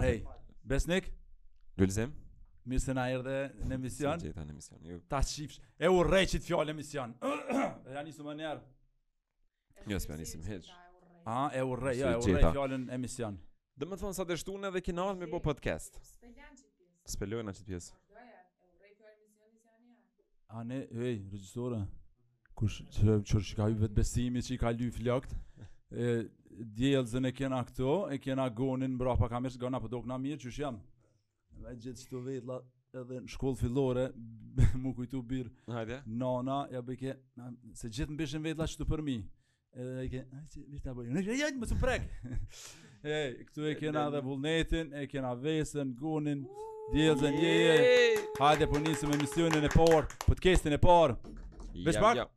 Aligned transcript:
Hey, 0.00 0.22
Besnik? 0.64 1.06
Lulzim. 1.80 2.10
Mirë 2.68 2.82
se 2.82 2.92
na 2.96 3.04
erdhe 3.14 3.36
në 3.70 3.76
emision. 3.78 4.20
Ti 4.20 4.28
në 4.34 4.44
emision. 4.52 4.80
Ju 4.90 4.98
ta 5.12 5.20
shifsh. 5.24 5.56
E 5.80 5.88
urrëçit 5.92 6.44
fjalë 6.46 6.74
emision. 6.74 7.14
Ja 7.94 8.02
nisi 8.04 8.20
më 8.26 8.32
neer. 8.36 8.58
Jo, 9.88 10.00
s'ka 10.02 10.16
nisi 10.20 10.36
më 10.40 10.50
hiç. 10.56 10.66
A 11.30 11.44
e 11.54 11.60
urrë, 11.64 11.92
jo, 11.96 12.08
e 12.12 12.20
urrë 12.26 12.40
fjalën 12.56 12.86
emision. 12.92 13.36
Dhe 13.80 13.86
më 13.88 13.98
thonë 14.02 14.16
sa 14.18 14.26
të 14.28 14.36
shtu 14.42 14.56
në 14.60 14.72
dhe 14.76 14.82
kinal 14.84 15.14
me 15.16 15.28
bo 15.32 15.38
podcast 15.44 15.96
Spelojnë 17.08 17.52
që 17.60 17.64
tjesë 17.66 17.92
A 20.56 20.62
ne, 20.66 20.80
hej, 20.96 21.14
regjistore 21.28 21.82
Kush, 22.56 22.80
që 22.96 23.16
qërë 23.20 23.42
që 23.50 23.58
ka 23.60 23.68
ju 23.74 23.80
vetë 23.84 23.98
besimi 23.98 24.42
që 24.48 24.54
i 24.56 24.58
ka 24.64 24.72
ljuf 24.72 24.96
lëkt 25.06 25.36
djelëzën 26.64 27.24
e 27.28 27.32
kena 27.32 27.62
këto, 27.66 28.08
e 28.12 28.18
kena 28.22 28.48
gonin 28.48 28.94
mbra 28.96 29.16
pa 29.18 29.28
kamerës, 29.30 29.58
gona 29.60 29.80
pëtok 29.82 30.06
na 30.08 30.18
mirë, 30.20 30.40
që 30.46 30.52
jam, 30.56 30.80
Dhe 31.56 31.72
gjithë 31.82 32.10
që 32.10 32.18
vetë 32.24 32.50
la 32.50 32.58
edhe 33.00 33.20
në 33.24 33.30
shkollë 33.32 33.58
fillore, 33.62 34.02
mu 34.82 34.90
kujtu 34.94 35.22
birë. 35.24 35.48
Hajde. 35.72 36.02
Nona, 36.20 36.58
ja 36.72 36.82
bëjke, 36.84 37.14
se 37.76 37.88
gjithë 37.90 38.12
në 38.12 38.18
bëshin 38.20 38.44
vetë 38.44 38.60
la 38.62 38.66
që 38.68 38.78
të 38.82 38.86
përmi. 38.92 39.14
Edhe 39.76 40.04
i 40.04 40.10
ke, 40.12 40.20
ajë 40.32 40.46
që 40.52 40.62
vishë 40.74 40.84
të 40.84 40.94
bëjë, 40.98 41.14
në 41.16 41.22
shkollë, 41.24 41.38
jajtë 41.42 41.62
më 41.64 41.70
të 41.72 41.78
prekë. 41.82 42.38
e, 43.16 43.18
këtu 43.48 43.66
e 43.72 43.74
kena 43.82 44.04
dhe 44.14 44.20
vullnetin, 44.28 44.92
e 45.00 45.06
kena 45.12 45.32
vesën, 45.40 45.92
gonin, 46.02 46.44
djelëzën, 46.94 47.38
je, 47.40 47.56
je. 47.66 48.24
Hajde, 48.40 48.68
për 48.70 48.72
po 48.76 48.84
njësëm 48.86 49.16
emisionin 49.18 49.68
e 49.68 49.72
por, 49.76 50.08
podcastin 50.28 50.76
e 50.76 50.80
por. 50.84 51.16
Vesh 51.76 52.00
pak? 52.04 52.20
Ja, 52.22 52.24
ja. 52.24 52.30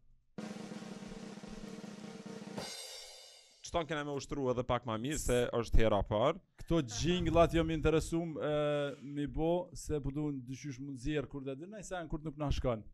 Shton 3.70 3.86
kena 3.88 4.04
me 4.08 4.14
ushtru 4.18 4.48
edhe 4.52 4.64
pak 4.70 4.86
ma 4.90 4.96
mirë 5.02 5.20
se 5.22 5.36
është 5.58 5.84
hera 5.84 5.98
par 6.12 6.38
Këto 6.64 6.80
gjinglat 6.94 7.54
jo 7.58 7.64
më 7.70 7.76
interesum 7.80 8.32
uh, 8.36 8.96
mi 9.18 9.28
bo 9.40 9.52
Se 9.78 10.00
përdu 10.06 10.24
po 10.26 10.30
në 10.34 10.46
dyshysh 10.50 10.80
mund 10.86 11.02
zirë 11.04 11.30
kur 11.34 11.44
dhe 11.50 11.56
dhe 11.62 11.84
sa 11.92 12.02
në 12.06 12.10
kur 12.16 12.24
nuk 12.30 12.38
në 12.42 12.52
shkon 12.60 12.86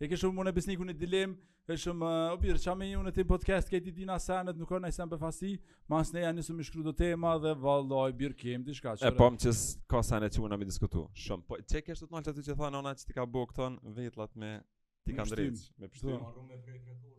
E 0.00 0.08
kështë 0.08 0.30
më 0.32 0.46
në 0.48 0.52
besniku 0.60 0.86
në 0.88 0.94
dilem 1.04 1.34
E 1.70 1.76
shumë, 1.78 2.02
uh, 2.02 2.34
o 2.34 2.38
birë, 2.42 2.58
qa 2.62 2.72
me 2.74 2.86
një 2.90 3.02
në 3.08 3.12
ti 3.18 3.24
podcast 3.32 3.68
Këtë 3.70 3.90
i 3.90 3.92
dina 4.00 4.16
senet 4.22 4.58
nuk 4.58 4.70
në 4.80 4.90
isen 4.94 5.10
ma 5.10 5.30
Mas 5.96 6.12
ne 6.14 6.24
janë 6.24 6.38
njësë 6.40 6.56
më 6.60 6.66
shkru 6.70 6.82
do 6.88 6.92
tema 7.02 7.34
Dhe 7.44 7.54
valoj, 7.66 8.10
birë 8.22 8.34
kemë 8.44 8.64
të 8.70 8.76
shka 8.78 8.96
E 9.06 9.12
pom 9.18 9.36
qësë 9.36 9.84
ka 9.90 10.02
senet 10.10 10.34
që 10.38 10.42
më 10.46 10.50
në 10.54 10.58
mi 10.62 10.70
diskutu 10.70 11.08
Shumë, 11.26 11.42
po 11.50 11.56
që 11.60 11.82
kështë 11.90 12.06
të 12.06 12.14
nëllë 12.16 12.38
që 12.46 12.50
që 12.50 12.58
tha 12.62 12.74
ona 12.82 12.94
që 13.02 13.06
ti 13.10 13.18
ka 13.18 13.26
bo 13.34 13.46
këton 13.50 13.80
Vetlat 13.98 14.36
me 14.44 14.54
ti 15.04 15.14
ka 15.18 15.26
ndrejtë 15.26 15.66
Me 15.78 15.90
pështim, 15.90 16.14
me 16.14 16.20
pështim. 16.20 17.16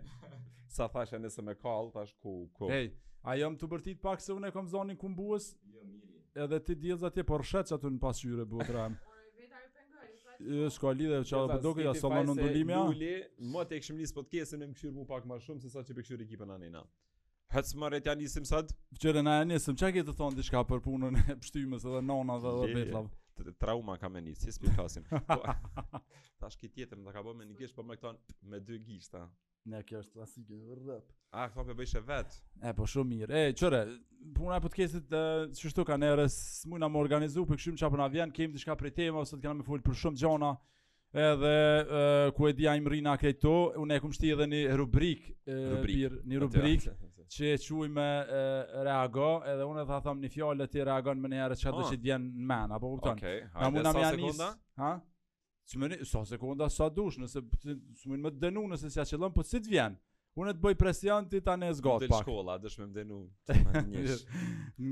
Sa 0.77 0.87
thashe 0.93 1.17
nëse 1.23 1.41
me 1.47 1.55
kalë, 1.57 1.93
thash 1.95 2.13
ku, 2.21 2.33
ku. 2.59 2.69
Hej, 2.69 2.91
a 3.25 3.37
jam 3.41 3.55
të 3.57 3.69
bërtit 3.71 4.01
pak 4.03 4.21
se 4.21 4.35
unë 4.35 4.51
e 4.51 4.53
kom 4.53 4.67
zonin 4.69 4.99
kumbuës? 5.01 5.47
Jo, 5.73 5.81
mirë. 5.81 6.45
Edhe 6.45 6.59
ti 6.67 6.75
djelës 6.83 7.07
atje, 7.09 7.25
por 7.25 7.45
shetë 7.49 7.71
që 7.71 7.77
atë 7.79 7.91
në 7.95 8.01
pasyre, 8.03 8.45
bu, 8.51 8.61
dramë. 8.69 8.99
E 10.37 10.67
s'ka 10.75 10.93
lidhe 10.93 11.23
që 11.25 11.37
ato 11.39 11.47
përdoke 11.55 11.87
ja 11.87 11.95
sa 11.97 12.11
më 12.13 12.19
në 12.29 12.35
ndullimja 12.37 12.81
Luli, 12.91 13.15
më 13.41 13.57
po 13.57 13.63
të 13.65 13.73
e 13.73 13.79
këshmë 13.81 14.09
podcastin 14.19 14.67
e 14.67 14.67
më 15.01 15.07
pak 15.15 15.25
më 15.31 15.39
shumë 15.47 15.63
Se 15.65 15.71
sa 15.73 15.81
që 15.81 15.95
për 15.97 16.11
ekipën 16.27 16.53
anë 16.59 16.69
na 16.75 16.83
Hëtë 17.55 17.71
së 17.71 17.79
mërë 17.81 17.99
e 18.11 18.15
nisim 18.19 18.47
sëtë? 18.49 18.75
Vëqëre 18.97 19.21
na 19.23 19.35
janë 19.41 19.53
nisim, 19.53 19.77
që 19.79 19.91
ke 19.95 20.03
të 20.09 20.15
thonë 20.19 20.39
diçka 20.41 20.63
për 20.67 20.81
punën 20.87 21.19
e 21.23 21.37
pështymës 21.45 21.85
edhe 21.87 22.01
nona 22.03 22.41
edhe 22.41 22.87
dhe 23.47 23.53
Trauma 23.61 23.99
ka 24.01 24.09
me 24.09 24.23
një, 24.25 24.33
si 24.41 24.51
s'pi 24.53 24.71
kasim. 24.73 25.05
Po, 25.29 25.37
ta 26.41 26.49
shki 26.51 26.71
tjetër, 26.73 26.99
më 27.05 27.11
të 27.13 27.17
ka 27.19 27.23
bo 27.27 27.35
një 27.37 27.59
gishë, 27.61 27.75
po 27.77 27.85
me 27.85 27.99
këtonë 27.99 28.37
me 28.55 28.63
dy 28.67 28.81
gishë 28.89 29.13
ta. 29.15 29.27
Ne 29.69 29.81
kjo 29.85 29.99
është 30.03 30.15
klasike 30.17 30.57
dhe 30.65 30.77
rrëp. 30.79 31.11
A, 31.37 31.47
këto 31.51 31.61
për 31.67 31.75
po 31.75 31.77
bëjshë 31.83 32.01
vetë. 32.07 32.37
E, 32.63 32.73
po 32.79 32.87
shumë 32.89 33.11
mirë. 33.13 33.35
E, 33.51 33.55
qëre, 33.61 33.81
puna 34.39 34.57
e 34.59 34.65
podcastit 34.67 35.09
të 35.11 35.23
qështu 35.59 35.85
ka 35.89 35.99
në 36.01 36.11
erës, 36.15 36.37
mujnë 36.71 36.87
a 36.89 36.93
më 36.95 37.03
organizu, 37.03 37.45
për 37.51 37.61
këshumë 37.61 37.81
qa 37.83 37.91
për 37.91 37.93
po 37.93 38.01
na 38.03 38.07
vjenë, 38.15 38.35
kemë 38.39 38.57
diçka 38.61 38.77
për 38.83 38.89
e 38.89 38.93
tema, 39.03 39.25
ose 39.27 39.35
të 39.37 39.43
kena 39.43 39.57
me 39.61 39.67
folë 39.67 39.85
për 39.89 39.99
shumë 40.05 40.23
gjona, 40.23 40.53
edhe 41.27 41.55
ku 42.39 42.49
e 42.51 42.55
dija 42.59 42.73
rrina 42.89 43.19
rina 43.19 43.53
unë 43.85 44.01
e 44.01 44.05
kumë 44.07 44.17
shti 44.17 44.33
edhe 44.37 44.49
një 44.55 44.63
rubrik, 44.81 45.29
rubrik. 45.45 46.01
Bir, 46.07 46.17
një 46.31 46.43
rubrik, 46.47 46.87
që 47.33 47.53
e 47.55 47.59
quaj 47.61 47.89
me 47.93 48.05
reago, 48.87 49.27
edhe 49.51 49.65
unë 49.67 49.85
e 49.85 50.01
tham 50.05 50.21
një 50.23 50.31
fjallë 50.33 50.67
të 50.71 50.81
i 50.81 50.85
reagon 50.91 51.21
më 51.23 51.31
njëherë 51.33 51.57
ah. 51.57 51.61
që 51.63 51.69
atë 51.73 51.85
që 51.91 51.99
të 52.01 52.05
vjen 52.09 52.27
në 52.37 52.47
men, 52.51 52.75
apo 52.77 52.91
kupton? 52.95 53.17
Okej, 53.19 53.39
okay, 53.45 53.53
hajde, 53.57 53.85
sa 53.89 53.95
mjanis, 53.99 54.21
sekunda? 54.21 54.51
Ha? 54.85 54.91
Së 55.67 55.81
më 55.83 55.91
sa 56.11 56.23
sekunda, 56.31 56.69
sa 56.73 56.89
dush, 56.95 57.19
nëse 57.23 57.43
së 57.63 58.21
më 58.25 58.33
dënu 58.47 58.67
nëse 58.73 58.91
si 58.95 59.03
a 59.03 59.07
qëllëm, 59.11 59.35
po 59.35 59.45
si 59.49 59.59
të 59.65 59.73
vjen? 59.75 59.99
Unë 60.37 60.53
të 60.53 60.63
bëj 60.67 60.77
presion 60.81 61.27
ti 61.33 61.41
ta 61.41 61.55
ne 61.57 61.71
zgat 61.75 62.05
pak. 62.05 62.13
Në 62.13 62.21
shkolla, 62.21 62.59
dëshmë 62.61 62.85
më 62.85 62.91
më 62.91 62.97
dënu. 62.99 63.21
Njësh. 63.89 64.25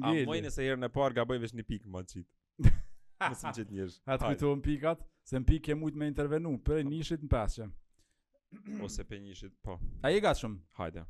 A 0.08 0.12
mojnë 0.30 0.52
se 0.54 0.64
herën 0.64 0.86
e 0.86 0.88
parë 0.94 1.18
gaboj 1.18 1.40
vesh 1.42 1.52
një 1.58 1.66
pikë 1.68 1.90
më 1.92 2.00
qitë. 2.12 2.72
Nësë 3.20 3.50
më 3.50 3.52
qitë 3.58 3.76
njësh. 3.76 3.98
A 4.08 4.16
të 4.22 4.30
kujtuëm 4.32 4.62
pikat, 4.64 5.02
se 5.28 5.36
në 5.40 5.46
pikë 5.50 5.66
ke 5.68 5.76
mujtë 5.82 6.00
me 6.00 6.08
intervenu, 6.08 6.54
për 6.64 6.78
po. 6.78 6.78
nishit 6.94 6.94
njëshit 6.96 7.26
në 7.28 7.32
pasqe. 7.34 7.68
Ose 8.88 9.04
për 9.12 9.20
nishit, 9.26 9.52
po. 9.68 9.76
Ai 10.00 10.16
gatshëm? 10.24 10.56
Hajde. 10.80 11.04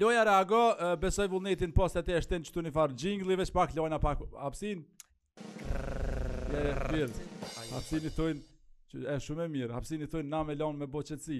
Loja 0.00 0.24
Rago, 0.28 0.74
besoj 1.00 1.26
vullnetin 1.32 1.72
pas 1.72 1.94
të 1.94 2.02
te 2.04 2.14
e 2.18 2.24
shtenë 2.24 2.50
që 2.50 2.62
një 2.66 2.72
farë 2.74 2.96
gjingli, 3.00 3.36
veç 3.40 3.52
pak 3.54 3.72
lojna 3.78 3.96
pak 4.02 4.20
hapsin. 4.42 4.82
Hapsin 7.70 8.04
i 8.04 8.12
thujnë, 8.12 8.42
e 9.14 9.16
shumë 9.24 9.46
e 9.46 9.50
mirë, 9.54 9.70
hapsin 9.78 10.04
i 10.04 10.08
thujnë 10.12 10.28
na 10.34 10.42
me 10.50 10.56
lojnë 10.58 10.82
me 10.82 10.88
boqetësi. 10.92 11.38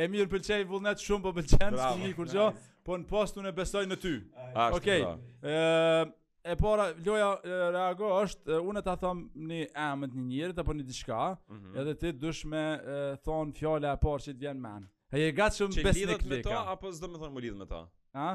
E 0.00 0.08
mirë 0.14 0.30
pëlqenj 0.32 0.64
vullnet 0.70 1.04
shumë 1.04 1.26
për 1.26 1.34
po 1.36 1.42
pëlqenë, 1.42 1.72
së 1.76 1.90
të 2.06 2.10
kur 2.22 2.32
gjo, 2.32 2.46
po 2.88 2.96
në 3.02 3.08
pas 3.12 3.34
të 3.36 3.44
në 3.44 3.52
besoj 3.60 3.84
në 3.92 4.00
ty. 4.06 4.14
Ok, 4.70 4.88
e 5.44 6.56
para, 6.62 6.88
Loja 7.04 7.32
Rago 7.76 8.14
është, 8.22 8.62
unë 8.64 8.84
të 8.88 8.96
thëmë 9.04 9.48
një 9.52 9.60
emët 9.92 10.16
një 10.22 10.26
njërët, 10.32 10.60
apo 10.64 10.76
një 10.80 10.88
dishka, 10.88 11.20
mhm. 11.52 11.76
edhe 11.84 11.98
ti 12.00 12.16
dush 12.24 12.48
me 12.54 12.64
thonë 13.28 13.60
fjale 13.60 13.92
e 13.92 14.00
parë 14.06 14.30
që 14.30 14.36
të 14.38 14.46
vjenë 14.48 14.72
A 15.08 15.16
je 15.16 15.30
gatë 15.32 15.56
shumë 15.62 15.74
besnik 15.76 15.82
Mika 15.82 15.94
Që 15.94 16.12
lidhët 16.12 16.30
me 16.30 16.38
ta, 16.44 16.58
apo 16.74 16.90
zdo 16.92 17.08
me 17.08 17.18
thonë 17.20 17.32
më 17.36 17.42
lidhë 17.46 17.58
me 17.62 17.66
ta? 17.68 17.78
A? 18.24 18.28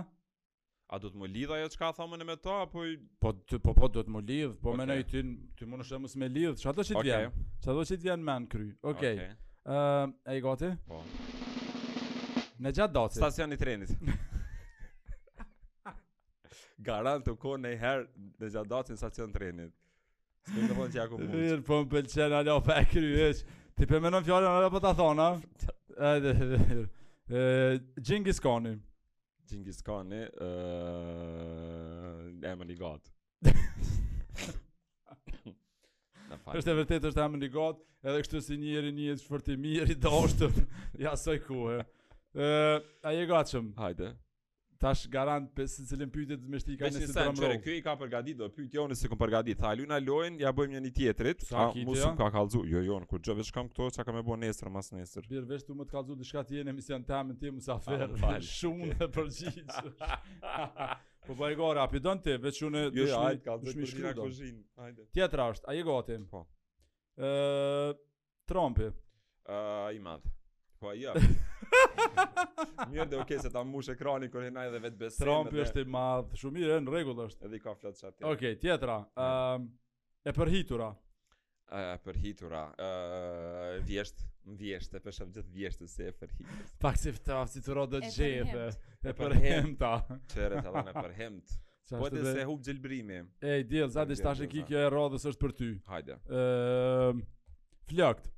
A 0.94 1.00
du 1.02 1.10
të 1.12 1.20
më 1.22 1.30
lidhë 1.36 1.56
ajo 1.58 1.68
që 1.74 1.80
ka 1.82 1.90
thamën 1.98 2.24
me 2.26 2.36
ta, 2.42 2.56
apo 2.66 2.86
i... 2.90 2.96
Po, 3.22 3.32
të, 3.38 3.60
po, 3.64 3.76
po, 3.78 3.90
du 3.94 4.02
të 4.06 4.14
më 4.14 4.22
lidhë, 4.30 4.50
po 4.64 4.72
okay. 4.74 4.80
me 4.82 4.88
nëjë 4.90 5.06
ti, 5.12 5.22
ti 5.60 5.68
më 5.70 5.80
në 5.82 5.86
shumë 5.90 6.10
së 6.14 6.22
me 6.24 6.30
lidhë, 6.34 6.54
që 6.64 6.70
ato 6.72 6.86
që 6.88 6.96
të 6.98 7.04
vjenë 7.10 7.44
Që 7.68 7.74
ato 7.74 7.78
që 7.92 7.98
të 8.02 8.08
vjenë 8.08 8.28
me 8.32 8.38
në 8.46 8.50
kry, 8.56 8.68
okej 8.94 9.22
E 9.70 10.38
i 10.40 10.46
gati? 10.48 10.72
Po 10.90 11.04
Në 12.64 12.74
gjatë 12.80 12.96
dati 12.98 13.20
Stacion 13.22 13.54
i 13.56 13.60
trenit 13.62 13.94
Garantë 16.90 17.36
u 17.36 17.40
konë 17.40 17.68
nëjë 17.68 17.82
herë 17.84 18.28
në 18.42 18.50
gjatë 18.58 18.70
dati 18.74 18.96
në 18.96 19.02
stacion 19.04 19.36
trenit 19.36 19.76
Së 20.50 20.58
me 20.58 20.72
në 20.72 20.80
thonë 20.80 20.98
që 20.98 21.04
ja 21.04 21.08
ku 21.12 21.22
mund 21.22 21.68
Po 21.70 21.80
më 21.84 21.90
pëlqenë 21.94 22.34
qenë, 22.34 22.42
alo, 22.42 22.58
pa 22.66 22.82
e 22.82 22.90
kry, 22.92 23.14
po 23.14 23.30
e 23.30 23.62
Ti 23.74 23.88
përmenon 23.90 24.22
fjallën, 24.26 24.52
alo, 24.58 24.74
po 24.74 24.82
të 24.84 24.94
thona 25.00 25.30
Ëh 25.98 27.80
Genghis 28.02 28.40
Khan. 28.42 28.66
Genghis 29.50 29.82
Khan 29.86 30.12
ëh 30.12 30.32
emër 32.50 32.72
i 32.74 32.78
God. 32.80 33.10
Është 36.54 36.76
vërtet 36.78 37.06
është 37.12 37.24
emër 37.26 37.46
i 37.48 37.52
God, 37.54 37.82
edhe 38.04 38.24
kështu 38.26 38.42
si 38.46 38.58
njëri 38.62 38.94
një 38.94 39.12
është 39.16 39.30
fort 39.30 39.50
i 39.54 39.58
mirë 39.62 39.94
i 39.94 39.96
dashur. 40.06 40.54
ja 41.02 41.14
soj 41.18 41.40
ku 41.46 41.68
Ëh 42.34 42.80
ai 43.08 43.20
e 43.22 43.26
gatshëm. 43.30 43.74
Hajde. 43.78 44.14
Tash 44.84 45.08
garant 45.08 45.48
për 45.56 45.68
se 45.72 45.86
cilën 45.88 46.10
pyetet 46.12 46.42
me 46.52 46.60
shtika 46.60 46.90
nëse 46.92 47.06
do 47.08 47.14
të 47.16 47.26
marrë. 47.30 47.56
Me 47.56 47.60
ky 47.64 47.76
i 47.80 47.84
ka 47.86 47.94
përgatitur 48.00 48.50
do 48.50 48.50
pyet 48.54 48.74
jone 48.76 48.98
se 49.00 49.08
ku 49.10 49.16
përgatit. 49.20 49.60
Tha 49.62 49.70
Luna 49.80 50.00
lojën, 50.04 50.40
ja 50.44 50.52
bëjmë 50.58 50.76
një 50.76 50.82
një 50.84 50.92
tjetrit. 50.98 51.46
Sa 51.48 51.68
ha, 51.70 51.84
mos 51.88 52.02
ka 52.18 52.28
kallzu. 52.36 52.66
Jo, 52.70 52.82
jo, 52.84 52.98
kur 53.10 53.22
çoj 53.24 53.38
vesh 53.40 53.52
kam 53.56 53.70
këto, 53.72 53.88
çka 53.96 54.04
kam 54.10 54.20
e 54.20 54.24
bën 54.28 54.42
nesër 54.44 54.74
mas 54.76 54.92
nesër. 54.96 55.30
Bir 55.32 55.48
vesh 55.48 55.64
tu 55.70 55.76
më 55.80 55.88
të 55.88 55.96
kallzu 55.96 56.18
diçka 56.20 56.44
ti 56.50 56.60
në 56.68 56.74
emision 56.74 57.06
të 57.08 57.16
amën 57.22 57.40
ti 57.40 57.54
musafer. 57.56 58.04
Ah, 58.20 58.36
shumë 58.58 59.08
për 59.16 59.32
gjithë. 59.38 59.86
Po 61.24 61.32
vaje 61.40 61.56
po, 61.56 61.62
gora 61.64 61.86
rapidante, 61.86 62.34
veç 62.44 62.58
unë 62.68 62.82
jo, 62.82 62.90
do 62.98 63.06
të 63.06 63.12
shkoj 63.14 63.38
kallzu 63.46 63.86
për 63.94 64.18
kuzhinë. 64.20 64.60
Hajde. 64.84 65.06
Tjetra 65.16 65.46
është, 65.54 65.70
ai 65.72 65.80
gati. 65.88 66.18
Po. 66.36 66.44
Ë 67.24 67.32
Trompe. 68.52 68.92
Ë 69.48 69.96
i 69.96 70.04
madh. 70.04 70.28
Po 70.84 70.92
ja. 71.00 71.16
Mirë 72.92 73.06
dhe 73.10 73.20
okej 73.20 73.22
okay, 73.22 73.40
se 73.44 73.52
ta 73.54 73.62
mbush 73.66 73.92
ekranin 73.94 74.32
kur 74.34 74.46
hinaj 74.46 74.70
dhe 74.74 74.82
vetë 74.84 75.00
besim. 75.02 75.24
Trumpi 75.26 75.62
është 75.64 75.84
i 75.86 75.90
madh, 75.94 76.34
shumë 76.40 76.60
mirë, 76.60 76.80
në 76.86 76.94
rregull 76.94 77.22
është. 77.26 77.48
Edhe 77.48 77.60
ka 77.64 77.74
flas 77.80 78.00
çati. 78.04 78.22
Okej, 78.26 78.34
okay, 78.36 78.58
tjetra. 78.64 78.98
Ë 79.16 79.24
uh, 79.24 79.50
ehm, 79.56 79.72
e 80.26 80.36
përhitura. 80.38 80.92
Ë 81.74 81.80
uh, 81.82 81.90
e 81.96 82.00
përhitura. 82.08 82.64
Ë 82.78 82.88
uh, 82.88 83.82
vjesht, 83.88 84.26
në 84.52 84.58
vjesht, 84.62 84.98
e 85.00 85.04
pesha 85.06 85.28
vetë 85.30 85.52
vjesht 85.58 85.86
se 85.92 86.10
e 86.12 86.16
përhitura. 86.22 86.68
Pak 86.84 87.02
se 87.02 87.16
traf 87.20 87.52
si 87.54 87.62
turro 87.66 87.86
do 87.90 88.02
gjete. 88.06 88.68
E 89.12 89.16
përhemta. 89.18 89.96
Çere 90.34 90.62
tela 90.64 90.86
me 90.88 90.96
përhemt. 90.98 91.60
Po 91.94 92.08
të 92.10 92.24
se 92.38 92.46
hub 92.50 92.62
gjelbrimi. 92.64 93.22
Ej, 93.46 93.66
diell, 93.70 93.92
zati 93.94 94.16
tash 94.20 94.46
e 94.46 94.48
kike 94.50 94.78
e 94.86 94.86
rrodhës 94.90 95.26
është 95.34 95.46
për 95.46 95.58
ty. 95.60 95.70
Hajde. 95.90 96.16
Ë 96.26 96.44
ehm, 96.44 97.28
flakt. 97.92 98.32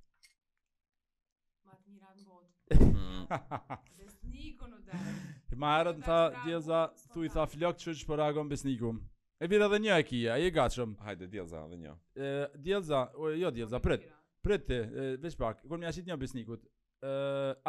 Besniku 4.02 4.68
në 4.70 4.80
gjallë 4.88 5.56
ma 5.62 5.72
erët 5.80 6.02
në 6.02 6.06
tha 6.06 6.18
djeza 6.46 6.80
Tu 7.14 7.24
i 7.28 7.32
tha 7.32 7.46
flok 7.50 7.80
që 7.82 7.94
që 8.00 8.08
përragon 8.10 8.50
besniku 8.52 8.92
E 9.40 9.48
bira 9.52 9.68
dhe 9.72 9.80
një 9.84 9.98
e 10.00 10.04
kia, 10.08 10.38
e 10.40 10.48
i 10.50 10.54
gachëm 10.54 10.96
Hajde 11.06 11.30
djeza 11.32 11.64
dhe 11.72 11.80
një 11.84 11.94
e, 12.22 12.30
Djeza, 12.68 13.06
o, 13.18 13.32
jo 13.36 13.52
djeza, 13.56 13.80
pret 13.84 14.06
Pret 14.46 14.68
te, 14.70 14.80
veç 15.24 15.34
pak, 15.42 15.64
kur 15.66 15.80
mi 15.82 15.88
ashtë 15.90 16.04
një 16.10 16.20
besnikut 16.22 16.64
e, 16.68 17.16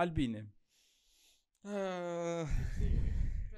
Albini 0.03 0.45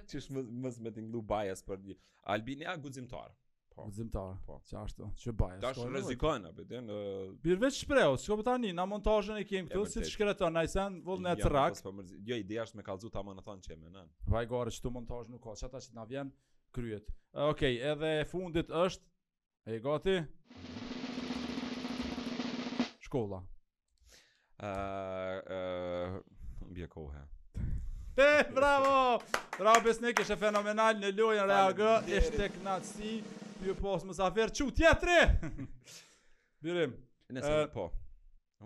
Qish 0.08 0.30
mëz 0.32 0.78
me 0.84 0.92
t'inglu 0.94 1.20
bajes 1.32 1.64
për 1.66 1.82
një 1.88 1.98
Albini 2.34 2.68
a 2.70 2.76
guzimtar 2.80 3.34
po. 3.78 3.84
Gjizimtar. 3.88 4.34
Po, 4.46 4.60
çasto, 4.70 5.08
çe 5.16 5.30
baje. 5.38 5.60
Tash 5.60 5.80
rrezikojnë 5.84 6.50
apo 6.50 6.64
dhe 6.68 6.80
në 6.82 6.98
Bir 7.44 7.58
vetë 7.60 7.78
shpreu, 7.82 8.16
çka 8.18 8.36
po 8.40 8.44
tani 8.46 8.72
na 8.74 8.86
montazhën 8.88 9.38
e 9.38 9.44
kem 9.48 9.68
këtu 9.68 9.84
si 9.86 10.04
shkreton 10.12 10.56
ai 10.58 10.66
sen 10.68 11.00
vull 11.04 11.20
në 11.22 11.36
atrak. 11.36 11.78
Jo, 11.84 11.92
jo 12.30 12.38
ideja 12.42 12.64
është 12.66 12.80
me 12.80 12.86
kallzu 12.86 13.10
ta 13.12 13.22
më 13.24 13.36
në 13.38 13.44
thon 13.46 13.62
çemën. 13.64 14.00
Vaj 14.32 14.46
gore 14.50 14.70
çtu 14.74 14.90
montazh 14.94 15.30
nuk 15.30 15.42
ka, 15.44 15.54
çata 15.56 15.78
tash 15.78 15.92
na 15.94 16.04
vjen 16.08 16.32
kryet. 16.74 17.06
Okej, 17.32 17.78
okay, 17.78 17.80
edhe 17.92 18.24
fundit 18.30 18.70
është 18.70 19.04
e 19.68 19.80
gati. 19.84 20.18
Shkolla. 23.06 23.42
ë 24.58 24.70
ë 25.38 25.58
uh, 25.58 26.14
mbi 26.70 26.88
kohë. 26.90 27.20
Te 28.18 28.30
bravo! 28.50 29.20
Bravo 29.54 29.84
Besnik, 29.84 30.18
ishe 30.24 30.34
fenomenal, 30.36 30.96
në 30.98 31.12
lojën 31.14 31.46
reagë, 31.46 31.90
ishte 32.18 32.48
knatësi. 32.56 33.18
Ju 33.66 33.74
po, 33.80 33.94
së 33.98 34.06
mësa 34.06 34.26
verë 34.34 34.54
që 34.54 34.66
tjetëri! 34.78 35.64
Birim. 36.62 36.92
Nëse, 37.34 37.54
uh, 37.64 37.64
po. 37.74 37.86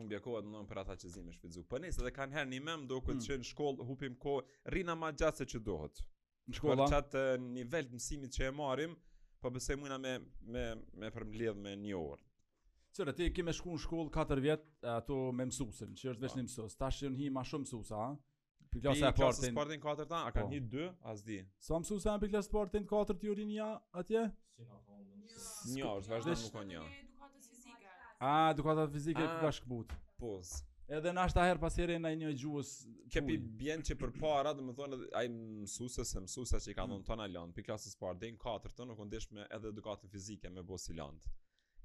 Unë 0.00 0.10
bja 0.14 0.18
kohë 0.24 0.42
për 0.68 0.80
ata 0.82 0.96
që 1.00 1.10
zime 1.14 1.32
shpizu. 1.34 1.64
Po 1.68 1.80
nëse 1.80 2.02
dhe 2.04 2.12
kanë 2.14 2.36
herë 2.36 2.50
një 2.52 2.60
mem 2.66 2.84
do 2.90 2.98
këtë 3.04 3.16
hmm. 3.16 3.24
që 3.26 3.38
në 3.42 3.48
shkollë 3.50 3.86
hupim 3.88 4.18
kohë, 4.24 4.44
rrina 4.72 4.96
ma 4.96 5.10
gjatë 5.16 5.42
se 5.44 5.48
që 5.54 5.60
Në 6.42 6.56
shkolla? 6.58 6.86
Për 6.88 6.92
qatë 6.92 7.24
nivell 7.54 7.86
të 7.86 7.94
mësimit 7.94 8.32
që 8.34 8.48
e 8.48 8.52
marim, 8.58 8.96
po 9.38 9.50
besoj 9.54 9.76
mua 9.78 9.94
me, 10.02 10.16
me, 10.50 10.64
me 10.98 11.10
përmbledh 11.14 11.54
me 11.62 11.76
një 11.78 11.92
orë. 11.96 12.24
Qërë, 12.98 13.14
ti 13.14 13.28
kime 13.36 13.52
shku 13.54 13.76
në 13.76 13.82
shkollë 13.84 14.10
4 14.18 14.40
vjetë 14.48 14.90
ato 14.98 15.20
me 15.38 15.46
mësusin, 15.46 15.92
që 15.94 16.08
është 16.16 16.22
veç 16.24 16.32
po. 16.34 16.38
një 16.40 16.44
mësus. 16.48 16.76
Ta 16.80 16.88
në 16.90 17.14
hi 17.20 17.28
ma 17.30 17.44
shumë 17.46 17.62
mësuesa, 17.68 18.00
Piklasa 18.72 19.06
e 19.06 19.08
e 19.48 19.52
partin 19.52 19.78
4 19.80 20.06
ta, 20.08 20.16
a 20.24 20.30
kanë 20.32 20.44
po. 20.44 20.52
një 20.54 20.60
2, 20.68 20.94
as 21.12 21.20
di. 21.26 21.38
Sa 21.60 21.76
më 21.76 21.88
susë 21.90 22.08
e 22.08 22.12
në 22.16 22.20
piklasa 22.24 22.48
e 22.48 22.52
partin 22.54 22.86
4 22.88 23.16
të 23.18 23.26
jurin 23.28 23.50
ja, 23.52 23.66
atje? 24.00 24.22
Një, 24.24 25.88
është 25.98 26.12
vazhdo 26.12 26.36
nuk 26.42 26.56
o 26.60 26.62
një. 26.70 26.84
A, 28.22 28.32
dukatat 28.56 28.94
fizike 28.94 29.26
e 29.26 29.34
bashkëbut. 29.44 29.92
Pus. 30.22 30.54
Edhe 30.92 31.12
në 31.14 31.20
ashtë 31.26 31.42
aherë 31.44 31.60
pas 31.60 31.76
herë 31.82 31.98
e 31.98 32.14
një 32.22 32.32
gjus. 32.44 32.70
Kepi 33.12 33.36
bjen 33.60 33.84
që 33.90 33.96
për 34.00 34.14
para 34.24 34.52
dhe 34.56 34.64
më 34.66 34.74
thonë 34.78 34.96
A 35.20 35.24
i 35.26 35.30
mësuse 35.34 36.04
se 36.08 36.20
mësuse 36.24 36.60
që 36.64 36.72
i 36.72 36.76
ka 36.80 36.86
dhënë 36.88 37.06
tona 37.10 37.28
lëndë, 37.28 37.52
Për 37.58 37.66
klasës 37.68 37.94
e 37.94 38.14
dhe 38.24 38.30
4 38.48 38.72
të 38.76 38.88
nuk 38.90 39.04
ndesh 39.08 39.28
me 39.36 39.44
edhe 39.56 39.68
edukatën 39.74 40.08
fizike 40.12 40.48
me 40.52 40.62
bo 40.62 40.78
si 40.78 40.96
lëndë. 40.96 41.32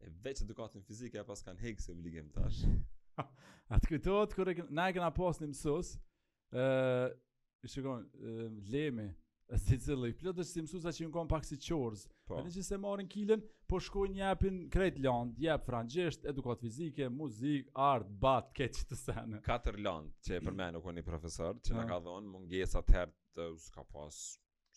E 0.03 0.09
veç 0.27 0.41
edukatën 0.47 0.81
fizike 0.87 1.19
e 1.19 1.23
pas 1.25 1.43
kanë 1.43 1.59
hegë 1.67 1.81
se 1.83 1.91
obligim 1.91 2.29
tash 2.31 2.59
A 3.73 3.79
të 3.81 3.95
kërë 3.95 4.53
e 4.53 4.93
këna 4.93 5.11
post 5.15 5.41
një 5.43 5.49
mësus 5.51 5.95
i 7.63 7.67
shikon, 7.67 8.09
lemi, 8.71 9.07
si 9.57 9.77
cili, 9.79 10.11
plët 10.17 10.37
është 10.43 10.49
si 10.53 10.63
mësusa 10.63 10.91
që 10.93 11.07
në 11.07 11.13
konë 11.15 11.31
pak 11.31 11.45
si 11.47 11.57
qorës, 11.67 12.05
pa. 12.07 12.33
Po. 12.33 12.39
edhe 12.41 12.51
që 12.57 12.63
se 12.67 12.77
marrin 12.83 13.07
kilën, 13.11 13.43
po 13.71 13.79
shkojnë 13.83 14.15
njepin 14.19 14.57
krejt 14.73 14.97
land, 15.03 15.39
jep 15.43 15.65
frangjesht, 15.67 16.27
edukat 16.31 16.63
fizike, 16.63 17.07
muzik, 17.11 17.69
art, 17.89 18.09
bat, 18.23 18.49
keqë 18.59 18.87
të 18.91 18.99
sene. 18.99 19.39
Katër 19.47 19.79
land, 19.87 20.15
që 20.27 20.39
e 20.39 20.41
përmenu 20.47 20.81
ko 20.83 20.91
një 20.97 21.05
profesor, 21.07 21.59
që 21.67 21.77
në 21.77 21.85
ah. 21.85 21.89
ka 21.93 22.01
dhonë 22.07 22.33
mungesa 22.35 22.83
të 22.87 22.97
herë 22.99 23.15
të 23.37 23.47
uska 23.55 23.83
pas, 23.95 24.19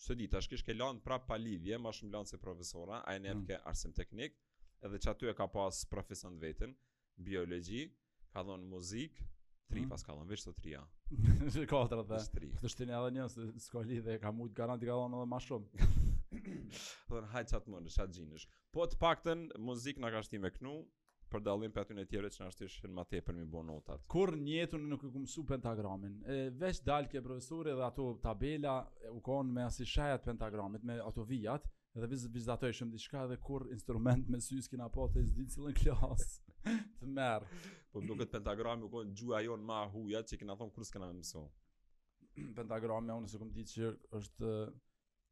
së 0.03 0.15
ditë, 0.19 0.31
tash 0.37 0.47
kishke 0.51 0.73
land 0.75 1.03
pra 1.05 1.19
pa 1.19 1.37
lidhje, 1.39 1.79
shumë 1.99 2.15
land 2.15 2.31
se 2.31 2.39
profesora, 2.41 3.03
a 3.03 3.15
e 3.19 3.23
hmm. 3.25 3.45
ke 3.51 3.59
arsim 3.71 3.93
teknik, 3.95 4.39
edhe 4.83 4.97
që 5.03 5.11
aty 5.13 5.29
e 5.29 5.35
ka 5.37 5.47
pas 5.59 5.83
profesor 5.91 6.31
të 6.33 6.41
vetën, 6.47 6.73
biologi, 7.19 7.85
ka 8.33 8.43
dhon 8.47 8.63
muzik, 8.71 9.19
3 9.71 9.79
mhm. 9.79 9.91
pas 9.91 10.05
veç 10.29 10.41
të 10.45 10.53
3 10.59 10.71
ja. 10.73 10.81
4 11.55 12.05
dhe. 12.07 12.17
3. 12.35 12.51
të 12.61 12.71
shtinë 12.75 12.95
edhe 12.99 13.11
një 13.17 13.27
se 13.31 13.47
s'ka 13.67 13.83
ka 13.83 14.31
shumë 14.31 14.53
garanti 14.57 14.87
ka 14.89 14.97
dhënë 14.99 15.21
edhe 15.21 15.29
më 15.33 15.39
shumë. 15.47 15.85
Do 17.11 17.19
të 17.19 17.27
hajt 17.35 17.51
çat 17.53 17.67
më 17.71 17.81
në 17.85 17.93
çat 17.95 18.15
xhinësh. 18.17 18.45
Po 18.75 18.87
të 18.87 18.99
paktën 19.01 19.45
muzik 19.67 19.99
na 20.03 20.11
ka 20.13 20.21
shtimë 20.27 20.51
kënu 20.57 20.75
për 21.31 21.43
dallim 21.45 21.71
për 21.71 21.85
aty 21.85 21.95
në 21.95 22.05
që 22.11 22.43
na 22.43 22.49
shtish 22.51 22.81
në 22.83 22.91
më 22.97 23.05
tepër 23.13 23.35
mi 23.39 23.45
bën 23.53 23.67
notat. 23.69 24.03
Kur 24.11 24.33
në 24.35 24.67
nuk 24.91 25.03
e 25.07 25.11
kam 25.11 25.21
mësu 25.23 25.45
pentagramin. 25.47 26.19
E 26.27 26.39
veç 26.59 26.81
dalke 26.87 27.21
profesori 27.23 27.71
dhe 27.71 27.83
ato 27.87 28.11
tabela 28.23 28.75
u 29.13 29.21
kanë 29.23 29.51
me 29.55 29.67
i 29.79 29.85
shajat 29.87 30.23
pentagramit 30.27 30.83
me 30.83 30.99
ato 30.99 31.23
vijat 31.23 31.67
dhe 31.93 32.07
viz 32.07 32.27
vizatoj 32.31 32.71
shumë 32.71 32.91
diçka 32.95 33.25
dhe 33.31 33.37
kur 33.43 33.67
instrument 33.75 34.27
me 34.31 34.39
sy 34.39 34.59
s'kina 34.63 34.89
pa 34.89 35.07
të 35.11 35.23
zdi 35.31 35.45
cilën 35.51 35.73
klas 35.75 36.27
të 37.01 37.07
merë 37.17 37.47
Po 37.91 38.01
duket 38.01 38.31
pentagrami 38.31 38.83
u 38.85 38.89
ka 38.89 39.03
gjua 39.11 39.41
jon 39.43 39.63
ma 39.67 39.81
huja 39.91 40.21
se 40.27 40.37
kena 40.39 40.55
thon 40.55 40.69
kur 40.71 40.85
s'kena 40.87 41.09
mëso. 41.13 41.41
Pentagrami 42.57 43.11
unë 43.17 43.27
s'kam 43.33 43.49
ditë 43.51 43.71
që 43.71 43.89
është 44.19 44.51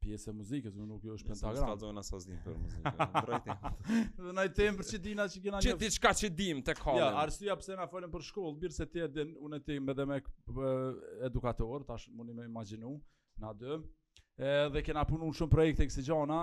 pjesë 0.04 0.30
e 0.32 0.34
muzikës, 0.36 0.76
unë 0.76 0.88
nuk 0.90 1.06
është 1.14 1.30
pentagrami. 1.32 1.70
S'ka 1.70 1.78
zonë 1.84 2.02
asoz 2.04 2.26
din 2.28 2.40
për 2.44 2.58
muzikë. 2.64 2.92
Drejtë. 3.14 3.72
Do 4.24 4.34
na 4.36 4.44
i 4.48 4.52
tem 4.58 4.76
për 4.76 4.88
çdina 4.90 5.26
që 5.32 5.42
kena. 5.46 5.62
Çdi 5.64 5.90
çka 5.96 6.12
që 6.20 6.30
dim 6.36 6.60
te 6.66 6.76
kohë. 6.76 7.00
Ja, 7.00 7.08
arsyeja 7.22 7.56
pse 7.62 7.78
na 7.80 7.88
folën 7.88 8.12
për 8.12 8.26
shkollë, 8.28 8.58
bir 8.66 8.76
se 8.76 8.86
ti 8.92 9.00
edin 9.06 9.32
unë 9.48 9.62
ti 9.64 9.78
me 9.86 9.96
dhe 9.96 10.06
me 10.12 10.20
edukator, 11.30 11.88
tash 11.92 12.10
mundi 12.20 12.36
më 12.42 12.48
imagjinu, 12.50 12.92
na 13.40 13.54
dë. 13.62 13.80
E, 14.40 14.52
dhe 14.76 14.84
kena 14.84 15.06
punu 15.08 15.32
shumë 15.36 15.52
projekte 15.56 15.84
i 15.84 15.88
kësi 15.88 16.04
gjana, 16.10 16.42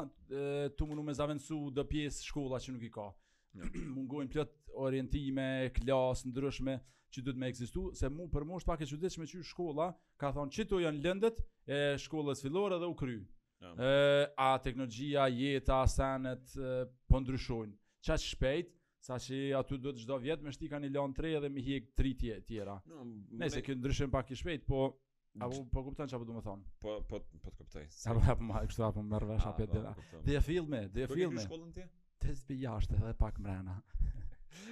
tu 0.77 0.89
mundu 0.89 1.05
me 1.11 1.17
zavendësu 1.17 1.61
dhe 1.77 1.85
pjesë 1.93 2.29
shkolla 2.31 2.61
që 2.65 2.77
nuk 2.79 2.89
i 2.89 2.93
ka. 2.99 3.09
mungojnë 3.93 4.33
plot 4.33 4.53
orientime, 4.81 5.45
klasë 5.79 6.31
ndryshme 6.31 6.77
që 7.15 7.23
duhet 7.25 7.37
me 7.39 7.49
ekzistojë, 7.49 7.93
se 7.97 8.09
mu 8.11 8.25
për 8.31 8.43
mu 8.49 8.57
është 8.59 8.67
pak 8.69 8.81
e 8.85 8.89
çuditshme 8.89 9.25
që 9.31 9.43
shkolla 9.53 9.85
ka 10.19 10.33
thonë 10.35 10.53
çito 10.57 10.81
janë 10.83 11.01
lëndët 11.05 11.37
e 11.71 11.77
shkollës 12.03 12.43
fillore 12.43 12.79
dhe 12.81 12.87
u 12.91 12.95
kry. 12.99 13.15
Ë 13.65 13.91
a 14.37 14.51
teknologjia, 14.61 15.23
jeta, 15.33 15.77
senet 15.89 16.51
po 17.09 17.21
ndryshojnë. 17.23 17.73
Qa 18.05 18.17
që 18.19 18.31
shpejt, 18.35 18.69
sa 19.07 19.15
që 19.23 19.39
aty 19.57 19.79
do 19.81 19.93
të 19.95 20.03
gjdo 20.03 20.17
vjetë, 20.21 20.45
me 20.45 20.51
shti 20.53 20.69
ka 20.73 20.79
një 20.83 20.91
lanë 20.93 21.17
tre 21.17 21.31
edhe 21.39 21.49
më 21.55 21.63
hiq 21.65 21.87
tri 21.97 22.11
të 22.19 22.35
tjera. 22.49 22.75
No, 22.91 23.05
me... 23.07 23.23
Nese, 23.45 23.63
kjo 23.65 23.75
ndryshim 23.79 24.11
pak 24.13 24.29
i 24.29 24.37
shpejt, 24.41 24.67
po 24.69 24.87
A 25.37 25.45
po 25.53 25.59
po 25.69 25.83
kupton 25.85 26.09
çfarë 26.09 26.25
do 26.25 26.33
të 26.35 26.41
them. 26.47 26.61
Po 26.81 26.93
po 27.11 27.19
po 27.43 27.49
të 27.53 27.57
kuptoj. 27.61 27.83
Sa 27.93 28.13
po 28.17 28.21
hap 28.25 28.39
më 28.41 28.61
kështu 28.71 28.81
apo 28.87 29.03
më 29.05 29.19
vesh 29.31 29.43
apo 29.45 29.67
dela. 29.69 29.91
Po, 29.99 30.05
po. 30.15 30.21
Dhe 30.25 30.39
filme, 30.41 30.79
dhe 30.95 31.05
po 31.05 31.13
filme. 31.19 31.37
Ke 31.37 31.43
shkollën 31.45 31.75
ti? 31.75 31.83
testi 32.21 32.59
jashtë 32.63 32.97
edhe 32.97 33.13
pak 33.19 33.37
mrena. 33.41 33.77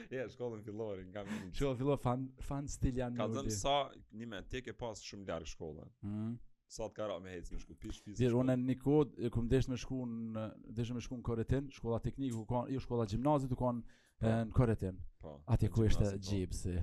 Ja, 0.09 0.23
yeah, 0.23 0.29
shkollën 0.31 0.63
fillori, 0.65 1.03
nga 1.11 1.21
më 1.27 1.35
një. 1.47 1.71
fillori, 1.77 1.97
fan, 2.01 2.23
fan 2.45 2.67
stil 2.71 2.97
janë 2.97 3.19
Ka 3.19 3.27
dhënë 3.29 3.53
sa, 3.53 3.73
një 4.17 4.27
me, 4.31 4.39
tjek 4.49 4.71
e 4.71 4.75
pas 4.79 5.01
shumë 5.03 5.25
ljarë 5.29 5.49
shkollën. 5.53 5.89
Mm 6.03 6.13
-hmm. 6.13 6.35
Sa 6.75 6.87
të 6.89 6.95
kara 6.95 7.19
me 7.21 7.29
hecë, 7.29 7.53
me 7.53 7.59
shku 7.61 7.75
pish, 7.81 7.99
fizë 8.03 8.15
shkollën. 8.15 8.39
unë 8.41 8.53
e 8.53 8.57
një 8.63 8.75
kod, 8.81 9.13
ku 9.33 9.41
më 9.41 9.49
deshë 9.49 9.69
me 9.69 9.77
shku 9.77 9.99
në, 10.05 10.45
deshë 10.77 10.93
me 10.93 11.01
shku 11.01 11.15
në 11.17 11.21
koretin, 11.23 11.67
shkolla 11.71 11.99
tekniku, 11.99 12.45
jo 12.73 12.79
shkolla 12.79 13.05
gjimnazit, 13.05 13.51
u 13.51 13.55
konë 13.55 13.81
në 14.21 14.51
koretin. 14.51 14.97
Po, 15.19 15.41
Ati 15.45 15.67
ku 15.69 15.83
ishte 15.85 16.15
gjibësi. 16.29 16.79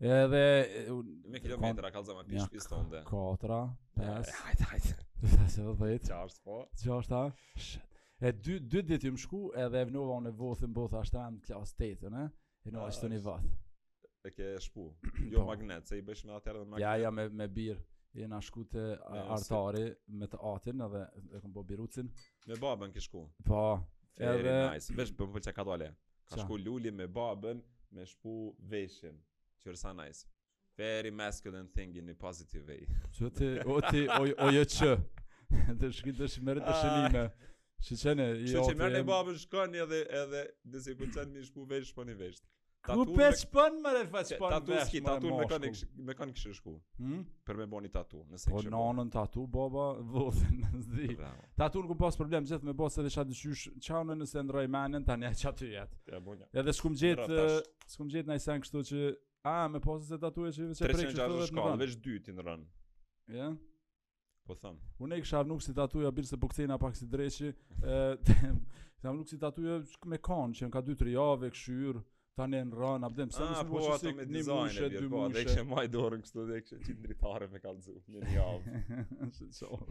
Edhe... 0.00 0.44
E 0.62 0.84
dhe... 1.32 1.40
kilometra, 1.40 1.90
ka 1.90 2.02
dhe 2.02 2.14
me 2.14 2.24
pish, 2.24 2.48
pish, 2.52 2.68
tonde. 2.70 3.02
Katra, 3.10 3.60
pes, 3.96 4.30
hajtë, 4.44 4.64
hajtë. 4.64 4.96
Dhe 5.34 7.02
të 7.10 7.78
E 8.18 8.32
dy 8.34 8.56
dy 8.66 8.80
ditë 8.82 9.10
më 9.14 9.20
shku 9.22 9.38
edhe 9.62 9.78
Evnova 9.86 10.16
unë 10.18 10.32
vothën 10.40 10.72
botë 10.74 10.96
ashtram 10.98 11.36
klas 11.46 11.72
8, 11.76 12.10
ë, 12.10 12.26
E 12.66 12.72
no 12.74 12.82
ashtu 12.84 13.06
ni 13.12 13.18
vath. 13.22 13.46
E 14.26 14.32
ke 14.34 14.48
shpu. 14.64 14.88
Jo 15.32 15.44
po. 15.44 15.44
magnet, 15.52 15.86
se 15.86 16.00
i 16.00 16.02
bësh 16.04 16.24
me 16.26 16.34
atë 16.36 16.54
magnet. 16.64 16.82
Ja, 16.82 16.96
ja 17.04 17.10
me 17.14 17.28
me 17.28 17.46
bir. 17.48 17.78
E 18.14 18.26
na 18.26 18.40
shku 18.42 18.64
te 18.66 18.82
artari 19.20 19.84
me 20.08 20.26
të 20.26 20.40
atin 20.52 20.82
edhe 20.88 21.04
e 21.36 21.40
kam 21.44 21.52
bë 21.54 21.62
birucin. 21.70 22.10
Me 22.48 22.58
babën 22.58 22.90
ke 22.92 23.00
shku. 23.00 23.22
Po. 23.46 23.62
Edhe 24.18 24.56
nice. 24.72 24.90
Vesh 24.98 25.12
po 25.14 25.28
pëlqej 25.28 25.52
po, 25.54 25.58
ka 25.60 25.68
dole. 25.70 25.92
Ka 26.32 26.40
shku 26.42 26.58
luli 26.64 26.90
me 26.90 27.06
babën 27.06 27.62
me 27.94 28.06
shpu 28.14 28.34
veshin. 28.72 29.22
Qërsa 29.62 29.94
nice. 29.94 30.26
Very 30.78 31.10
masculine 31.14 31.70
thing 31.74 31.94
in 31.96 32.10
a 32.10 32.14
positive 32.18 32.66
way. 32.70 32.82
Që 33.14 33.30
ti, 33.34 33.52
o 33.66 33.78
ti, 33.90 34.04
o, 34.10 34.26
o 34.46 34.50
jë 34.54 34.64
jo 34.64 34.70
që. 34.78 34.90
Të 35.80 35.92
shkit 35.94 36.26
Shë 37.86 37.96
qene, 38.02 38.24
i 38.34 38.46
otë... 38.48 38.50
Shë 38.52 38.62
që 38.72 38.78
mërë 38.80 38.98
një 39.00 39.06
babë 39.08 39.34
shkon 39.44 39.74
edhe, 39.82 40.00
edhe, 40.20 40.40
dhe 40.74 40.80
se 40.82 40.94
ku 40.98 41.06
qenë 41.14 41.34
një 41.38 41.44
shku 41.48 41.66
veç 41.70 41.92
shpon 41.92 42.08
i 42.10 42.16
vesh. 42.18 42.40
Ku 42.88 43.04
pe 43.10 43.26
shpon 43.38 43.74
më 43.84 43.90
dhe 43.94 44.00
fa 44.12 44.22
shpon 44.26 44.56
vesh 44.66 44.66
më 44.66 44.82
shku. 44.88 45.00
Tatu 45.06 45.86
me 46.08 46.14
kanë 46.18 46.34
kështë 46.38 46.54
shku. 46.56 46.72
Hmm? 47.02 47.20
Për 47.46 47.58
me 47.60 47.66
boni 47.70 47.90
tatu. 47.94 48.20
Nëse 48.32 48.50
po 48.50 48.62
nanën 48.74 49.10
tatu, 49.14 49.44
baba, 49.54 49.86
vëllëthin 50.10 50.62
në 50.64 50.82
zdi. 50.88 51.08
Tatu 51.62 51.82
në 51.84 51.90
ku 51.92 51.98
pas 52.02 52.18
problem, 52.18 52.48
gjithë 52.50 52.68
me 52.70 52.74
bas 52.82 52.98
edhe 53.02 53.12
shatë 53.14 53.30
dëshysh, 53.34 53.64
qaunë 53.86 54.18
nëse 54.22 54.44
ndroj 54.48 54.64
menën, 54.74 55.06
tani 55.10 55.28
e 55.30 55.32
qatë 55.38 55.60
të 55.62 55.70
jetë. 55.76 56.02
Ja, 56.16 56.22
bunja. 56.26 56.48
Edhe 56.62 56.74
shkum 56.80 56.98
gjithë, 56.98 57.46
shkum 57.94 58.10
gjithë 58.14 58.32
në 58.32 58.40
i 58.40 58.44
sen 58.46 58.66
kështu 58.66 58.84
që, 58.92 59.04
a, 59.46 59.56
me 59.74 59.82
pas 59.84 60.02
e 60.06 60.10
se 60.14 60.18
tatu 60.24 60.48
e 60.50 60.52
që 60.56 60.64
i 60.64 60.68
veç 60.72 60.82
e 60.82 60.88
prekështu 60.96 62.18
dhe 62.18 62.20
të 62.32 62.48
në 62.48 63.50
Po 64.48 64.54
them. 64.62 64.78
Unë 65.04 65.18
e 65.18 65.22
kisha 65.26 65.42
nuk 65.44 65.60
si 65.60 65.74
tatuja 65.76 66.08
bilse 66.14 66.36
po 66.40 66.48
kthena 66.48 66.78
pak 66.80 66.94
si 66.96 67.04
dreçi. 67.10 67.50
Ë, 67.82 67.98
jam 69.04 69.16
nuk 69.20 69.28
si 69.28 69.36
tatuja 69.40 69.82
me 70.08 70.16
kon 70.24 70.54
që 70.56 70.70
ka 70.72 70.80
2-3 70.86 71.12
javë 71.12 71.50
kshyr 71.52 71.98
tani 72.38 72.60
në 72.64 72.78
rran 72.78 73.04
Abdem 73.04 73.28
bëm 73.28 73.34
se 73.34 73.42
ah, 73.44 73.60
nuk 73.60 73.68
po 73.82 73.92
ato 73.96 74.12
me 74.16 74.24
dizajne, 74.30 74.88
dy 74.94 75.08
po 75.12 75.24
ato 75.26 75.42
që 75.52 75.64
maj 75.68 75.84
dorën 75.92 76.24
këto 76.24 76.44
dhe 76.48 76.60
kishë 76.64 76.80
ti 76.86 76.94
dritare 77.02 77.48
me 77.52 77.60
kallzu 77.60 77.96
në 78.14 78.22
një 78.24 78.32
javë. 78.38 78.72
Ço. 79.58 79.82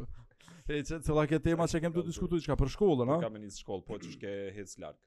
E 0.65 0.81
çe 0.89 1.01
të 1.05 1.19
la 1.21 1.27
ke 1.29 1.41
tema 1.51 1.69
që 1.69 1.83
kem 1.85 1.97
të 1.99 2.05
diskutoj 2.09 2.41
diçka 2.41 2.57
për 2.63 2.73
shkollën, 2.79 3.13
a? 3.13 3.19
Kam 3.27 3.37
në 3.37 3.43
një 3.45 3.53
shkollë, 3.61 3.85
po 3.91 3.99
që 4.05 4.15
ke 4.25 4.33
hec 4.57 4.73
larg. 4.81 4.97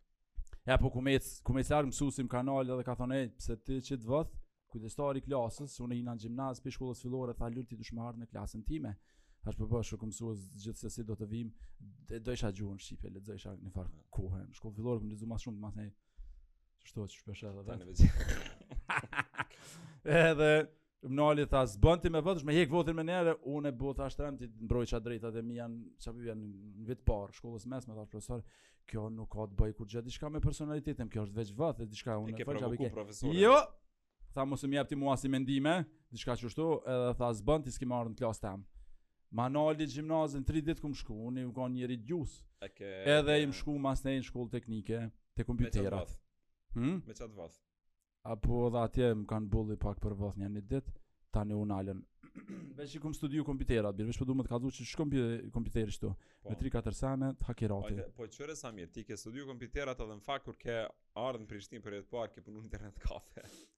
Ja, 0.68 0.76
po 0.78 0.92
ku 0.94 1.00
me 1.02 1.16
hec, 1.18 1.26
ku 1.42 1.56
me 1.58 1.64
larg 1.66 1.88
mësuesim 1.90 2.28
kanal 2.30 2.68
edhe 2.70 2.84
ka 2.86 2.94
thonë, 3.00 3.24
pse 3.42 3.56
ti 3.66 3.80
çit 3.88 4.04
vot? 4.06 4.30
Kujdestari 4.70 5.18
klasës, 5.24 5.80
unë 5.82 5.96
i 5.98 6.04
në 6.06 6.18
gjimnaz, 6.22 6.60
për 6.62 6.76
shkollës 6.76 7.00
fillore, 7.02 7.32
tha 7.34 7.48
lut 7.50 7.64
lërti 7.64 7.80
dushmarë 7.80 8.20
në 8.22 8.28
klasën 8.30 8.60
time. 8.68 8.92
Ash 9.44 9.56
po 9.58 9.66
bash 9.68 9.94
kur 9.96 10.08
mësua 10.10 10.34
gjithsesi 10.60 11.02
do 11.08 11.14
të 11.16 11.26
vim 11.30 11.50
dhe 12.08 12.18
do 12.20 12.34
isha 12.36 12.50
gjuhën 12.52 12.80
shqipe 12.86 13.08
lexoj 13.14 13.38
isha 13.40 13.52
në 13.64 13.70
pak 13.72 13.86
ah. 13.96 14.00
kohën 14.12 14.48
në 14.50 14.56
shkollë 14.58 14.76
fillore 14.78 15.00
po 15.00 15.06
më 15.08 15.14
lexoj 15.14 15.28
më 15.30 15.38
shumë 15.44 15.60
më 15.60 15.68
atë 15.70 15.86
kështu 16.84 17.06
që 17.06 17.20
shpesh 17.22 17.44
edhe 17.48 17.62
tani 17.68 17.94
edhe 20.18 20.50
mnali 21.14 21.46
tha 21.54 21.62
s'bën 21.72 22.02
ti 22.04 22.12
me 22.12 22.20
votësh 22.26 22.44
me 22.50 22.56
hek 22.58 22.74
votën 22.74 22.98
më 23.00 23.04
neerë 23.12 23.34
unë 23.54 23.70
e 23.72 23.76
bota 23.84 24.08
shtrem 24.12 24.36
ti 24.42 24.48
mbroj 24.66 24.90
ça 24.92 25.00
drejta 25.06 25.30
dhe 25.38 25.42
mi 25.46 25.56
janë 25.56 26.04
ça 26.06 26.12
bëj 26.18 26.26
janë 26.32 26.48
një 26.50 26.86
vit 26.90 27.04
parë 27.08 27.32
shkollës 27.40 27.64
mes 27.72 27.88
më 27.88 27.96
tha 28.00 28.04
profesor 28.12 28.42
kjo 28.90 29.06
nuk 29.14 29.30
ka 29.38 29.46
të 29.46 29.56
bëj 29.62 29.72
kur 29.80 29.88
gjë 29.94 30.02
diçka 30.10 30.28
me 30.36 30.42
personalitetin 30.44 31.08
kjo 31.14 31.24
është 31.24 31.38
veç 31.40 31.54
votë 31.62 31.88
diçka 31.94 32.18
unë 32.26 32.44
po 32.44 32.58
çfarë 32.58 32.92
bëj 32.92 33.24
jo 33.40 33.56
tha 34.36 34.44
mos 34.52 34.66
më 34.68 34.76
jap 34.82 34.92
ti 34.92 35.00
mua 35.00 35.16
si 35.24 35.32
mendime 35.32 35.78
diçka 36.12 36.36
çështu 36.44 36.68
edhe 36.96 37.16
tha 37.24 37.32
s'bën 37.40 37.64
ti 37.64 37.72
s'kim 37.78 37.96
në 37.96 38.18
klasë 38.24 38.44
tani 38.48 38.68
Ma 39.34 39.46
nalë 39.48 39.76
të 39.84 39.90
gjimnazën, 39.94 40.42
tri 40.46 40.60
ditë 40.66 40.82
këmë 40.82 40.96
shku, 41.00 41.14
unë 41.30 41.44
i 41.44 41.46
u 41.48 41.52
kanë 41.54 41.76
njëri 41.76 41.96
gjus. 42.08 42.32
Edhe 42.66 43.36
i 43.42 43.46
më 43.50 43.54
shku 43.60 43.76
mas 43.84 44.02
në 44.02 44.12
shkollë 44.14 44.28
shkullë 44.30 44.52
teknike, 44.56 45.02
te 45.38 45.46
kompjuterat. 45.46 46.16
Me 46.74 46.96
qatë 47.06 47.28
hm? 47.28 47.36
vath? 47.38 47.60
Hmm? 47.60 47.68
Apo 48.34 48.64
edhe 48.66 48.82
atje 48.82 49.12
më 49.22 49.28
kanë 49.30 49.50
bulli 49.54 49.78
pak 49.80 50.02
për 50.02 50.16
vath 50.18 50.34
një 50.42 50.50
një 50.56 50.64
ditë, 50.74 50.96
ta 51.34 51.44
unë 51.46 51.78
alën. 51.78 52.02
Beqë 52.78 52.90
i 52.98 53.02
këmë 53.04 53.18
studiu 53.20 53.46
kompjuterat, 53.46 53.94
birë, 53.96 54.10
për 54.10 54.18
po 54.18 54.26
du 54.26 54.34
më 54.40 54.48
të 54.48 54.52
kazu 54.56 54.74
që 54.80 54.88
shkëm 54.90 55.14
kompjuterit 55.54 55.94
shtu, 55.94 56.10
po. 56.30 56.50
me 56.50 56.58
3-4 56.66 56.98
sene, 56.98 57.30
të 57.40 57.48
hakerati. 57.52 58.00
Po, 58.18 58.26
qëre 58.38 58.58
sa 58.58 58.74
ti 58.96 59.06
ke 59.06 59.16
studiu 59.18 59.46
kompjuterat 59.48 60.02
edhe 60.04 60.18
në 60.18 60.40
kur 60.48 60.58
ke 60.66 60.82
ardhë 61.22 61.44
në 61.46 61.46
Prishtin 61.54 61.82
për 61.86 62.00
jetë 62.02 62.10
pak, 62.10 62.34
po, 62.34 62.34
ke 62.34 62.42
punu 62.50 62.62
internet 62.66 62.98
kafe. 63.06 63.46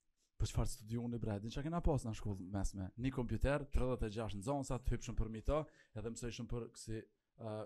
po 0.42 0.48
çfarë 0.50 0.72
studioni 0.72 1.18
bre, 1.22 1.36
din 1.40 1.52
çka 1.54 1.62
kena 1.62 1.78
pas 1.84 2.02
në 2.04 2.14
shkollë 2.18 2.46
mesme. 2.52 2.88
Një 3.04 3.10
kompjuter 3.14 3.62
36 3.76 4.34
nxonsa 4.40 4.80
të 4.82 4.96
hypshëm 4.96 5.16
për 5.18 5.30
mito, 5.30 5.58
edhe 5.94 6.10
mësojshëm 6.14 6.48
për 6.50 6.64
kësi 6.74 6.98
ë 6.98 7.52
uh, 7.52 7.62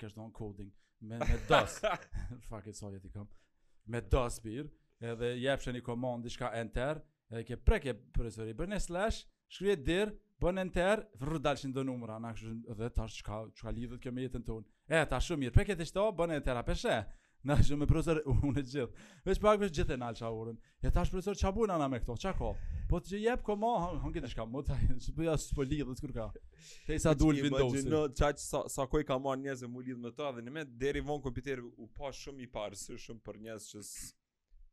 kështu 0.00 0.24
on 0.26 0.34
coding 0.36 0.68
me 1.08 1.20
me 1.22 1.38
DOS. 1.48 1.78
Fuck 2.50 2.68
it, 2.68 2.76
sorry 2.76 3.00
ti 3.00 3.08
kam. 3.14 3.28
Me 3.94 4.02
DOS 4.12 4.40
bir, 4.44 4.68
edhe 5.00 5.30
jepshën 5.46 5.76
një 5.78 5.84
komandë 5.88 6.28
diçka 6.28 6.52
enter, 6.60 7.00
edhe 7.32 7.44
ke 7.48 7.56
preke 7.64 7.96
profesori 8.16 8.52
bën 8.56 8.76
slash, 8.82 9.22
shkruaj 9.56 9.78
dir, 9.88 10.12
bën 10.42 10.60
enter, 10.66 11.06
vrrë 11.22 11.40
dalshin 11.48 11.72
do 11.72 11.86
numra, 11.88 12.18
na 12.20 12.34
kështu 12.36 12.74
edhe 12.74 12.90
tash 12.98 13.22
çka 13.22 13.40
çka 13.56 13.72
lidhet 13.72 14.04
kjo 14.04 14.12
me 14.12 14.28
jetën 14.28 14.44
tonë. 14.50 14.68
E 15.00 15.02
ta 15.08 15.22
shumë 15.24 15.46
mirë, 15.46 15.56
preke 15.62 15.78
të 15.80 15.88
shto, 15.94 16.10
bën 16.20 16.36
enter 16.36 16.60
peshë? 16.68 17.00
Na 17.44 17.58
jo 17.68 17.76
me 17.78 17.86
profesor 17.86 18.18
unë 18.48 18.62
gjithë 18.64 18.84
Vetë 19.26 19.40
pak 19.44 19.60
vetë 19.62 19.74
gjithë 19.78 19.96
nalsha 20.00 20.28
urën. 20.34 20.56
Ja 20.82 20.90
tash 20.94 21.10
profesor 21.12 21.36
çfarë 21.38 21.54
bën 21.62 21.72
ana 21.76 21.86
me 21.92 22.00
këto? 22.02 22.16
Çka 22.18 22.32
po 22.38 22.48
ko? 22.50 22.68
Po 22.90 23.00
ti 23.04 23.20
jep 23.22 23.42
koma, 23.46 23.70
hon 24.02 24.12
gjetësh 24.14 24.34
ka 24.38 24.46
mota, 24.50 24.78
po 25.18 25.24
ja 25.26 25.36
s'po 25.38 25.62
lidh 25.68 25.84
kur 26.00 26.14
ka. 26.16 26.26
Te 26.88 26.98
sa 26.98 27.12
dul 27.14 27.38
Windows. 27.38 27.74
Ti 27.76 27.82
imagjino 27.84 28.00
çaj 28.18 28.38
sa 28.42 28.62
sa 28.74 28.86
koi 28.90 29.04
ka 29.06 29.18
marr 29.22 29.38
njerëz 29.44 29.62
e 29.64 29.70
mu 29.70 29.82
lidh 29.86 30.00
me 30.02 30.10
to 30.22 30.30
dhe 30.38 30.44
në 30.48 30.54
me 30.58 30.64
deri 30.84 31.00
von 31.10 31.22
kompjuter 31.22 31.62
u 31.62 31.86
pa 32.00 32.10
shumë 32.10 32.46
i 32.46 32.48
parë 32.58 32.80
shumë 33.06 33.22
për 33.28 33.40
njerëz 33.46 33.68
që 33.74 33.84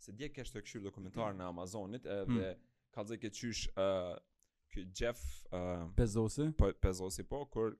se 0.06 0.14
dje 0.14 0.32
ke 0.34 0.46
këtë 0.48 0.64
këshill 0.66 0.84
dokumentar 0.90 1.38
në 1.38 1.46
Amazonit 1.52 2.06
edhe 2.06 2.26
hmm. 2.26 2.66
ka 2.94 3.06
dhe 3.10 3.20
këtë 3.24 3.40
qysh 3.42 3.68
ë 3.78 3.90
ky 4.74 4.88
Jeff 5.00 5.22
ë 5.56 5.62
Bezos. 6.00 6.42
Po 6.58 6.74
po 7.32 7.44
kur 7.54 7.78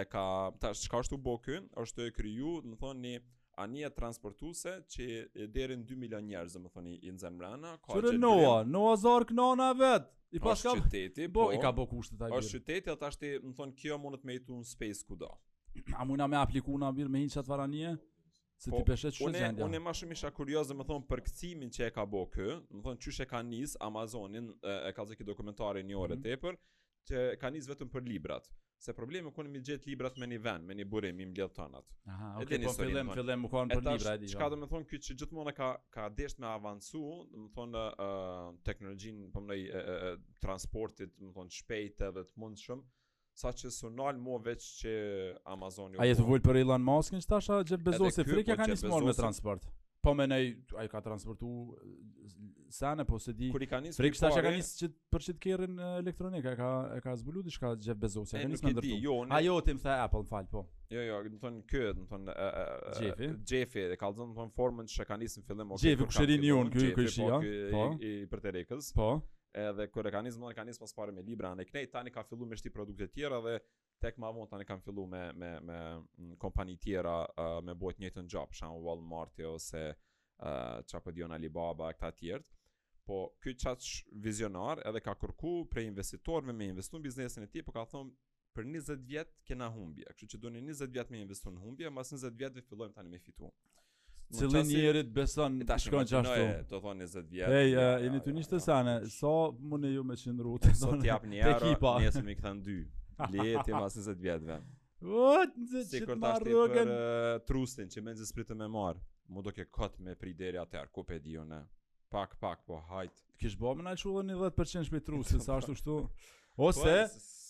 e 0.00 0.06
ka 0.06 0.24
tash 0.62 0.86
çka 0.86 1.02
është 1.02 1.18
u 1.18 1.22
bë 1.26 1.36
ky? 1.46 1.60
Është 1.82 2.10
kriju, 2.16 2.56
do 2.64 2.74
të 2.76 2.80
thonë 2.86 3.06
një 3.08 3.18
anije 3.58 3.90
transportuese 3.94 4.80
që 4.88 5.46
deri 5.50 5.76
2 5.78 5.96
milion 5.98 6.24
njerëz, 6.28 6.54
domethënë 6.56 6.92
i 7.02 7.12
nxen 7.16 7.38
brana, 7.40 7.72
ka 7.84 7.96
gjë. 7.98 8.12
Noa, 8.22 8.60
Noa 8.64 8.96
Zark 9.00 9.32
nona 9.34 9.72
vet. 9.76 10.08
I 10.30 10.38
pas 10.42 10.60
ka 10.62 10.76
qyteti, 10.78 11.26
po, 11.34 11.48
i 11.54 11.58
ka 11.58 11.72
bë 11.74 11.86
kushtet 11.90 12.20
ai. 12.22 12.30
Është 12.38 12.60
qyteti, 12.60 12.92
ata 12.92 13.08
thashë, 13.08 13.32
domethënë 13.42 13.76
kjo 13.82 13.98
mundet 13.98 14.26
me 14.28 14.36
jetu 14.38 14.60
në 14.60 14.68
space 14.70 15.02
kudo. 15.08 15.32
A 15.98 16.06
mund 16.06 16.20
na 16.22 16.28
me 16.30 16.38
apliku 16.38 16.76
na 16.78 16.92
mirë 16.94 17.10
me 17.16 17.24
hinë 17.24 17.34
çat 17.34 17.50
varanie? 17.50 17.96
Se 18.60 18.70
po, 18.70 18.82
ti 18.82 18.86
peshet 18.92 19.16
çu 19.16 19.30
gjendja. 19.32 19.64
Unë 19.66 19.78
unë 19.80 19.86
më 19.86 19.94
shumë 20.00 20.18
isha 20.18 20.30
kurioz 20.36 20.70
domethënë 20.70 21.06
për 21.10 21.22
kthimin 21.26 21.72
që 21.74 21.86
e 21.88 21.92
ka 21.96 22.06
bë 22.14 22.24
ky, 22.36 22.48
domethënë 22.70 23.02
çysh 23.06 23.22
e 23.24 23.28
ka 23.30 23.42
nis 23.50 23.74
Amazonin, 23.88 24.50
e, 24.62 24.78
e 24.90 24.96
ka 24.96 25.06
dhënë 25.08 25.26
dokumentarin 25.32 25.86
një 25.90 25.98
orë 26.04 26.18
mm 26.18 26.18
-hmm. 26.18 26.26
tepër 26.30 26.60
që 27.10 27.30
ka 27.42 27.50
nis 27.50 27.66
vetëm 27.72 27.88
për 27.90 28.06
librat 28.12 28.50
se 28.80 28.92
problemi 28.96 29.30
ku 29.32 29.42
ne 29.44 29.50
mi 29.52 29.60
gjithë 29.60 29.90
librat 29.90 30.16
me 30.16 30.26
një 30.30 30.38
ven, 30.44 30.62
me 30.64 30.74
një 30.78 30.84
burim, 30.88 31.18
i 31.20 31.26
mbledh 31.28 31.52
tonat. 31.52 31.84
Aha, 32.08 32.30
okay, 32.40 32.62
po 32.64 32.72
fillem, 32.72 33.10
fillem 33.12 33.44
u 33.44 33.50
kohen 33.52 33.68
për 33.72 33.82
libra, 33.84 34.14
e 34.16 34.20
di 34.22 34.30
Çka 34.32 34.46
jo. 34.46 34.54
do 34.54 34.58
me 34.62 34.68
thonë, 34.70 34.86
kjo 34.88 35.00
që 35.08 35.16
gjithmonë 35.20 35.54
ka, 35.58 35.68
ka 35.96 36.06
desht 36.16 36.40
me 36.40 36.48
avancu, 36.48 37.02
do 37.34 37.42
me 37.44 37.50
thonë, 37.58 37.82
uh, 38.06 38.46
teknologjin, 38.70 39.20
po 39.34 39.42
më 39.44 39.52
nëj, 39.52 39.66
uh, 39.66 40.14
transportit, 40.44 41.12
do 41.18 41.28
me 41.28 41.36
thonë, 41.36 41.52
shpejte 41.58 42.08
dhe 42.16 42.24
të 42.30 42.40
mundshëm, 42.40 42.80
sa 43.40 43.52
që 43.60 43.72
së 43.76 43.90
nalë 44.00 44.20
mua 44.24 44.40
veç 44.48 44.66
që 44.80 44.96
Amazon... 45.52 46.00
A 46.00 46.08
jetë 46.08 46.24
vull 46.28 46.40
për 46.46 46.62
Elon 46.64 46.84
Musk 46.84 47.12
në 47.14 47.20
tasha, 47.28 47.60
Gjep 47.68 47.84
Bezosi, 47.86 48.24
frikja 48.28 48.56
po 48.56 48.64
ka 48.64 48.70
një 48.72 48.80
smorë 48.86 49.12
me 49.12 49.18
transport 49.20 49.68
po 50.02 50.14
me 50.14 50.26
nej, 50.26 50.62
a 50.76 50.84
i 50.84 50.88
ka 50.88 51.00
transportu 51.00 51.76
sene, 52.68 53.04
po 53.04 53.18
se 53.18 53.32
di... 53.34 53.50
Kur 53.52 53.62
i 53.62 53.66
ka 53.68 53.80
njës 53.82 53.94
kërpare... 53.94 54.02
Prekës 54.06 54.22
ta 54.22 54.30
që 54.32 54.42
ka 54.44 54.52
njës 54.54 54.68
që 54.78 54.88
për 55.12 55.24
që 55.26 55.34
të 55.34 55.56
elektronik, 55.98 56.44
e 56.48 56.54
ka, 56.56 56.68
e 56.96 57.00
ka 57.04 57.14
zbulu 57.20 57.42
di 57.44 57.52
shka 57.52 57.74
Jeff 57.76 57.98
Bezos, 58.00 58.32
e 58.32 58.40
ka 58.40 58.48
njës 58.48 58.62
me 58.64 58.72
ndërtu. 58.74 58.94
Jo, 59.02 59.16
ne... 59.28 59.34
A 59.36 59.42
jo, 59.44 59.58
ti 59.66 59.74
më 59.76 59.84
the 59.84 59.96
Apple, 60.04 60.22
më 60.24 60.30
falj, 60.30 60.48
po. 60.54 60.62
Jo, 60.94 61.02
jo, 61.04 61.18
në 61.34 61.42
thonë 61.42 61.60
kërët, 61.72 62.00
në 62.04 62.08
thonë... 62.14 62.38
Jeffy? 63.02 63.30
Jeffy, 63.52 63.84
dhe 63.92 63.98
ka 64.00 64.08
të 64.14 64.20
zonë 64.22 64.32
në 64.32 64.38
thonë 64.38 64.56
formën 64.56 64.90
që 64.94 65.06
ka 65.10 65.20
njës 65.20 65.36
në 65.40 65.44
fillim... 65.50 65.76
Jeffy, 65.84 66.08
kështë 66.14 66.30
rinë 66.32 66.48
ju 66.48 66.62
në 66.70 66.74
kërë 66.78 66.92
kërë 67.00 67.12
shia, 67.18 67.42
po, 67.74 67.84
i 68.00 68.14
për 68.32 68.44
të 68.46 68.54
rekës. 68.60 68.90
Po. 68.96 69.10
Edhe 69.60 69.88
kur 69.90 70.06
e 70.06 70.12
ka 70.14 70.22
njës 70.24 70.38
më 70.40 70.56
në 70.62 70.74
pas 70.80 70.92
pare 70.94 71.12
me 71.12 71.26
Libra, 71.26 71.50
ne 71.58 71.66
e 71.66 71.70
knej, 71.70 71.90
tani 71.90 72.12
ka 72.14 72.22
fillu 72.22 72.46
me 72.46 72.54
shti 72.56 72.70
produkte 72.70 73.08
tjera 73.10 73.40
dhe 73.42 73.58
tek 74.00 74.16
ma 74.20 74.30
vonë 74.34 74.48
tani 74.50 74.64
kam 74.68 74.80
fillu 74.84 75.02
me, 75.08 75.20
me, 75.36 75.50
me 75.70 75.78
kompani 76.40 76.76
tjera 76.80 77.18
uh, 77.34 77.58
me 77.64 77.74
bojt 77.76 78.00
njëtë 78.00 78.22
në 78.24 78.30
gjopë, 78.32 78.56
shanë 78.60 78.78
Walmart 78.84 79.40
ose 79.50 79.82
uh, 79.92 80.80
qa 80.90 81.12
dion 81.14 81.32
Alibaba 81.36 81.90
e 81.92 81.98
këta 81.98 82.12
tjertë, 82.18 82.60
po 83.10 83.18
ky 83.42 83.54
qatë 83.60 84.10
vizionar 84.24 84.80
edhe 84.88 85.02
ka 85.04 85.16
kërku 85.20 85.54
prej 85.72 85.86
investitorve 85.92 86.52
me 86.54 86.70
investu 86.72 86.98
në 87.00 87.08
biznesin 87.08 87.44
e 87.46 87.50
ti, 87.52 87.64
po 87.66 87.74
ka 87.76 87.84
thonë 87.92 88.12
për 88.56 88.66
20 88.66 89.02
vjetë 89.06 89.44
kena 89.46 89.68
humbje, 89.70 90.08
kështu 90.16 90.32
që 90.34 90.40
do 90.44 90.50
një 90.56 90.62
20 90.70 90.94
vjetë 90.96 91.14
me 91.14 91.20
investu 91.26 91.52
në 91.54 91.60
humbje, 91.64 91.92
mas 91.94 92.14
20 92.16 92.40
vjetë 92.40 92.56
dhe 92.60 92.64
fillojmë 92.70 92.96
tani 92.96 93.12
me 93.12 93.20
fitu. 93.22 93.52
Cëllin 94.38 94.62
njerit 94.70 95.08
beson 95.10 95.56
të 95.66 95.76
shkon 95.88 96.06
që 96.06 96.20
ashtu. 96.20 96.44
Të 96.70 96.78
thonë 96.84 97.06
20 97.10 97.30
vjetë. 97.34 97.60
Ej, 97.62 97.74
jeni 98.04 98.20
të 98.22 98.34
njështë 98.36 98.56
të 98.56 98.60
sane, 98.64 98.94
sa 99.10 99.32
mune 99.72 99.90
ju 99.90 100.04
me 100.06 100.16
qenë 100.22 100.48
të 100.66 100.72
Sot 100.78 101.02
jap 101.06 101.26
një 101.30 101.42
erë, 101.50 101.72
njësëm 102.04 102.30
i 102.30 102.36
këthën 102.38 102.60
dy. 102.66 102.76
Lihet 103.32 103.68
i 103.68 103.72
mas 103.72 103.96
20 103.96 104.20
vjetëve. 104.20 104.60
What? 105.02 105.56
Si 105.88 105.98
që 106.00 106.06
kur 106.06 106.20
t'ashti 106.20 106.54
për 106.72 106.80
eh, 106.92 107.42
trustin 107.48 107.88
që 107.92 108.02
me 108.04 108.14
nëzës 108.14 108.32
pritë 108.36 108.56
me 108.58 108.66
marë, 108.68 109.00
mu 109.32 109.42
do 109.44 109.52
ke 109.56 109.64
kot 109.72 109.96
me 110.04 110.14
pri 110.20 110.34
deri 110.36 110.60
atë 110.60 110.86
ku 110.92 111.04
pe 111.04 111.20
Pak, 112.10 112.32
pak, 112.40 112.58
po 112.66 112.76
hajt. 112.90 113.12
Kish 113.38 113.54
bo 113.56 113.72
me 113.78 113.82
nalqullën 113.86 114.26
një 114.26 114.34
10% 114.36 114.54
për 114.80 114.84
shpi 114.88 115.00
trustin, 115.06 115.38
sa 115.44 115.56
ashtu 115.60 115.76
shtu. 115.78 115.98
Po, 116.58 116.64
ose, 116.66 116.94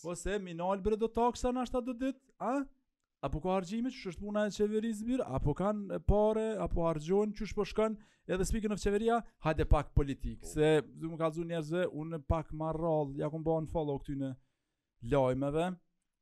ose, 0.05 0.35
minol 0.45 0.79
bre 0.85 0.97
do 1.01 1.09
taksa 1.09 1.49
na 1.57 1.63
shtatë 1.65 1.95
atë 1.95 2.01
dit, 2.03 2.19
a? 2.45 2.59
Apo 3.25 3.41
ka 3.41 3.55
argjime 3.57 3.89
që 3.91 4.13
është 4.13 4.21
puna 4.21 4.43
e 4.47 4.53
qeverisë 4.53 5.07
birë, 5.09 5.25
apo 5.39 5.55
kanë 5.57 6.03
pare, 6.07 6.45
apo 6.61 6.85
argjonë 6.91 7.33
që 7.39 7.49
është 7.49 7.57
po 7.57 7.65
shkanë 7.71 8.37
edhe 8.37 8.47
spikën 8.51 8.73
of 8.77 8.81
qeveria, 8.85 9.19
hajde 9.49 9.65
pak 9.73 9.91
politikë, 9.97 10.45
po. 10.45 10.53
se 10.53 10.69
du 10.93 11.09
më 11.15 11.19
kalzu 11.25 11.45
njerëzve, 11.49 11.87
unë 12.03 12.21
pak 12.31 12.53
marrallë, 12.63 13.17
ja 13.25 13.33
kumë 13.33 13.49
bëhen 13.49 13.69
follow 13.73 13.97
këtyne 14.05 14.31
lajmeve, 15.03 15.73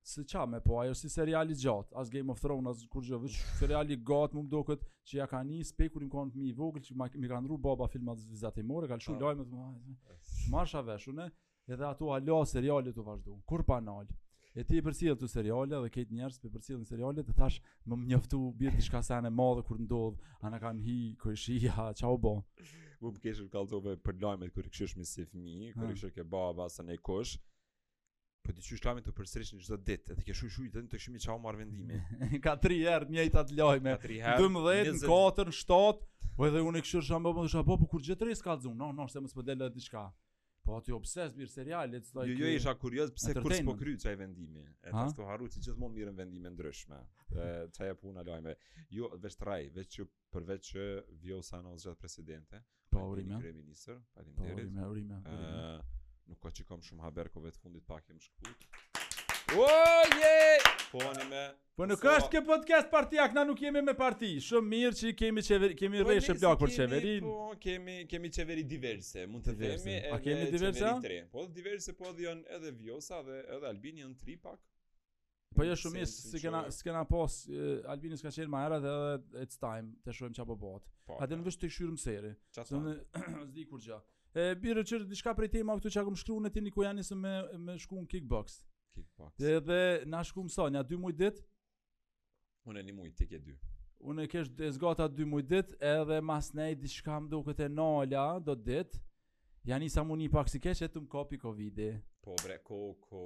se 0.03 0.25
qa 0.25 0.47
me 0.47 0.61
po, 0.61 0.75
ajo 0.81 0.95
si 0.95 1.09
seriali 1.11 1.55
gjatë, 1.55 1.93
as 2.01 2.11
Game 2.11 2.33
of 2.33 2.41
Thrones, 2.41 2.71
as 2.79 2.87
kur 2.91 3.05
gjëve, 3.05 3.29
që 3.35 3.59
seriali 3.59 3.97
gatë 4.09 4.39
më 4.39 4.45
mdo 4.47 4.63
këtë, 4.69 4.87
që 5.11 5.19
ja 5.19 5.27
ka 5.29 5.43
një 5.45 5.65
spekurin 5.69 6.09
konë 6.09 6.33
të 6.33 6.39
mi 6.41 6.49
i 6.49 6.55
vogël, 6.57 6.85
që 6.87 6.97
mi 7.21 7.29
ka 7.29 7.41
ndru 7.43 7.59
baba 7.61 7.89
filmat 7.93 8.23
vizatimore, 8.25 8.89
ka 8.89 8.97
lëshu 8.97 9.17
ah. 9.17 9.27
lajme 9.27 9.45
të 9.45 9.57
më, 9.57 9.99
marsha 10.53 10.83
veshune, 10.87 11.27
edhe 11.69 11.85
ato 11.91 12.13
ala 12.15 12.39
seriali 12.49 12.95
të 12.95 13.05
vazhdo, 13.05 13.37
kur 13.47 13.63
pa 13.67 13.81
nalë. 13.85 14.17
E 14.59 14.65
ti 14.67 14.79
i 14.81 14.83
përcjell 14.83 15.15
të 15.15 15.29
seriale 15.31 15.69
dhe 15.77 15.87
njerës 15.87 16.11
njerëz 16.19 16.39
për 16.43 16.51
përcjellin 16.55 16.87
seriale 16.89 17.23
të 17.23 17.35
tash 17.37 17.61
më 17.93 17.99
mjoftu 18.05 18.39
bir 18.59 18.73
diçka 18.75 19.03
sa 19.07 19.19
e 19.27 19.31
madhe 19.31 19.63
kur 19.69 19.79
ndodh, 19.79 20.17
ana 20.41 20.59
kanë 20.59 20.83
hi 20.83 20.97
kryshia, 21.21 21.77
çao 22.01 22.17
bo. 22.19 22.33
U 22.99 23.13
bëkesh 23.15 23.45
kallëzove 23.53 23.99
për 24.03 24.19
lajmet 24.23 24.51
kur 24.57 24.67
kishësh 24.67 24.97
me 24.99 25.05
si 25.07 25.29
fëmijë, 25.31 25.77
kur 25.77 25.87
ah. 25.87 25.93
kishë 25.93 26.11
ke 26.17 26.25
baba 26.25 26.67
sa 26.75 26.83
ne 26.83 26.97
kush 26.99 27.37
po 28.49 28.53
ti 28.57 28.65
shish 28.65 28.85
lajmin 28.87 29.05
të 29.05 29.13
përsërisë 29.17 29.59
çdo 29.67 29.77
ditë 29.87 30.15
e 30.15 30.15
të 30.19 30.23
ke 30.27 30.35
shuj 30.39 30.49
shuj 30.55 30.67
vetëm 30.73 30.87
të 30.93 30.99
kishim 31.01 31.17
çao 31.25 31.35
marr 31.47 31.59
vendimi 31.61 31.99
ka 32.47 32.55
3 32.65 32.79
herë 32.87 33.09
të 33.11 33.15
njëjtat 33.17 33.51
lajme 33.59 33.95
12 34.05 35.03
4 35.03 35.61
7 35.63 36.07
Po 36.39 36.47
edhe 36.47 36.61
unë 36.63 36.81
kështu 36.85 37.01
jam 37.03 37.25
po 37.27 37.33
më 37.43 37.49
shapo 37.51 37.75
po 37.81 37.87
kur 37.91 38.03
gjetë 38.09 38.27
rres 38.29 38.41
kallzum, 38.45 38.77
no, 38.79 38.93
no, 38.95 39.09
se 39.11 39.19
mos 39.25 39.33
po 39.35 39.43
del 39.43 39.59
diçka. 39.75 40.05
Po 40.63 40.77
aty 40.79 40.93
obses 40.95 41.33
mirë 41.35 41.51
serial, 41.51 41.91
let's 41.91 42.13
like. 42.15 42.29
Jo, 42.31 42.45
jo 42.45 42.53
isha 42.59 42.75
kurioz 42.79 43.11
pse 43.17 43.35
kur 43.43 43.55
s'po 43.59 43.75
kryç 43.81 44.07
ai 44.07 44.13
vendimi. 44.21 44.63
E 44.87 44.93
tas 44.95 45.17
ku 45.19 45.27
harru 45.27 45.49
ti 45.51 45.65
gjithmonë 45.67 45.97
mirë 45.99 46.13
vendime 46.21 46.53
ndryshme. 46.55 47.01
Ë 47.43 47.49
çaja 47.75 47.97
puna 47.99 48.23
lajme. 48.29 48.55
Jo 48.95 49.11
veç 49.25 49.39
rrai, 49.43 49.61
veç 49.81 49.99
për 50.31 50.47
veç 50.53 50.71
që 50.77 50.87
vjosa 51.27 51.59
në 51.67 51.75
zgjat 51.83 52.07
presidente. 52.07 52.63
Po 52.95 53.03
urimë. 53.17 53.43
Premier 53.43 54.03
faleminderit. 54.15 54.39
Po 54.39 54.61
urimë, 54.61 54.91
urimë. 54.95 55.23
Ë 55.27 55.99
nuk 56.29 56.41
ka 56.45 56.51
që 56.59 56.65
kam 56.69 56.83
shumë 56.89 57.05
haberkove 57.09 57.53
të 57.55 57.63
fundit 57.65 57.89
pak 57.93 58.15
e 58.15 58.19
më 58.19 59.05
O 59.57 59.65
Oh, 59.65 60.19
yeah! 60.21 60.73
Po 60.93 61.01
me. 61.29 61.43
Po 61.79 61.87
nuk 61.89 62.03
është 62.11 62.29
ke 62.35 62.41
podcast 62.45 62.89
parti 62.93 63.17
ak 63.25 63.33
na 63.37 63.47
nuk 63.49 63.61
jemi 63.65 63.81
me 63.85 63.95
parti. 63.97 64.29
Shumë 64.45 64.69
mirë 64.73 64.97
që 64.99 65.13
kemi 65.17 65.45
qeveri, 65.47 65.77
kemi 65.79 66.03
po, 66.03 66.09
rreshë 66.11 66.35
plak 66.37 66.59
për 66.63 66.73
qeverin. 66.75 67.25
Po 67.25 67.55
kemi 67.63 67.95
kemi 68.11 68.31
qeveri 68.37 68.65
diverse, 68.69 69.25
mund 69.29 69.49
të 69.49 69.55
themi. 69.63 69.95
A 70.13 70.19
kemi 70.27 70.51
diverse? 70.53 71.23
Po 71.33 71.47
diverse 71.61 71.95
po 71.97 72.13
dhe 72.19 72.29
edhe 72.59 72.75
Vjosa 72.77 73.23
dhe 73.29 73.39
edhe 73.57 73.71
Albini 73.73 74.05
janë 74.05 74.21
tri 74.25 74.37
pak. 74.45 74.61
Po 75.57 75.65
jo 75.65 75.79
shumë 75.81 75.97
mirë, 76.03 76.11
si 76.13 76.43
kena 76.45 76.63
si 76.77 76.85
kena 76.85 77.07
pas 77.15 77.39
Albini 77.95 78.21
s'ka 78.21 78.35
qenë 78.37 78.53
më 78.53 78.63
herët 78.67 78.91
edhe 78.93 79.47
it's 79.49 79.57
time 79.65 79.95
të 80.05 80.17
shohim 80.21 80.37
çapo 80.43 80.59
bot. 80.67 80.85
Po, 81.09 81.17
po 81.17 81.23
Atë 81.25 81.37
po. 81.37 81.41
më 81.41 81.49
vështë 81.49 81.65
të 81.65 81.73
këshyrëm 81.73 81.99
seri. 82.05 82.35
Do 82.53 82.69
të 82.69 82.69
thonë, 82.69 83.69
kur 83.73 83.81
gjatë. 83.89 84.18
E 84.37 84.53
bire 84.61 84.83
që 84.85 84.99
diçka 85.09 85.33
prej 85.39 85.49
tema 85.55 85.77
këtu 85.79 85.91
që 85.95 86.03
akum 86.03 86.17
shkru 86.21 86.35
në 86.45 86.51
tini 86.53 86.71
ku 86.73 86.83
janë 86.85 87.05
me, 87.17 87.35
me 87.67 87.77
shku 87.81 88.01
në 88.03 88.09
kickbox 88.13 88.59
Kickbox 88.97 89.39
Dhe, 89.41 89.53
dhe 89.65 89.79
na 90.13 90.21
shku 90.29 90.43
më 90.45 90.53
sonja, 90.53 90.83
2 90.91 90.99
mujt 91.01 91.17
dit 91.23 91.39
Unë 92.69 92.83
në 92.83 92.91
një 92.91 92.97
mujt, 92.99 93.15
ti 93.23 93.29
ke 93.31 93.41
2 93.47 93.57
Unë 94.13 94.27
e 94.27 94.31
kesh 94.35 94.51
e 94.53 94.69
zgata 94.77 95.07
2 95.17 95.27
mujt 95.33 95.49
dit 95.55 95.73
Edhe 95.95 96.19
mas 96.21 96.51
nej 96.61 96.77
diçka 96.83 97.17
më 97.25 97.33
duket 97.33 97.57
këte 97.57 97.71
nala 97.73 98.29
do 98.45 98.53
dit 98.69 99.01
Ja 99.69 99.79
isa 99.83 100.05
mu 100.07 100.15
një 100.21 100.29
pak 100.37 100.49
si 100.53 100.61
kesh 100.65 100.85
e 100.85 100.91
të 100.93 101.07
më 101.07 101.09
kopi 101.17 101.37
i 101.41 101.89
Po 102.29 102.35
bre, 102.45 102.59
ko, 102.67 102.97
ko, 103.01 103.23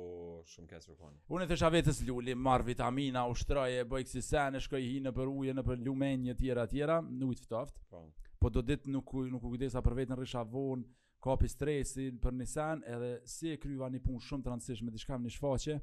shumë 0.55 0.69
kesh 0.71 0.87
për 0.93 0.97
fani 1.03 1.19
Unë 1.35 1.45
e 1.45 1.49
thesha 1.51 1.69
vetës 1.75 2.01
lulli, 2.07 2.35
mar 2.39 2.63
vitamina, 2.63 3.27
ushtraje, 3.35 3.83
bëjkësi 3.91 4.23
sen 4.23 4.55
E 4.55 4.61
shkoj 4.69 4.83
hi 4.87 5.01
në 5.03 5.13
për 5.19 5.29
uje, 5.35 5.53
në 5.59 5.67
për 5.67 5.83
lumenje, 5.83 6.37
tjera, 6.39 6.69
tjera 6.71 7.01
Nujt 7.11 7.43
ftoft 7.43 7.83
Po 7.91 8.07
po 8.43 8.51
do 8.51 8.63
ditë 8.67 8.91
nuk, 8.91 9.13
nuk 9.31 9.45
u 9.47 9.51
kujdesa 9.55 9.83
për 9.87 9.95
veten 10.01 10.19
rrisha 10.19 10.43
vonë, 10.49 10.87
kapi 11.23 11.49
stresin 11.53 12.19
për 12.19 12.35
nisan 12.41 12.83
edhe 12.91 13.13
si 13.31 13.53
e 13.55 13.59
kryva 13.63 13.87
një 13.95 14.01
punë 14.03 14.25
shumë 14.29 14.45
të 14.49 14.53
rëndësishme, 14.55 14.89
me 14.89 14.95
dishkam 14.97 15.23
një 15.27 15.35
shfaqe, 15.37 15.77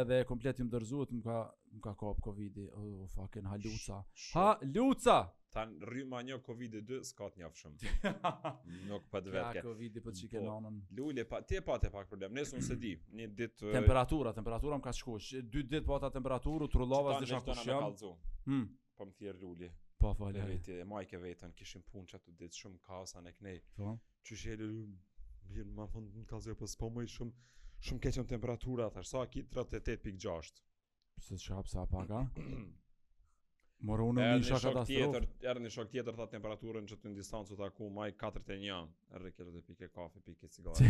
edhe 0.00 0.18
komplet 0.28 0.58
ju 0.58 0.66
më 0.66 0.72
dërzuat, 0.74 1.12
më 1.14 1.22
ka, 1.26 1.38
më 1.76 1.82
ka 1.84 1.92
kap 2.00 2.20
Covid-i, 2.26 2.66
oh, 2.74 3.04
fucking, 3.14 3.46
ha 3.50 3.58
luca, 3.62 4.00
ha 4.34 4.46
luca! 4.66 5.18
Tan 5.54 5.76
rryma 5.86 6.24
një 6.26 6.40
Covid-i 6.42 6.80
2, 6.88 6.96
s'ka 7.12 7.28
të 7.30 7.44
njafshëm, 7.44 7.76
nuk 8.90 9.06
për 9.14 9.22
të 9.28 9.34
vetke. 9.36 9.60
Ka 9.60 9.62
Covid-i 9.68 10.02
për 10.08 10.16
që 10.18 10.30
ke 10.32 11.26
pa, 11.30 11.42
ti 11.46 11.60
e 11.60 11.62
pa 11.68 11.78
të 11.78 11.92
pak 11.94 12.10
problem, 12.10 12.34
nesë 12.34 12.58
unë 12.58 12.66
se 12.72 12.80
di, 12.82 12.96
një 13.20 13.30
ditë... 13.38 13.68
temperatura, 13.78 14.34
temperatura 14.34 14.80
më 14.80 14.88
ka 14.88 14.96
shkush, 14.98 15.36
dy 15.44 15.62
ditë 15.62 15.84
pa 15.86 15.94
po 15.94 16.02
ta 16.02 16.10
temperaturu, 16.18 16.66
trullava 16.74 17.20
s'disha 17.20 17.42
kush 17.46 17.62
jam. 17.70 17.92
Hmm. 18.50 18.66
Po 18.94 19.06
më 19.08 19.20
thjerë 19.20 19.40
Lule. 19.42 19.72
Po, 19.98 20.14
po, 20.14 20.28
le. 20.30 20.42
Vetë 20.48 20.74
e 20.82 20.84
majke 20.88 21.18
vetën 21.22 21.52
kishim 21.58 21.82
punë 21.92 22.18
të 22.26 22.32
dit 22.40 22.56
shumë 22.62 22.80
kaosa 22.86 23.22
ne 23.24 23.32
kënej. 23.36 23.60
Po. 23.78 23.92
Që 24.26 24.38
shëllë 24.42 24.70
mirë 25.54 25.68
më 25.78 25.86
fund 25.92 26.14
në 26.20 26.26
kaos 26.30 26.46
apo 26.54 26.68
s'po 26.72 26.88
më 26.96 27.04
shumë 27.16 27.50
shumë 27.88 28.04
keq 28.06 28.18
në 28.22 28.30
temperatura 28.36 28.88
thash 28.96 29.10
sa 29.14 29.22
ki 29.34 29.44
38.6. 29.56 30.56
Pse 31.18 31.38
çhap 31.44 31.68
sa 31.70 31.86
pak 31.94 32.10
a? 32.20 32.24
Morë 33.84 34.04
unë 34.08 34.26
një 34.38 34.46
shok 34.48 34.62
katastrofë. 34.64 35.28
Erë 35.50 35.60
një 35.66 35.70
shok 35.74 35.90
tjetër, 35.92 36.14
tha 36.16 36.24
temperaturën 36.34 36.86
që 36.90 36.96
të 37.02 37.10
në 37.12 37.18
distancu 37.20 37.56
tha 37.58 37.66
ku 37.76 37.90
maj 37.92 38.08
4.1. 38.22 38.90
Erë 39.14 39.28
dhe 39.28 39.32
kjerë 39.38 39.50
dhe 39.58 39.62
pike 39.68 39.88
kafe, 39.94 40.22
pike 40.30 40.48
cigare. 40.54 40.88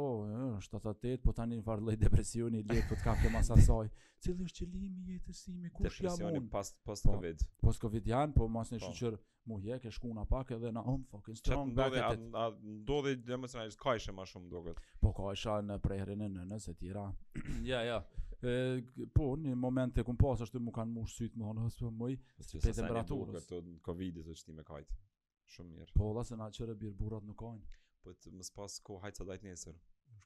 është 0.58 0.76
ata 0.78 0.92
tet, 1.00 1.22
po 1.24 1.32
tani 1.34 1.56
në 1.56 1.64
varlloj 1.66 1.96
depresioni, 1.98 2.64
le 2.68 2.74
po 2.84 2.96
të 2.96 2.98
të 2.98 3.04
kap 3.04 3.22
të 3.24 3.30
masa 3.32 3.56
saj. 3.64 3.88
Cili 4.24 4.48
është 4.50 4.58
qëllimi 4.60 5.04
i 5.04 5.14
jetës 5.14 5.44
time? 5.46 5.70
Kush 5.78 6.02
jam 6.04 6.18
unë? 6.18 6.42
Depresioni 6.42 6.50
pas 6.52 6.72
pas 6.90 7.04
po, 7.06 7.14
Covid. 7.14 7.46
Po, 7.46 7.68
post 7.70 7.86
Covid 7.86 8.10
janë, 8.12 8.34
po 8.36 8.48
mas 8.58 8.74
në 8.74 8.82
po. 8.82 8.90
shiqur, 8.98 9.16
mu 9.48 9.60
je 9.64 9.78
ke 9.86 9.92
shkuar 9.96 10.18
na 10.18 10.26
pak 10.34 10.52
edhe 10.58 10.72
na 10.76 10.84
on, 10.84 10.98
um, 11.00 11.06
fucking 11.14 11.40
strong 11.40 11.72
vetë. 11.78 11.94
Çfarë 11.94 12.18
do 12.18 12.26
të 12.26 12.26
ndodhi, 12.82 13.16
do 13.30 13.38
të 13.46 13.52
thënë, 13.54 13.78
ka 13.86 13.96
ishe 14.02 14.16
më 14.18 14.26
shumë 14.34 14.52
droge. 14.52 14.76
Po 15.06 15.14
ka 15.20 15.32
isha 15.38 15.58
në 15.70 15.80
prehrën 15.86 16.26
e 16.26 16.30
nënës 16.36 16.68
e 16.68 16.76
tira. 16.84 17.06
Ja, 17.72 17.80
ja. 17.88 18.02
E, 18.44 18.84
po 19.16 19.30
në 19.40 19.56
momente 19.56 20.04
ku 20.04 20.18
pas 20.20 20.44
ashtu 20.44 20.60
mu 20.60 20.74
kanë 20.76 20.92
mush 20.98 21.14
syt 21.22 21.38
më 21.40 21.46
hanë 21.48 21.70
së 21.78 21.90
moj, 22.02 22.18
pse 22.42 22.60
temperaturës. 22.82 23.48
Po, 23.48 23.62
Covid 23.92 24.20
është 24.28 24.52
ti 24.52 24.58
me 24.60 24.68
kajt. 24.68 24.92
Shumë 25.56 25.70
mirë. 25.78 25.94
Po, 25.96 26.12
lasë 26.20 26.36
në 26.42 26.50
aqërë 26.52 26.76
e 26.78 26.82
birë 26.84 27.00
burat 27.00 27.24
nuk 27.32 27.40
kajnë 27.46 27.83
po 28.04 28.14
të 28.20 28.34
mos 28.38 28.50
pas 28.52 28.76
ko 28.84 29.00
hajt 29.04 29.20
sa 29.22 29.26
dajt 29.32 29.44
nesër. 29.48 29.80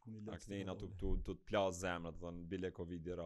a 0.08 0.10
lart. 0.10 0.36
Aktej 0.38 0.62
na 0.68 0.74
tu 0.80 0.88
tu 1.00 1.10
të 1.26 1.34
pla 1.48 1.62
zemra 1.76 2.10
do 2.12 2.16
të 2.18 2.22
thonë 2.22 2.44
bile 2.52 2.70
covid 2.72 3.08
i 3.12 3.16
ra. 3.20 3.26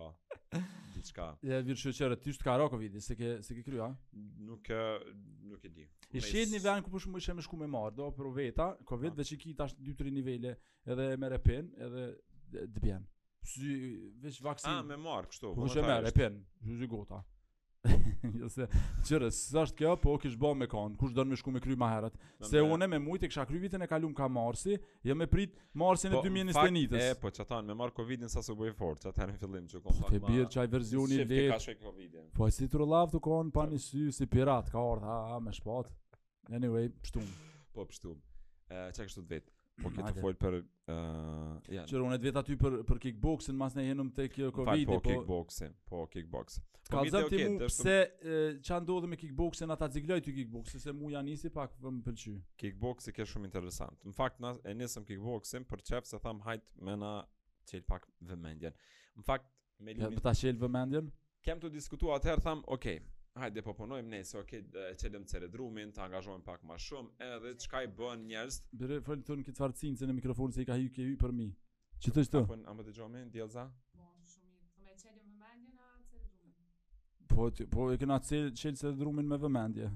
Diçka. 0.96 1.28
Ja 1.48 1.60
vir 1.68 1.78
shoqëra 1.78 2.18
ti 2.24 2.34
shtka 2.34 2.56
ra 2.58 2.66
covid, 2.74 2.96
se 3.06 3.16
ke 3.20 3.30
se 3.48 3.56
ke 3.58 3.64
krya? 3.68 3.90
Nuk 4.48 4.70
e 4.78 4.82
nuk 5.52 5.66
e 5.66 5.70
di. 5.76 5.86
I 6.18 6.24
shit 6.26 6.50
një 6.54 6.62
vend 6.66 6.86
ku 6.88 6.92
po 6.96 7.00
shumë 7.04 7.22
ishem 7.22 7.42
shku 7.46 7.60
me 7.62 7.70
marr, 7.76 7.94
do 8.00 8.10
për 8.18 8.32
veta, 8.40 8.68
covid 8.92 9.20
veç 9.22 9.34
ah. 9.34 9.38
iki 9.38 9.54
tash 9.62 9.78
2-3 9.92 10.16
nivele 10.18 10.56
edhe 10.86 11.08
me 11.22 11.30
repen, 11.36 11.70
edhe 11.88 12.08
të 12.74 12.82
bjen. 12.88 13.06
Si 13.54 13.76
veç 14.26 14.42
vaksin. 14.50 14.72
Ah, 14.74 14.82
me 14.92 14.98
marr 15.06 15.30
kështu. 15.30 15.54
Po 15.60 15.70
shumë 15.70 15.88
me 15.94 16.00
repen, 16.10 16.42
ju 16.66 16.82
zgjota 16.82 17.22
jo 18.40 18.50
se 18.52 18.68
çere 19.08 19.30
s'është 19.34 19.78
kjo, 19.82 19.94
po 20.02 20.16
kish 20.22 20.36
bë 20.40 20.50
me 20.58 20.68
kon. 20.70 20.96
Kush 21.00 21.14
don 21.16 21.28
me 21.30 21.38
shku 21.40 21.54
me 21.54 21.62
kry 21.64 21.76
më 21.80 21.88
herët. 21.92 22.18
Se 22.46 22.62
me... 22.62 22.68
unë 22.76 22.88
me 22.92 23.00
shumë 23.02 23.22
kisha 23.24 23.46
kry 23.50 23.62
vitin 23.64 23.82
e 23.82 23.88
kaluar 23.90 24.14
ka 24.18 24.28
marsi, 24.32 24.76
jo 25.06 25.16
me 25.18 25.28
prit 25.32 25.56
marsin 25.78 26.14
po, 26.16 26.22
e 26.22 26.30
2021-s. 26.30 27.04
E 27.16 27.20
po 27.22 27.32
çatan 27.32 27.66
po 27.66 27.70
me 27.72 27.78
mar 27.84 27.94
Covidin 27.98 28.30
sa 28.32 28.44
su 28.46 28.56
bëj 28.58 28.74
fort, 28.78 29.02
çatan 29.08 29.34
në 29.34 29.40
fillim 29.42 29.70
që 29.72 29.82
kon. 29.86 30.00
Po 30.04 30.12
te 30.12 30.22
bir 30.28 30.46
çaj 30.54 30.68
versioni 30.72 31.22
i 31.24 31.30
lehtë. 31.32 31.78
Po 32.38 32.50
si 32.52 32.70
tru 32.72 32.86
lavtu 32.90 33.20
kon 33.24 33.52
pa 33.54 33.66
ni 33.72 33.82
sy 33.82 34.10
si 34.12 34.28
pirat 34.30 34.70
ka 34.72 34.84
ardha 34.94 35.40
me 35.42 35.54
shpat. 35.58 35.90
Anyway, 36.52 36.92
shtum. 37.08 37.26
Po 37.76 37.88
shtum. 37.90 38.20
Ë 38.72 38.92
çka 38.94 39.08
kështu 39.10 39.26
të 39.26 39.36
vetë. 39.38 39.58
Po 39.84 39.90
ke 39.94 40.02
të 40.04 40.14
folë 40.22 40.38
për... 40.42 40.56
Uh, 40.92 41.72
ja. 41.72 41.84
Qërë 41.88 42.02
unë 42.04 42.18
e 42.18 42.20
të 42.22 42.28
vetë 42.30 42.42
aty 42.42 42.56
për, 42.60 42.74
për 42.90 43.00
kickboxin, 43.06 43.56
mas 43.60 43.76
ne 43.78 43.86
jenëm 43.86 44.10
të 44.16 44.26
kjo 44.34 44.50
po 44.52 44.66
Covid-i, 44.66 44.88
po... 44.90 44.98
Po 45.00 45.10
kickboxin, 45.12 45.76
po 45.92 46.02
kickboxin. 46.12 46.66
Ka 46.92 47.04
të 47.06 47.14
zëmë 47.14 47.30
ti 47.32 47.40
mu 47.46 47.60
pëse 47.62 47.98
që 48.68 48.80
me 49.14 49.20
kickboxin, 49.22 49.72
ata 49.72 49.88
ta 49.88 49.94
ziglaj 49.96 50.20
të 50.26 50.34
kickboxin, 50.42 50.84
se 50.84 50.92
mu 50.98 51.12
janë 51.14 51.30
njësi 51.32 51.54
pak 51.56 51.78
të 51.78 51.94
më 51.98 52.04
pëlqy. 52.10 52.34
Kickboxi 52.64 53.14
ke 53.16 53.28
shumë 53.32 53.48
interesant. 53.48 54.04
Në 54.10 54.16
fakt, 54.18 54.42
nas, 54.44 54.60
e 54.68 54.76
njësëm 54.82 55.08
kickboxin, 55.08 55.68
për 55.72 55.86
qefë 55.90 56.12
se 56.16 56.20
thamë 56.26 56.44
hajtë 56.50 56.86
me 56.90 56.98
na 57.06 57.14
qëllë 57.72 57.88
pak 57.94 58.10
vëmendjen. 58.34 58.76
Në 59.22 59.26
fakt, 59.30 59.48
me 59.80 59.96
lini... 59.96 60.04
Ja, 60.04 60.12
për 60.20 60.26
ta 60.28 60.36
çel 60.44 60.60
vëmendjen? 60.62 61.08
Kem 61.48 61.64
të 61.64 61.72
diskutua 61.74 62.20
atëherë, 62.20 62.44
thamë, 62.46 62.68
okay, 62.76 63.00
hajde 63.40 63.62
po 63.64 63.74
punojmë 63.76 64.10
ne, 64.12 64.20
se 64.28 64.40
okej, 64.40 64.64
okay, 64.68 64.96
çelëm 65.00 65.24
çere 65.30 65.48
drumin, 65.54 65.92
ta 65.96 66.04
angazhohem 66.06 66.42
pak 66.44 66.64
më 66.68 66.78
shumë, 66.86 67.12
edhe 67.28 67.54
çka 67.64 67.84
i 67.86 67.90
bën 67.98 68.26
njerëz. 68.28 68.58
Bëre 68.82 69.00
fol 69.06 69.22
ton 69.28 69.44
këtë 69.46 69.58
fartsinë 69.62 70.02
se 70.02 70.10
në 70.10 70.16
mikrofon 70.20 70.52
se 70.52 70.64
i 70.64 70.68
ka 70.68 70.76
hyrë 70.80 70.92
ke 70.96 71.08
për 71.22 71.36
mi. 71.38 71.48
Çi 72.02 72.12
të 72.12 72.24
shto? 72.28 72.42
Po, 72.50 72.58
ama 72.74 72.84
dëgjojmë 72.88 73.24
ndjellza. 73.30 73.68
Po, 73.96 74.10
shumë 74.34 74.70
Po 74.76 74.96
më 75.40 75.92
drumin. 76.12 76.56
Po, 77.32 77.48
po 77.76 77.88
e 77.94 78.00
kena 78.02 78.20
çel 78.28 78.52
çel 78.58 78.96
drumin 79.00 79.28
me 79.32 79.38
vëmendje. 79.44 79.92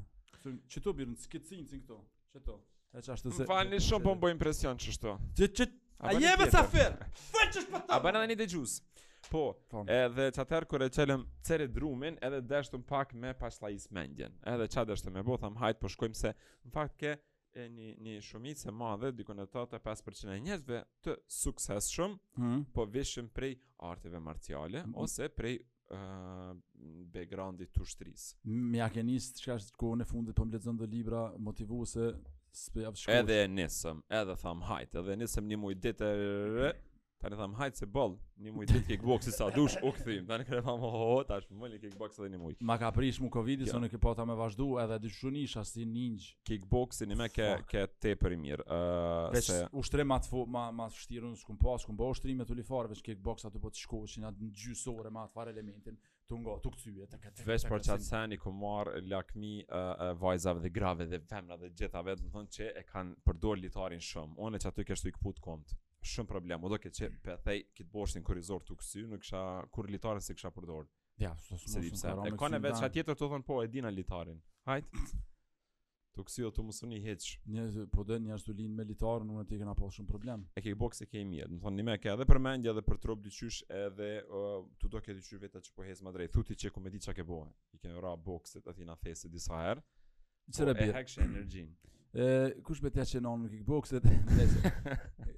Çi 0.70 0.82
to 0.86 0.94
birën 0.94 1.16
skicinë 1.26 1.82
këto. 1.82 2.00
Çto? 2.38 2.60
Ja 2.96 3.02
çashtë 3.10 3.36
se. 3.42 3.50
Falni 3.50 3.82
shumë 3.84 4.06
po 4.08 4.16
më 4.16 4.26
bëj 4.30 4.38
impresion 4.38 4.78
çshto. 4.80 5.18
Çi 5.36 5.68
A 5.98 6.12
je 6.12 6.36
me 6.40 6.52
sa 6.52 6.64
fer. 6.70 6.96
Fal 7.14 7.80
A 7.96 8.00
bën 8.04 8.18
edhe 8.18 8.32
një 8.34 8.38
dëgjus. 8.44 8.76
Po, 9.26 9.44
po. 9.72 9.82
edhe 9.90 10.28
që 10.36 10.44
kur 10.48 10.66
kërë 10.72 10.88
e 10.88 10.94
qelëm 10.96 11.22
cere 11.48 11.68
drumin, 11.68 12.18
edhe 12.28 12.42
dashum 12.52 12.84
pak 12.86 13.14
me 13.14 13.32
paslajis 13.34 13.88
mendjen. 13.96 14.36
Edhe 14.46 14.68
që 14.76 14.84
deshtu 14.92 15.12
me 15.16 15.24
bo, 15.26 15.40
hajt 15.42 15.58
hajtë, 15.64 15.80
po 15.82 15.90
shkojmë 15.96 16.20
se 16.20 16.34
në 16.38 16.74
fakt 16.76 17.00
ke 17.02 17.16
e 17.56 17.66
një, 17.72 17.88
një 18.06 18.18
shumicë 18.28 18.74
madhe, 18.76 19.12
dikon 19.18 19.40
e 19.42 19.48
tata 19.48 19.80
5% 19.82 20.34
e 20.36 20.40
njëzve 20.46 20.84
të 21.08 21.16
suksesshëm 21.42 22.18
hmm. 22.38 22.64
po 22.76 22.86
vishim 22.94 23.30
prej 23.32 23.56
arteve 23.90 24.20
marciale, 24.20 24.84
hmm. 24.84 24.94
ose 25.02 25.30
prej 25.32 25.56
uh, 25.58 26.52
backgroundit 27.16 27.72
të 27.74 27.82
ushtrisë. 27.82 28.42
Mja 28.52 28.92
ke 28.94 29.02
çka 29.08 29.18
është 29.18 29.40
shkash 29.40 29.72
të 30.04 30.10
fundit, 30.12 30.36
po 30.38 30.46
lexon 30.52 30.78
do 30.78 30.86
dhe 30.86 30.94
libra 31.00 31.30
motivuese, 31.40 32.14
Edhe 33.18 33.36
e 33.44 33.48
nisëm, 33.54 33.98
edhe 34.20 34.36
tham 34.44 34.62
hajt, 34.70 34.96
edhe 35.02 35.16
nisëm 35.24 35.48
një 35.52 35.58
mujtë 35.66 35.82
ditë 35.92 36.10
Tani 37.26 37.38
tham 37.38 37.54
hajt 37.58 37.80
se 37.80 37.88
boll, 37.90 38.20
një 38.46 38.52
muaj 38.54 38.68
ditë 38.70 38.84
kickboxi 38.86 39.32
sa 39.34 39.48
dush 39.54 39.80
u 39.82 39.90
kthim. 39.96 40.28
Tani 40.30 40.46
kre 40.46 40.60
pam 40.66 40.78
oh, 40.86 40.98
oh 40.98 41.24
tash 41.26 41.48
më 41.58 41.72
li 41.72 41.80
kickbox 41.82 42.20
edhe 42.22 42.28
një 42.36 42.38
muaj. 42.42 42.56
Ma 42.70 42.76
ka 42.78 42.92
prish 42.94 43.18
mu 43.24 43.32
Covidi, 43.34 43.66
sonë 43.66 43.88
ke 43.90 43.98
ta 44.04 44.26
më 44.32 44.36
vazhdu 44.38 44.68
edhe 44.84 45.00
dy 45.02 45.10
shunisha 45.10 45.64
si 45.66 45.88
ninj. 45.94 46.28
Kickboxin 46.46 47.16
më 47.18 47.28
ke 47.34 47.48
ke 47.72 47.82
tepër 48.06 48.36
i 48.36 48.38
mirë. 48.44 48.68
Ëh, 48.70 49.32
uh, 49.34 49.40
se 49.48 49.58
ushtrim 49.82 50.14
atë 50.20 50.30
fu 50.36 50.44
ma 50.58 50.68
ma 50.82 50.86
së 50.88 51.36
skum 51.42 51.58
pas, 51.64 51.82
skum 51.88 51.98
bosh 52.04 52.22
trim 52.28 52.38
me 52.38 52.46
tulifar 52.52 52.90
veç 52.94 53.02
kickbox 53.08 53.48
aty 53.50 53.60
po 53.66 53.74
të 53.74 53.82
shkohesh 53.88 54.20
në 54.22 54.32
gjysore 54.62 55.10
me 55.18 55.24
atë 55.26 55.34
fare 55.40 55.56
elementin 55.56 55.98
të 56.30 56.40
ngo, 56.44 56.60
të 56.66 56.74
këtyje, 56.76 57.08
të 57.10 57.20
këtë... 57.24 57.44
Vesh 57.48 57.66
për 57.70 57.82
qatë 57.88 58.06
sen 58.12 58.32
i 58.34 58.40
ku 58.42 58.54
marë 58.58 59.00
lakmi 59.12 59.58
uh, 59.64 59.80
uh, 59.80 60.14
vajzave 60.22 60.62
dhe 60.66 60.72
grave 60.74 61.06
dhe 61.12 61.20
femra 61.30 61.58
dhe 61.62 61.70
gjithave, 61.78 62.16
dhe 62.20 62.26
më 62.30 62.34
thënë 62.38 62.54
që 62.58 62.70
e 62.82 62.86
kanë 62.90 63.18
përdor 63.30 63.62
litarin 63.62 64.02
shumë. 64.02 64.34
One 64.48 64.62
që 64.62 64.72
aty 64.72 64.88
kështu 64.92 65.10
i 65.12 65.18
këput 65.20 65.42
komët 65.46 65.78
shumë 66.10 66.30
problem. 66.30 66.60
Mo 66.64 66.70
do 66.72 66.78
ke 66.82 66.92
çe 66.94 67.10
pe 67.24 67.36
thej 67.46 67.64
kit 67.76 67.88
boshin 67.94 68.24
kur 68.26 68.38
rezort 68.38 68.66
tu 68.68 68.76
ksy, 68.80 69.04
më 69.12 69.20
kisha 69.24 69.42
kur 69.74 69.88
litaren 69.90 70.22
se 70.22 70.34
kisha 70.38 70.52
përdor. 70.54 70.88
Ja, 71.22 71.32
s'u 71.46 71.54
mos 71.56 71.66
mos. 71.68 72.04
E 72.28 72.34
kanë 72.40 72.58
e 72.60 72.64
vetë 72.66 72.82
çatjetër 72.82 73.16
tu 73.18 73.30
thon 73.32 73.46
po 73.48 73.62
e 73.64 73.70
dinë 73.72 73.92
litaren. 73.96 74.38
Hajt. 74.70 74.90
Tu 76.16 76.24
ksy 76.24 76.46
o 76.48 76.52
tu 76.56 76.64
mos 76.64 76.78
uni 76.86 77.02
hiç. 77.04 77.28
Njerëz 77.52 77.78
po 77.92 78.06
dën 78.08 78.24
një 78.28 78.36
arsulin 78.38 78.76
me 78.76 78.86
litaren, 78.88 79.28
nuk 79.28 79.42
e 79.46 79.50
ti 79.50 79.58
kena 79.60 79.74
pa 79.76 79.84
po 79.84 79.90
shumë 79.96 80.08
problem. 80.08 80.46
E 80.56 80.64
ke 80.64 80.76
boks 80.80 81.02
e 81.06 81.10
ke 81.12 81.24
mirë. 81.28 81.50
Do 81.52 81.60
thon 81.66 81.76
ni 81.76 81.84
me 81.88 81.98
ke 82.00 82.12
edhe 82.14 82.28
për 82.30 82.40
mendje 82.46 82.72
edhe 82.72 82.84
për 82.88 83.02
trup 83.04 83.24
dyqysh 83.26 83.64
edhe 83.82 84.12
uh, 84.28 84.62
tu 84.80 84.92
do 84.96 85.02
ke 85.04 85.16
dyqysh 85.18 85.42
vetë 85.44 85.64
çu 85.68 85.74
po 85.76 85.84
hes 85.88 86.04
më 86.08 86.14
drejt. 86.20 86.36
Thuti 86.38 86.56
çe 86.66 86.72
ku 86.72 86.84
me 86.84 86.92
di 86.94 87.02
çka 87.04 87.18
ke 87.20 87.28
bën. 87.28 87.52
I 87.76 87.82
ke 87.84 87.96
ra 88.04 88.16
bokset 88.16 88.68
aty 88.72 88.88
na 88.88 88.96
thesë 88.96 89.32
disa 89.34 89.60
herë. 89.68 89.84
Çera 90.56 90.76
bi. 90.78 90.86
Po, 90.86 90.88
e 90.92 90.98
hax 91.02 91.18
energjin. 91.26 91.74
Kush 92.64 92.80
me 92.80 92.92
tja 92.96 93.04
që 93.10 93.20
nëmë 93.26 93.44
në 93.44 93.50
kickboxet, 93.52 94.06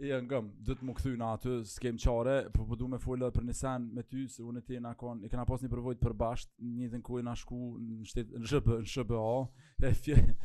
e 0.02 0.18
ngëm, 0.24 0.48
do 0.66 0.76
të 0.78 0.86
më 0.86 0.94
kthy 0.98 1.12
në 1.18 1.28
atë, 1.36 1.54
s'kem 1.72 1.98
çare, 2.02 2.36
por 2.54 2.64
po, 2.64 2.66
po 2.74 2.78
duam 2.80 2.94
të 2.94 3.00
folë 3.04 3.30
për 3.34 3.46
Nissan 3.48 3.88
me 3.96 4.04
ty 4.06 4.26
se 4.30 4.44
unë 4.46 4.62
ti 4.68 4.78
na 4.84 4.92
kon, 5.00 5.24
e 5.26 5.30
kena 5.32 5.46
pas 5.50 5.62
një 5.64 5.70
përvojë 5.72 6.00
për 6.04 6.14
bashkë, 6.22 6.52
një 6.64 6.84
ditën 6.90 7.04
ku 7.08 7.22
na 7.26 7.34
shku 7.38 7.60
në 7.82 7.98
shtet 8.12 8.34
në 8.36 8.44
SHB, 8.52 8.74
në 8.84 8.92
SHBA. 8.92 9.70
E 9.88 9.92
fj 9.94 10.36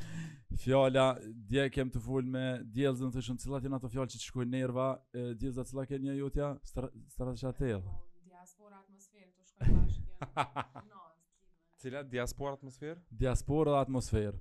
fjala, 0.62 1.06
dje 1.50 1.66
kem 1.72 1.90
të 1.92 2.00
fol 2.04 2.28
me 2.34 2.44
diellzën 2.76 3.12
shumë, 3.16 3.44
cilat 3.44 3.66
janë 3.68 3.78
ato 3.80 3.90
fjalë 3.92 4.14
që 4.14 4.20
të 4.22 4.26
shkojnë 4.28 4.54
nerva, 4.56 4.88
diellza 5.42 5.66
cilat 5.68 5.88
kanë 5.92 6.08
një 6.08 6.16
jotja, 6.22 6.52
strata 6.70 7.34
stra 7.34 7.34
të 7.42 7.52
tërë. 7.62 7.98
Diaspora 8.30 8.80
atmosferë 8.84 9.30
të 9.32 9.52
shkojnë 9.52 9.82
bashkë. 9.82 10.86
Cilat 11.82 12.06
diaspora 12.12 12.54
atmosferë? 12.54 12.96
Diaspora 13.24 13.78
atmosferë. 13.82 14.38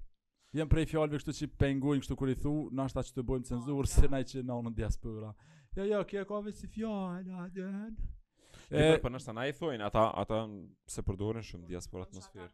Jem 0.56 0.68
prej 0.68 0.86
fjalëve 0.92 1.16
kështu 1.20 1.34
që 1.36 1.48
pengojnë 1.62 2.02
kështu 2.04 2.16
kur 2.20 2.30
i 2.32 2.36
thu, 2.36 2.52
na 2.76 2.84
shta 2.92 3.04
që 3.08 3.14
të 3.16 3.24
bëjmë 3.28 3.46
cenzurë, 3.52 3.84
oh, 3.86 3.90
se 3.92 4.10
na 4.12 4.20
i 4.20 4.26
që 4.28 4.42
na 4.48 4.58
unë 4.60 4.74
diaspora. 4.82 5.30
Jo, 5.78 5.86
jo, 5.88 6.02
kje 6.10 6.24
ka 6.28 6.40
vesi 6.48 6.68
fjallë, 6.74 7.38
adën. 7.46 7.94
E, 8.72 8.90
për 8.96 9.00
po, 9.06 9.12
nështë 9.14 9.36
na 9.38 9.46
i 9.48 9.54
thujnë, 9.56 9.86
ata, 9.88 10.04
ata 10.26 10.42
se 10.92 11.04
përdurin 11.08 11.46
shumë 11.48 11.70
diaspora 11.72 12.04
po, 12.04 12.12
atmosferë. 12.12 12.52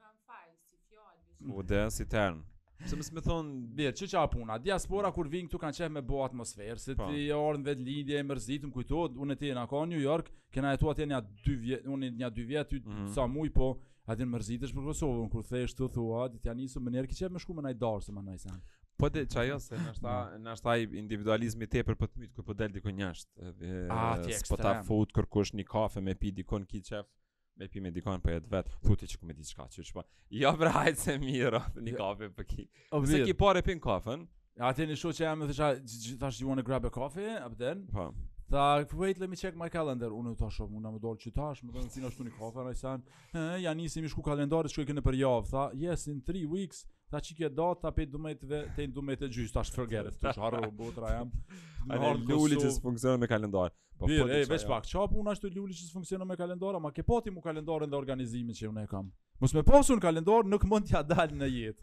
U 1.58 1.66
dhe 1.70 1.82
si 1.94 2.06
tërnë. 2.10 2.44
Se 2.86 2.94
më 3.00 3.08
s'me 3.08 3.24
thonë... 3.26 3.58
Bje, 3.78 3.92
që 3.98 4.12
qa 4.14 4.22
puna? 4.30 4.60
Diaspora 4.62 5.10
kur 5.14 5.26
vinë 5.34 5.50
këtu 5.50 5.60
kanë 5.64 5.78
qehë 5.80 5.92
me 5.96 6.04
bo 6.06 6.20
atmosferë, 6.26 6.78
se 6.82 6.94
po. 6.98 7.08
ti 7.10 7.24
orën 7.34 7.66
vetë 7.66 7.88
lidje, 7.90 8.22
mërzit, 8.30 8.68
më 8.70 8.76
kujtojt, 8.78 9.18
unë 9.24 9.34
e 9.34 9.42
ti 9.42 9.50
e 9.50 9.58
në 9.58 9.66
ka 9.74 9.82
New 9.90 10.04
York, 10.06 10.30
kena 10.54 10.78
e 10.78 10.78
tu 10.84 10.94
atje 10.94 11.10
një 11.10 11.24
dy 11.34 11.58
vjetë, 11.64 11.92
unë 11.98 12.12
një 12.22 12.34
dy 12.38 12.46
vjetë, 12.54 12.84
mm 12.86 13.10
sa 13.18 13.26
muj, 13.28 13.50
po, 13.58 13.72
A 14.08 14.16
dhe 14.16 14.24
në 14.24 14.32
mërzitësh 14.38 14.72
për 14.72 14.86
Kosovën, 14.88 15.26
kur 15.32 15.44
thesh 15.48 15.74
të 15.76 15.90
thua, 15.92 16.26
dhe 16.32 16.40
t'ja 16.40 16.54
njësë 16.56 16.80
më 16.84 16.92
njerë, 16.94 17.10
këtë 17.12 17.30
me 17.36 17.42
shku 17.44 17.56
më 17.58 17.64
najtë 17.66 17.82
darë, 17.82 18.04
se 18.06 18.14
më 18.16 18.22
najtë 18.28 18.44
sen. 18.46 18.62
Po 19.02 19.10
dhe 19.14 19.24
që 19.30 19.58
se 19.62 19.80
nështë 19.82 20.14
nështë 20.46 20.76
individualizmi 21.02 21.68
te 21.74 21.84
për 21.86 21.98
për 22.00 22.10
të 22.14 22.24
po 22.24 22.40
kër 22.42 22.48
për 22.48 22.58
delë 22.62 22.76
diko 22.78 22.94
njështë. 23.02 23.52
Dhe, 23.58 23.74
A, 23.98 24.06
ti 24.24 24.32
ekstrem. 24.34 24.54
Po 24.54 24.60
ta 24.62 24.72
fut, 24.88 25.12
kërkush 25.18 25.52
një 25.60 25.66
kafe 25.68 26.02
me 26.08 26.16
pi 26.22 26.32
dikon 26.40 26.64
ki 26.72 26.82
qef, 26.88 27.10
me 27.60 27.68
pi 27.74 27.84
me 27.84 27.92
dikon 27.98 28.24
për 28.24 28.38
jetë 28.38 28.54
vetë, 28.56 28.78
thuti 28.88 29.12
që 29.12 29.20
ku 29.24 29.28
me 29.28 29.36
di 29.36 29.44
që 29.50 30.00
po. 30.00 30.06
Jo, 30.40 30.56
bre, 30.62 30.72
hajtë 30.78 31.04
se 31.04 31.18
mirë, 31.28 31.62
një 31.84 31.98
kafe 32.00 32.32
për 32.40 32.50
ki. 32.54 32.68
Se 33.12 33.22
ki 33.28 33.36
pare 33.44 33.62
pin 33.68 33.84
kafën. 33.84 34.24
A, 34.64 34.72
ti 34.74 34.88
një 34.90 34.96
jam, 35.20 35.44
thësha 35.52 35.72
thash, 36.24 36.40
you 36.40 36.56
grab 36.64 36.86
a 36.86 36.90
coffee, 37.02 37.36
up 37.44 37.60
Po. 37.92 38.12
Tha, 38.50 38.86
wait, 38.96 39.18
let 39.20 39.30
me 39.30 39.36
check 39.36 39.56
my 39.60 39.68
calendar. 39.72 40.12
Unë 40.16 40.32
tha, 40.40 40.48
shof, 40.56 40.70
mund 40.72 40.86
na 40.88 40.92
më 40.94 41.02
dol 41.04 41.18
çitash, 41.20 41.66
më 41.68 41.74
vjen 41.76 41.90
sinë 41.96 42.08
ashtu 42.10 42.28
në 42.28 42.32
kafe, 42.38 42.64
më 42.64 42.76
thënë, 42.82 43.16
"Hë, 43.34 43.42
ja 43.64 43.74
nisi 43.76 44.02
mi 44.02 44.08
shku 44.14 44.22
kalendarit, 44.24 44.72
shkoj 44.72 44.86
këne 44.92 45.02
për 45.08 45.18
javë." 45.22 45.50
Tha, 45.50 45.66
"Yes, 45.82 46.06
in 46.14 46.22
3 46.30 46.46
weeks." 46.54 46.86
Tha, 47.12 47.20
"Çi 47.28 47.36
ke 47.40 47.50
datë, 47.50 47.82
tha 47.82 47.92
12 47.98 48.42
dhe 48.54 48.60
te 48.78 48.88
12 48.94 49.20
dhe 49.20 49.28
gjys, 49.36 49.52
tash 49.58 49.70
forget 49.80 50.06
it." 50.06 50.14
Tha, 50.22 50.32
"Harro 50.38 50.72
butra 50.78 51.08
jam." 51.18 51.30
A 51.90 52.00
ne 52.00 52.14
lulit 52.36 52.58
që 52.64 52.70
funksionon 52.88 53.20
me 53.20 53.28
kalendar. 53.28 53.72
Po, 54.00 54.06
po. 54.06 54.14
veç 54.14 54.66
pak, 54.70 54.84
çfarë 54.88 55.10
puna 55.12 55.32
është 55.34 55.50
lulit 55.56 55.76
që 55.76 55.92
funksionon 55.98 56.26
me 56.28 56.36
kalendar, 56.38 56.76
ama 56.76 56.92
ke 56.92 57.04
pati 57.06 57.30
mu 57.32 57.42
kalendarin 57.42 57.90
dhe 57.90 57.98
organizimin 58.04 58.54
që 58.56 58.68
unë 58.72 58.84
e 58.84 58.88
kam. 58.88 59.12
Mos 59.42 59.52
më 59.52 59.64
posun 59.66 60.00
kalendar, 60.00 60.44
nuk 60.46 60.64
mund 60.64 60.86
t'ja 60.86 61.02
dal 61.06 61.28
në 61.28 61.48
jetë. 61.58 61.82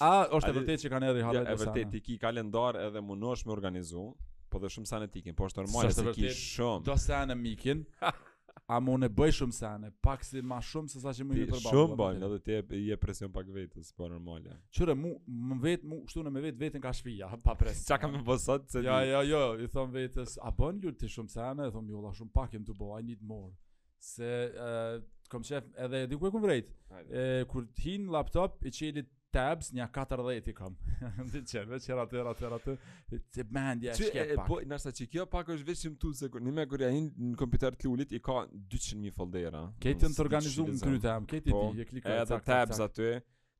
A, 0.00 0.28
është 0.36 0.48
e 0.48 0.52
vërtet 0.58 0.78
që 0.82 0.88
kanë 0.92 1.08
edhe 1.10 1.18
i 1.20 1.24
halet 1.26 1.46
dhe 1.46 1.62
E 1.62 1.64
vërtet, 1.64 1.90
ti 1.92 2.00
ki 2.00 2.18
kalendar 2.18 2.74
edhe 2.76 3.00
më 3.02 3.16
me 3.20 3.50
më 3.50 3.52
organizu, 3.56 4.12
po 4.56 4.62
dhe 4.64 4.70
shumë 4.76 4.88
sanë 4.90 5.10
tikin, 5.12 5.36
po 5.36 5.48
është 5.50 5.62
normale 5.64 5.92
se 5.92 6.12
ki 6.16 6.30
shumë. 6.36 6.86
Do 6.88 6.98
sanë 7.02 7.36
mikin. 7.42 7.84
A 8.74 8.80
më 8.82 8.94
në 8.98 9.08
bëj 9.14 9.32
shumë 9.36 9.54
sene, 9.54 9.88
pak 10.02 10.24
si 10.26 10.40
ma 10.42 10.56
shumë 10.64 10.88
se 10.90 10.98
sa 10.98 11.12
që 11.14 11.22
më 11.28 11.34
një 11.36 11.42
përbapë. 11.52 11.70
Shumë 11.70 11.96
bëjnë, 12.00 12.28
edhe 12.32 12.38
ti 12.66 12.78
jep 12.88 12.98
presion 13.04 13.30
pak 13.30 13.46
vetës, 13.54 13.92
po 13.94 14.08
normalja. 14.10 14.56
Qërë, 14.74 14.96
mu, 14.98 15.12
më 15.52 15.58
vetë, 15.62 15.86
mu, 15.92 15.98
shtu 16.10 16.24
në 16.26 16.32
me 16.34 16.42
vetë, 16.48 16.58
vetën 16.64 16.82
ka 16.82 16.90
shpija, 16.96 17.28
pa 17.46 17.54
presë. 17.60 17.84
Qa 17.92 18.00
ka 18.02 18.10
me 18.10 18.24
bësat? 18.26 18.64
Jo, 18.74 18.82
ja, 18.88 18.96
ja, 19.06 19.20
jo, 19.28 19.42
i 19.62 19.68
thonë 19.70 19.94
vetës, 20.00 20.34
a 20.42 20.50
bën 20.58 20.80
lullë 20.82 20.98
të 21.04 21.12
shumë 21.14 21.34
sene, 21.36 21.68
e 21.70 21.74
thonë, 21.76 21.94
jo, 21.94 22.02
la 22.08 22.10
shumë 22.18 22.34
pak 22.40 22.56
jem 22.58 22.66
të 22.66 22.74
bo, 22.80 22.90
I 22.98 23.06
need 23.06 23.22
more. 23.22 23.52
Se, 24.02 24.32
eh, 24.50 24.96
kom 25.30 25.46
qef, 25.46 25.70
edhe, 25.86 26.02
di 26.10 26.18
ku 26.18 26.26
e 26.26 26.34
kumë 26.34 26.48
vrejtë, 26.48 27.02
kur 27.52 27.70
t'hin 27.78 28.10
laptop, 28.16 28.58
i 28.66 28.74
qelit 28.74 29.14
tabs 29.30 29.72
nja 29.72 29.88
40 29.88 30.50
i 30.50 30.54
kam. 30.54 30.76
Mbi 31.26 31.42
të 31.42 31.50
çel, 31.50 31.66
vetë 31.70 31.96
ratë, 31.98 32.20
ratë, 32.26 32.50
ratë, 32.54 32.74
Ti 33.36 33.44
mend 33.54 33.84
ja 33.86 33.94
shkëp. 33.96 34.44
po 34.46 34.60
na 34.70 34.78
sa 34.78 34.90
kjo 34.94 35.26
pak 35.30 35.48
është 35.56 35.66
vetëm 35.68 35.96
tu 36.02 36.12
se 36.12 36.28
ku, 36.30 36.38
nime 36.40 36.66
kur 36.68 36.82
ja 36.86 36.90
në 36.92 37.32
kompjuter 37.40 37.76
të 37.76 37.88
ulit 37.92 38.12
i 38.12 38.20
ka 38.20 38.42
200 38.76 39.00
një 39.04 39.14
foldera. 39.18 39.64
Ke 39.82 39.94
të 40.00 40.10
organizuar 40.26 40.72
në 40.74 40.82
krye 40.86 41.00
të 41.06 41.14
am, 41.16 41.26
ke 41.34 41.40
ti 41.44 41.52
di, 41.56 41.80
e 41.80 41.88
klikoj 41.92 42.26
tabs 42.50 42.84
aty. 42.88 43.14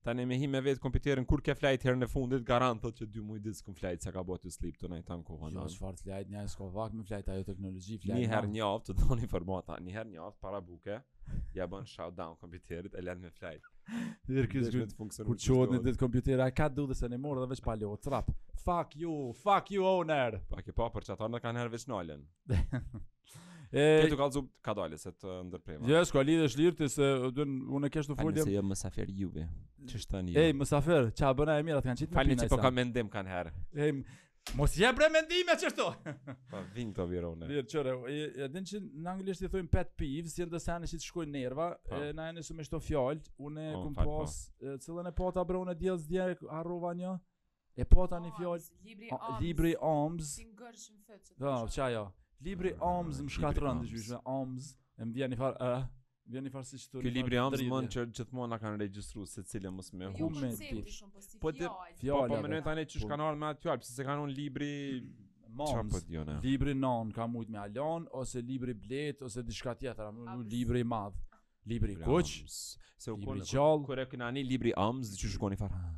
Tani 0.07 0.23
me 0.23 0.37
hi 0.39 0.47
me 0.51 0.61
vetë 0.63 0.79
kompiterin 0.85 1.25
kur 1.27 1.41
ke 1.47 1.51
flight 1.59 1.83
herë 1.83 1.99
në 1.99 2.07
fundit 2.11 2.45
Garant 2.47 2.79
thot 2.85 2.95
që 3.01 3.07
dy 3.15 3.23
mu 3.27 3.35
i 3.35 3.41
ditë 3.47 3.59
s'kom 3.59 3.75
flight 3.79 4.05
Se 4.07 4.13
ka 4.15 4.23
bëhet 4.29 4.45
sleep 4.55 4.77
të 4.79 4.91
najtan 4.93 5.25
ku 5.27 5.35
Jo, 5.41 5.49
Gjo 5.57 5.65
shfar 5.73 5.97
flight 6.03 6.31
njaj 6.35 6.45
s'ko 6.53 6.69
vak 6.77 6.95
me 6.99 7.03
flight 7.09 7.31
ajo 7.35 7.47
teknologji, 7.49 7.97
flight 8.05 8.21
Një 8.21 8.29
her 8.35 8.47
një 8.53 8.69
avt 8.69 8.85
të 8.93 8.97
do 9.01 9.17
një 9.23 9.29
formata 9.33 9.81
Një 9.89 9.97
her 9.97 10.07
një 10.13 10.21
avt 10.29 10.39
para 10.47 10.61
buke 10.69 11.01
Ja 11.59 11.67
bën 11.73 11.89
shout 11.95 12.15
down 12.21 12.39
kompiterit 12.45 12.95
e 12.95 13.03
len 13.03 13.19
me 13.27 13.33
flight 13.35 13.67
Të 14.29 15.27
kur 15.27 15.43
çohet 15.49 15.75
një 15.75 15.83
ditë 15.89 16.03
kompiterit 16.05 16.45
A 16.47 16.53
ka 16.63 16.69
du 16.77 16.87
dhe 16.87 16.95
se 17.01 17.11
një 17.11 17.19
morë 17.27 17.43
dhe 17.43 17.51
veç 17.57 17.65
pa 17.67 17.75
lo 17.83 17.91
Trap 18.07 18.31
Fuck 18.63 18.95
you, 19.03 19.19
fuck 19.43 19.75
you 19.75 19.91
owner 19.91 20.39
Pa 20.55 20.63
ke 20.63 20.71
pa 20.79 20.87
për 20.95 21.11
që 21.11 21.19
në 21.35 21.43
kanë 21.49 21.65
herë 21.65 21.75
veç 21.75 21.91
nalën 21.91 22.25
E 23.73 24.01
ti 24.05 24.11
do 24.11 24.17
kallzu 24.19 24.43
ka 24.63 24.75
dalë 24.79 24.99
se 25.01 25.11
të 25.21 25.37
ndërprema. 25.49 25.89
Jo, 25.91 26.03
ska 26.07 26.23
lidhësh 26.23 26.55
lirti 26.61 26.87
se 26.93 27.07
dun 27.35 27.57
unë 27.79 27.91
kesh 27.95 28.09
të 28.11 28.17
folim. 28.21 28.37
Ai 28.39 28.45
se 28.45 28.53
jam 28.55 28.63
jo, 28.65 28.69
mysafir 28.73 29.11
Juve. 29.15 29.47
Ç'i 29.91 30.03
thani? 30.11 30.35
Jo? 30.37 30.45
Ej, 30.45 30.53
mysafir, 30.61 31.09
ç'a 31.19 31.33
bëna 31.37 31.59
e 31.61 31.65
mirë 31.67 31.81
atë 31.81 31.91
kanë 31.91 32.01
çit. 32.03 32.15
Falni 32.15 32.37
që 32.39 32.49
po 32.53 32.61
kam 32.63 32.77
mendim 32.79 33.11
kan 33.11 33.27
herë. 33.27 33.53
Ej, 33.87 33.95
mos 34.61 34.75
je 34.79 34.91
bre 34.97 35.09
mendime 35.17 35.57
ç'është 35.59 35.77
to. 35.81 35.89
Po 36.53 36.61
vin 36.77 36.93
to 36.95 37.07
virone. 37.11 37.49
Mirë, 37.51 37.65
çore, 37.73 37.95
e 38.39 38.49
din 38.55 38.69
që 38.71 38.81
në 38.87 39.11
anglisht 39.17 39.43
i 39.43 39.51
thojnë 39.51 39.73
pet 39.75 39.91
peeves, 39.99 40.37
janë 40.39 40.53
të 40.55 40.61
sanë 40.63 40.91
që 40.93 41.01
të 41.03 41.09
shkojnë 41.11 41.35
nerva, 41.39 41.71
po. 41.91 41.99
e, 42.07 42.13
na 42.17 42.29
janë 42.31 42.39
nëse 42.45 42.55
me 42.61 42.67
shto 42.69 42.79
fjalë, 42.87 43.33
unë 43.49 43.67
oh, 43.75 43.85
kum 43.89 43.97
pas, 43.99 44.37
po. 44.63 44.77
cilën 44.87 45.11
e 45.11 45.13
pata 45.19 45.43
bre 45.49 45.59
unë 45.65 45.75
diell 45.81 45.99
zdi 46.07 46.23
harrova 46.47 46.95
një. 47.03 47.17
E 47.77 47.85
pata 47.85 48.17
një 48.25 48.31
fjalë. 48.39 48.71
Libri 48.87 49.11
po, 49.11 49.19
Oms. 49.23 49.43
Libri 49.43 49.73
Oms. 49.85 50.31
Singurshim 50.39 51.03
Po, 51.37 51.59
çajo. 51.75 52.07
Libri 52.45 52.75
Oms 52.81 53.21
më 53.25 53.31
shkatron 53.33 53.81
të 53.85 53.93
gjyshme, 53.93 54.19
Oms, 54.33 54.73
e 55.01 55.05
më 55.07 55.15
vjen 55.17 55.35
i 55.35 55.39
farë, 55.41 55.69
e, 55.69 56.09
vjen 56.35 56.51
i 56.51 56.53
farë 56.53 56.69
si 56.71 56.81
që 56.83 56.91
të 56.93 57.05
Libri 57.15 57.39
Oms 57.41 57.63
më 57.71 57.81
në 57.87 57.93
që 57.95 58.05
gjithmonë 58.19 58.51
na 58.53 58.59
kanë 58.65 58.81
regjistru 58.83 59.23
jo, 59.23 59.29
se 59.33 59.45
cilë 59.53 59.73
mos 59.77 59.89
me 60.01 60.11
hu 60.19 60.29
me 60.37 60.51
dish. 60.59 61.01
Po 61.45 61.53
të 61.55 61.65
po 61.65 61.87
fjallë, 62.03 62.29
po, 62.29 62.35
po 62.35 62.43
mënojnë 62.47 62.65
tani 62.69 62.85
që 62.91 62.97
po. 63.01 63.05
shkanarën 63.07 63.43
me 63.45 63.51
atë 63.55 63.63
fjallë, 63.69 63.85
pëse 63.85 63.97
se 64.01 64.09
kanë 64.11 64.27
unë 64.29 64.39
Libri... 64.41 64.73
Moms, 65.57 66.03
libri 66.45 66.75
non 66.77 67.09
ka 67.17 67.25
mujt 67.33 67.49
me 67.49 67.57
alon, 67.57 68.05
ose 68.21 68.43
libri 68.45 68.75
blet, 68.77 69.23
ose 69.25 69.41
dishka 69.47 69.73
tjetër, 69.81 70.11
amë 70.11 70.25
nuk 70.27 70.43
libri 70.53 70.83
madh. 70.85 71.17
Libri 71.71 71.95
kuq, 71.97 72.35
libri 73.23 73.41
gjall. 73.49 73.81
Kure 73.89 74.05
këna 74.11 74.29
një 74.37 74.43
libri 74.51 74.75
Oms 74.85 75.15
dhe 75.15 75.23
që 75.23 75.31
shkoni 75.33 75.57
farë. 75.57 75.79
Ah 75.81 75.95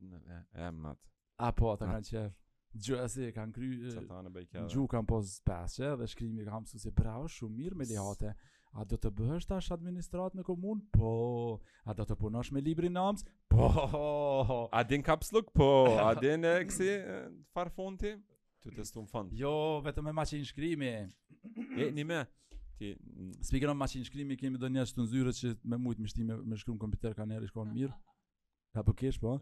emrat. 0.69 1.01
A 1.39 1.49
po 1.55 1.73
ata 1.75 1.89
kanë 1.93 2.11
që 2.13 2.23
Gjua 2.69 3.07
e 3.25 3.31
kanë 3.33 3.55
kry 3.55 4.61
Gjua 4.69 4.83
kanë 4.91 5.07
posë 5.09 5.41
pasë 5.49 5.87
Dhe 5.99 6.05
shkrimi 6.11 6.43
kanë 6.45 6.59
mësu 6.67 6.81
se 6.83 6.91
bravo 6.95 7.25
shumë 7.27 7.55
mirë 7.63 7.79
me 7.79 7.87
lihate 7.89 8.35
A 8.77 8.83
do 8.85 8.93
të 9.01 9.09
bëhesh 9.17 9.47
tash 9.49 9.71
administrat 9.73 10.35
administratë 10.35 10.37
në 10.43 10.45
komunë? 10.45 10.83
Po 10.93 11.59
A 11.89 11.95
do 11.97 12.05
të 12.05 12.19
punosh 12.21 12.53
me 12.53 12.61
libri 12.61 12.91
në 12.93 13.07
amës? 13.09 13.25
Po 13.49 13.67
A 14.77 14.83
din 14.85 15.01
kapsluk? 15.03 15.49
Po 15.57 15.71
A 15.97 16.11
din 16.21 16.45
e 16.45 16.53
kësi 16.69 16.93
farfonti? 17.57 18.19
Të 18.65 18.73
testu 18.77 19.03
në 19.05 19.09
fund. 19.09 19.35
Jo, 19.39 19.51
vetëm 19.85 20.07
me 20.09 20.13
maqin 20.15 20.41
shkrimi. 20.47 20.89
e, 21.69 21.89
një 21.97 22.05
me. 22.09 22.17
Ti... 22.79 22.93
Spikëron 23.49 23.77
maqin 23.79 24.03
shkrimi, 24.07 24.35
kemi 24.39 24.59
do 24.59 24.67
njështë 24.73 24.97
të 24.97 25.03
nëzyrët 25.03 25.39
që 25.39 25.53
me 25.73 25.79
mujtë 25.85 26.03
me 26.05 26.09
shti 26.11 26.25
me, 26.27 26.37
me 26.53 26.57
kompjuter 26.57 26.75
kanë 26.75 26.79
kompiter 26.83 27.15
ka 27.19 27.27
njerë 27.31 27.47
i 27.47 27.51
shkonë 27.53 27.75
mirë. 27.77 27.97
Ka 28.75 28.83
përkesh, 28.89 29.19
po. 29.23 29.37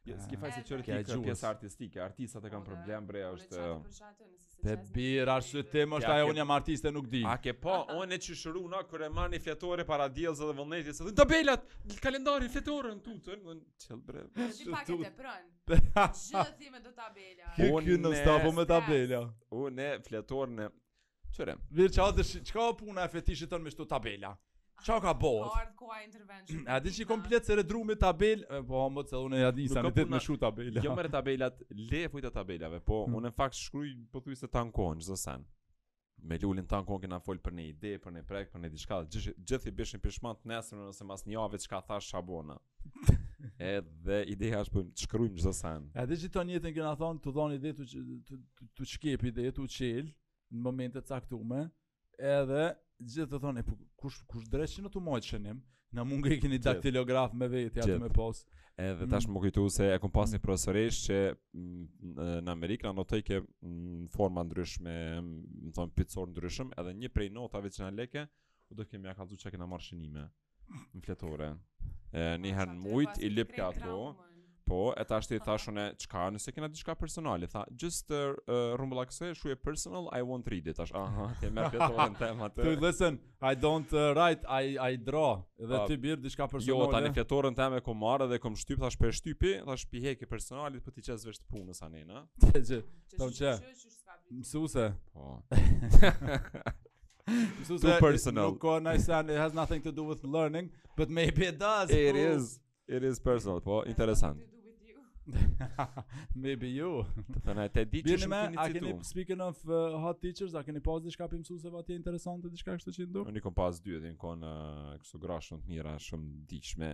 Ja, 0.03 0.13
jo, 0.15 0.21
s'ke 0.23 0.37
faj 0.41 0.49
se 0.55 0.61
çorti 0.65 0.89
ka 0.89 0.95
pjesë 1.25 1.45
artistike, 1.47 1.99
artistat 2.01 2.45
e 2.47 2.49
kanë 2.49 2.65
problem 2.65 3.05
bre, 3.09 3.19
është 3.35 3.67
Te 4.61 4.73
bira 4.95 5.35
se 5.45 5.61
ti 5.69 5.83
mos 5.89 6.01
ta 6.05 6.15
unë 6.25 6.39
jam 6.41 6.53
artiste 6.55 6.89
nuk 6.93 7.05
di. 7.09 7.21
A 7.29 7.35
ke 7.41 7.53
po, 7.53 7.75
unë 8.01 8.17
e 8.17 8.19
çshëru 8.25 8.63
na 8.69 8.79
kur 8.89 9.03
e 9.05 9.09
marrni 9.13 9.37
fletore 9.41 9.85
para 9.85 10.07
diellës 10.13 10.41
dhe 10.41 10.55
vullnetit, 10.57 10.97
se 10.97 11.13
tabelat, 11.21 11.65
kalendarin 12.01 12.49
fletorën 12.53 12.97
tutën, 13.05 13.43
mën 13.45 13.61
çel 13.85 14.01
bre. 14.07 14.25
Ti 14.41 14.67
paketë 14.73 15.15
pron. 15.21 15.49
Çë 15.69 16.49
thime 16.59 16.81
do 16.85 16.89
tabela. 16.97 17.53
Ky 17.57 17.71
ky 17.87 17.97
në 18.01 18.15
stafu 18.23 18.53
me 18.57 18.67
tabela. 18.73 19.23
Unë 19.65 19.91
fletorën 20.09 20.65
Çore. 21.31 21.53
Mirë 21.71 21.93
çao, 21.95 22.09
çka 22.47 22.71
puna 22.75 23.05
e 23.07 23.11
fetishit 23.13 23.47
tonë 23.53 23.63
me 23.63 23.71
këto 23.71 23.85
tabela? 23.87 24.33
Qa 24.85 24.99
ka 25.01 25.13
bo? 25.13 25.49
intervention. 26.05 26.63
A 26.73 26.79
di 26.81 26.89
që 26.93 27.01
i 27.03 27.05
komplet 27.05 27.45
se 27.45 27.55
redru 27.59 27.83
me 27.85 27.95
tabel, 27.99 28.43
po 28.67 28.79
hamot 28.85 29.09
se 29.11 29.19
unë 29.21 29.37
e 29.37 29.41
adin 29.45 29.69
sa 29.69 29.81
në 29.83 29.89
ditë 29.93 30.09
me 30.11 30.19
shu 30.23 30.37
tabela. 30.39 30.81
Jo 30.83 30.93
mërë 30.97 31.09
tabelat, 31.13 31.59
le 31.77 31.99
e 32.07 32.11
fujta 32.11 32.31
tabelave, 32.33 32.79
po 32.87 33.03
hmm. 33.03 33.17
unë 33.19 33.29
në 33.31 33.35
fakt 33.37 33.57
shkruj 33.59 33.89
pëthuj 34.13 34.31
po 34.31 34.39
se 34.39 34.47
ta 34.53 34.63
në 34.65 34.71
kohë 34.75 35.17
sen. 35.21 35.43
Me 36.31 36.37
lullin 36.41 36.67
ta 36.69 36.79
në 36.81 36.87
kohë 36.87 37.03
kena 37.05 37.19
folë 37.25 37.43
për 37.45 37.55
një 37.59 37.65
ide, 37.73 37.91
për 38.01 38.15
një 38.15 38.23
prek, 38.29 38.51
për 38.53 38.63
një 38.63 38.69
diçka, 38.75 38.99
gjithë 39.11 39.69
i 39.69 39.71
bishin 39.81 40.01
pishman 40.03 40.37
të 40.39 40.49
nesër 40.53 40.79
nëse 40.81 41.05
mas 41.09 41.23
një 41.25 41.47
që 41.63 41.69
ka 41.73 41.81
thash 41.91 42.07
shabona. 42.13 42.57
Edhe 43.75 44.23
ideja 44.29 44.61
është 44.63 44.71
për 44.71 44.79
po, 44.87 44.93
të 44.95 45.05
shkrujmë 45.05 45.35
gjithë 45.39 45.53
sen. 45.57 45.89
A 46.01 46.05
di 46.09 46.17
që 46.21 46.31
të 46.33 46.45
njëtën 46.51 46.75
kena 46.79 46.95
thonë 46.99 47.21
të 47.25 47.33
dhoni 47.35 47.59
ide 47.59 47.73
të, 47.77 47.87
të, 47.91 48.01
të, 48.29 48.37
të, 48.57 49.19
të 49.19 49.27
ide, 49.33 49.47
të 49.51 49.67
qelë 49.77 50.07
në 50.07 50.69
momente 50.69 51.01
caktume, 51.07 51.65
edhe 52.19 52.65
gjithë 53.09 53.29
të 53.35 53.39
thonë, 53.43 53.61
po 53.65 53.75
kush 54.01 54.21
kush 54.29 54.47
që 54.51 54.83
në 54.83 55.01
mojtë 55.05 55.29
shenim, 55.33 55.61
na 55.95 56.03
mund 56.05 56.25
gjej 56.29 56.39
keni 56.43 56.59
daktilograf 56.61 57.33
me 57.35 57.47
vetë 57.51 57.83
aty 57.83 57.97
me 58.03 58.09
pas. 58.13 58.43
Edhe 58.81 59.05
mm. 59.05 59.11
tash 59.11 59.27
më 59.29 59.41
kujtu 59.43 59.65
se 59.69 59.87
e 59.93 59.97
kam 60.01 60.11
pas 60.15 60.29
mm. 60.31 60.35
një 60.37 60.41
profesoresh 60.45 60.99
që 61.05 61.17
mm, 61.53 61.81
në 62.47 62.51
Amerikë 62.53 62.87
në 62.87 62.93
notoj 62.97 63.19
ke 63.27 63.41
forma 64.13 64.45
ndryshme, 64.47 64.93
më 65.21 65.73
thon 65.77 65.91
picor 65.95 66.29
ndryshëm, 66.31 66.71
edhe 66.81 66.93
një 67.01 67.11
prej 67.13 67.29
notave 67.35 67.71
që 67.75 67.83
në 67.85 67.91
leke, 67.99 68.25
u 68.71 68.79
do 68.79 68.87
kemi 68.87 69.11
ja 69.11 69.17
që 69.19 69.37
çka 69.43 69.53
kena 69.57 69.67
marr 69.67 69.83
shënime 69.89 70.27
në 70.95 71.05
fletore. 71.05 71.51
Ë 72.15 72.35
një 72.43 72.55
herë 72.57 72.77
në 72.77 72.83
mujtë, 72.87 73.21
i 73.27 73.33
lep 73.35 73.57
ato 73.69 74.05
po, 74.71 74.91
e 74.97 75.03
ta 75.07 75.17
është 75.19 75.35
i 75.37 75.41
ta 75.43 75.57
shune 75.59 75.83
qka, 76.03 76.25
nëse 76.35 76.53
kena 76.55 76.69
diçka 76.71 76.91
qka 76.91 76.95
personali, 77.01 77.47
tha, 77.51 77.65
just 77.81 78.07
të 78.09 78.19
uh, 78.31 78.59
rrumbull 78.79 79.01
uh, 79.01 79.07
akse, 79.07 79.33
shu 79.37 79.49
e 79.51 79.55
personal, 79.59 80.07
I 80.15 80.21
won't 80.27 80.47
read 80.53 80.69
it, 80.71 80.79
ashtë, 80.81 80.97
aha, 81.01 81.25
ke 81.41 81.49
me 81.51 81.65
pjetohen 81.73 82.15
tema 82.19 82.47
të... 82.55 82.67
listen, 82.81 83.17
I 83.43 83.53
don't 83.65 83.91
uh, 83.95 84.05
write, 84.17 84.45
I, 84.57 84.61
I 84.85 84.91
draw, 85.09 85.41
dhe 85.59 85.81
ti 85.91 85.97
birë, 86.05 86.19
di 86.23 86.31
qka 86.33 86.47
personali... 86.51 86.71
Jo, 86.71 86.87
ta 86.91 87.01
në 87.03 87.11
pjetohen 87.17 87.57
tema 87.57 87.81
e 87.81 87.85
kom 87.87 87.99
marë 88.03 88.29
dhe 88.31 88.39
kom 88.43 88.55
shtyp, 88.63 88.79
thash 88.85 88.99
për 89.01 89.15
shtypi, 89.19 89.51
thash 89.67 89.83
pi 89.91 90.03
heke 90.05 90.29
personalit, 90.31 90.85
po 90.87 90.95
ti 90.95 91.03
qesë 91.09 91.31
vështë 91.33 91.49
punës 91.51 91.83
anë 91.89 92.05
në? 92.07 92.23
Që 92.47 92.63
që 92.69 92.79
Të 93.17 93.25
që 93.25 93.33
që 93.39 93.41
që 93.41 93.57
mësuse, 94.39 94.87
që 95.17 95.59
që 95.97 96.15
që 98.23 98.23
që 98.23 98.23
që 98.23 99.19
it 99.23 99.37
has 99.43 99.53
nothing 99.53 99.81
to 99.83 99.91
do 99.91 100.03
with 100.07 100.23
learning, 100.23 100.71
but 100.95 101.09
maybe 101.09 101.47
it 101.51 101.59
does, 101.59 101.91
që 101.91 102.07
që 102.07 102.25
që 102.39 103.11
që 103.11 103.11
që 103.11 103.93
që 103.99 104.15
që 104.15 104.33
Maybe 106.43 106.71
you. 106.73 107.03
Të 107.35 107.41
thënë, 107.45 107.65
të 107.75 107.83
di 107.91 108.01
që 108.05 108.17
shumë 108.23 108.39
kini 108.45 108.57
citu. 108.57 108.61
A 108.85 108.89
keni, 108.91 109.05
speaking 109.09 109.43
of 109.45 109.61
uh, 109.69 109.79
hot 110.03 110.19
teachers, 110.23 110.55
a 110.57 110.63
keni 110.67 110.81
pas 110.83 111.01
diçka 111.05 111.27
për 111.31 111.41
mësu 111.43 111.57
se 111.63 111.95
interesante, 111.95 112.51
diçka 112.53 112.75
kështu 112.79 112.93
që 112.97 113.07
ndu? 113.09 113.25
Unë 113.31 113.43
kam 113.45 113.55
pas 113.59 113.79
dy, 113.85 113.95
edhe 113.99 114.11
në 114.13 114.19
konë 114.21 114.51
uh, 114.53 114.93
kësu 115.03 115.21
gra 115.23 115.39
shumë 115.45 115.63
të 115.65 115.73
mira, 115.73 115.95
shumë 115.99 116.31
diqme. 116.51 116.91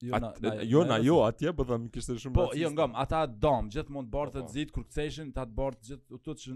jo, 0.00 0.14
jo 0.14 0.18
na, 0.18 0.52
jo 0.62 0.84
na, 0.84 0.96
jo 1.02 1.16
atje 1.28 1.52
po 1.52 1.66
them 1.68 1.88
kishte 1.92 2.14
shumë 2.22 2.36
po 2.38 2.46
jo 2.56 2.70
ngam 2.72 2.94
ata 3.02 3.24
dom 3.26 3.66
gjithmonë 3.74 4.08
po, 4.08 4.08
të 4.08 4.14
bartë 4.14 4.40
po. 4.40 4.46
të 4.46 4.54
zit 4.56 4.72
kur 4.74 4.84
kthejshin 4.88 5.32
ta 5.36 5.44
të 5.48 5.56
bartë 5.60 5.88
gjithë 5.90 6.14
u 6.16 6.20
tutsh 6.24 6.48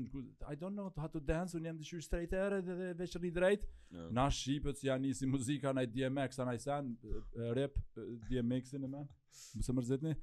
i 0.52 0.56
don't 0.60 0.72
know 0.78 0.88
how 0.96 1.08
to 1.12 1.20
dance 1.20 1.56
unë 1.58 1.68
jam 1.72 1.80
dishur 1.84 2.00
straight 2.06 2.32
era 2.32 2.60
dhe, 2.64 2.76
dhe 2.80 2.92
veshëri 3.02 3.32
drejt 3.34 3.66
na 4.18 4.28
shqipët 4.32 4.78
që 4.80 4.88
janë 4.92 5.08
nisi 5.10 5.26
muzika 5.28 5.74
na 5.76 5.84
DMX 5.84 6.38
na 6.44 6.54
sen 6.62 6.94
rap 7.58 7.76
DMX-in 8.30 8.86
e 8.88 8.88
më 8.88 8.94
më 8.96 9.08
së 9.66 9.74
mërzetni 9.76 10.16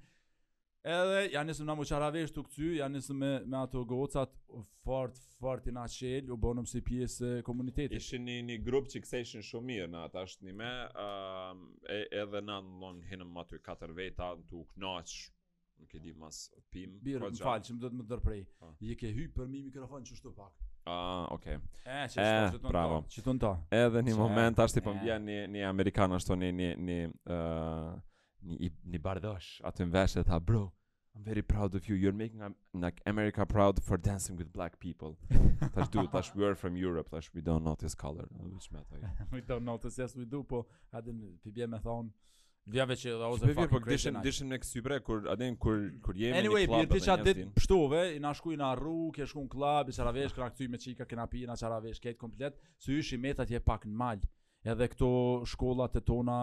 Edhe 0.80 1.30
ja 1.34 1.42
nisëm 1.44 1.68
na 1.68 1.74
muçaravesh 1.76 2.32
tu 2.32 2.42
kthy, 2.48 2.70
ja 2.78 2.88
nisëm 2.88 3.18
me 3.20 3.30
me 3.52 3.58
ato 3.60 3.82
gocat 3.84 4.30
fort 4.86 5.18
fort 5.40 5.68
i 5.68 5.74
na 5.76 5.84
shël, 5.92 6.30
u 6.32 6.38
bonëm 6.40 6.68
si 6.72 6.80
pjesë 6.82 7.34
e 7.40 7.42
komunitetit. 7.44 7.98
Ishin 8.00 8.26
një 8.48 8.56
grup 8.64 8.88
që 8.92 9.02
ishin 9.20 9.44
shumë 9.44 9.68
mirë 9.72 9.90
na 9.92 10.06
tash 10.14 10.38
një 10.44 10.54
me, 10.56 10.70
edhe 12.24 12.42
na 12.44 12.62
ndon 12.64 13.04
hinë 13.12 13.28
më 13.28 13.46
të 13.52 13.62
katër 13.68 13.92
veta 14.00 14.32
tu 14.48 14.64
knaç, 14.78 15.18
nuk 15.80 15.96
e 15.96 16.00
di 16.04 16.14
mas 16.20 16.46
pim. 16.72 16.96
Birë 17.04 17.28
po 17.28 17.32
më 17.36 17.44
fal, 17.44 17.62
çm 17.64 17.78
do 17.84 17.90
të 17.92 17.96
më 18.00 18.08
dërprej. 18.16 18.44
Po. 18.60 18.72
Je 18.84 18.96
ke 19.00 19.12
hyr 19.20 19.30
për 19.36 19.48
mi 19.52 19.64
mikrofon 19.68 20.04
që 20.08 20.16
shtu 20.20 20.34
pak. 20.36 20.68
Ah, 20.88 21.28
okay. 21.36 21.60
Eh, 21.86 22.06
çu 22.10 22.24
shtu 22.24 22.64
të 22.64 22.72
mëto. 22.72 23.06
Çu 23.18 23.26
të 23.38 23.54
Edhe 23.84 24.02
në 24.02 24.14
një 24.14 24.18
moment 24.20 24.56
tash 24.58 24.72
ti 24.72 24.80
po 24.88 24.96
vjen 25.04 25.28
një 25.28 25.42
një 25.58 25.68
amerikan 25.76 26.16
ashtu 26.20 26.40
në 26.40 26.54
një 26.62 26.74
një 26.88 27.00
një, 28.48 28.72
një 28.94 29.02
bardosh 29.04 29.50
aty 29.68 29.86
në 29.86 29.94
veshë 29.96 30.22
dhe 30.22 30.28
tha, 30.30 30.38
bro, 30.40 30.64
I'm 31.18 31.26
very 31.26 31.42
proud 31.42 31.74
of 31.76 31.88
you. 31.90 31.96
You're 32.00 32.16
making 32.16 32.40
like 32.86 33.02
America 33.06 33.44
proud 33.46 33.82
for 33.84 33.98
dancing 33.98 34.38
with 34.38 34.52
black 34.54 34.80
people. 34.80 35.18
Tash 35.76 35.88
du, 35.92 36.04
tash 36.14 36.32
we 36.36 36.46
are 36.46 36.56
from 36.56 36.78
Europe, 36.78 37.10
tash 37.10 37.32
we 37.34 37.42
don't 37.42 37.64
know 37.66 37.76
this 37.76 37.96
color. 37.96 38.28
we 39.34 39.42
don't 39.42 39.66
notice 39.66 39.96
this, 39.96 40.12
yes 40.16 40.16
we 40.16 40.26
do, 40.26 40.44
po 40.44 40.66
adin 40.94 41.22
pibje 41.44 41.68
me 41.68 41.80
thon. 41.80 42.12
Vjave 42.70 42.94
që 43.02 43.12
dhe 43.18 43.28
ose 43.34 43.42
po, 43.48 43.62
fucking 43.64 43.82
crazy 43.82 43.98
dishin, 43.98 44.14
night. 44.14 44.26
Dishin 44.28 44.50
me 44.52 44.58
kësybre, 44.62 45.00
kur, 45.02 45.24
adin, 45.34 45.56
kur, 45.58 45.80
kur 46.06 46.14
jemi 46.20 46.38
anyway, 46.38 46.68
një 46.68 46.68
club 46.68 46.76
dhe 46.78 46.84
njështin. 46.84 46.84
Anyway, 46.84 46.90
pjerë 46.92 47.00
tisha 47.00 47.16
dit 47.26 47.56
pështove, 47.58 48.02
i 48.14 48.20
nashku 48.22 48.54
i 48.54 48.58
narru, 48.60 48.98
ke 49.16 49.26
shku 49.26 49.46
në 49.48 49.52
club, 49.56 49.90
i 49.90 49.96
qaravesh, 49.98 50.36
këna 50.38 50.50
këtuj 50.54 50.68
me 50.76 50.82
qika, 50.84 51.08
këna 51.10 51.26
pi, 51.32 51.48
qaravesh, 51.50 52.02
kejt 52.04 52.20
komplet, 52.22 52.60
së 52.86 53.00
ishi 53.02 53.18
meta 53.26 53.48
tje 53.50 53.64
pak 53.72 53.88
në 53.90 53.96
malë 54.04 54.30
edhe 54.64 54.88
këto 54.92 55.10
shkollat 55.48 55.96
e 55.96 56.02
tona 56.06 56.38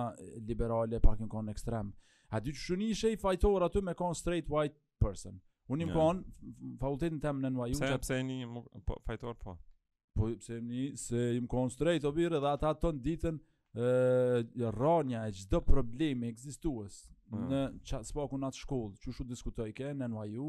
liberale 0.49 1.01
pak 1.03 1.21
në 1.21 1.29
konë 1.33 1.53
ekstrem. 1.55 1.91
A 2.35 2.41
dy 2.43 2.51
që 2.55 2.63
shuni 2.67 2.89
ishe 2.95 3.11
i 3.13 3.19
fajtor 3.21 3.65
aty 3.69 3.83
me 3.87 3.95
konë 3.99 4.19
straight 4.19 4.49
white 4.51 4.77
person. 5.03 5.37
Unë 5.73 5.87
im 5.89 5.93
konë, 5.95 6.37
fakultetin 6.79 7.19
temë 7.23 7.43
në 7.43 7.51
NYU... 7.55 7.79
Pse, 7.81 7.91
pse 8.03 8.21
një 8.27 8.63
po, 8.87 8.97
fajtor 9.07 9.37
po? 9.43 9.57
Po, 10.17 10.31
pse 10.41 10.61
një, 10.65 10.87
se 11.01 11.21
im 11.39 11.49
konë 11.51 11.75
straight 11.75 12.07
o 12.09 12.13
birë 12.15 12.41
dhe 12.43 12.53
ata 12.53 12.71
ton 12.81 12.99
ditën 13.05 13.37
e, 13.37 13.91
ranja 14.77 15.25
e 15.29 15.35
gjithë 15.37 15.61
problemi 15.67 16.31
egzistuës 16.31 17.01
në 17.27 17.63
qa, 17.87 17.99
spaku 18.07 18.39
nat 18.39 18.55
atë 18.55 18.63
shkollë, 18.63 19.01
që 19.03 19.15
shu 19.19 19.27
diskutoj 19.27 19.69
kë 19.77 19.91
në 19.99 20.09
NYU, 20.15 20.49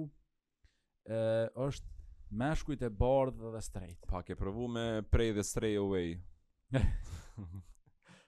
ë 1.12 1.22
është 1.66 1.96
meshkujt 2.38 2.86
e 2.86 2.92
bardhë 2.94 3.54
dhe 3.58 3.64
straight. 3.66 4.04
Pak 4.12 4.30
e 4.34 4.38
provu 4.40 4.68
me 4.70 4.88
prej 5.12 5.32
dhe 5.40 5.46
straight 5.50 5.80
away. 5.82 6.18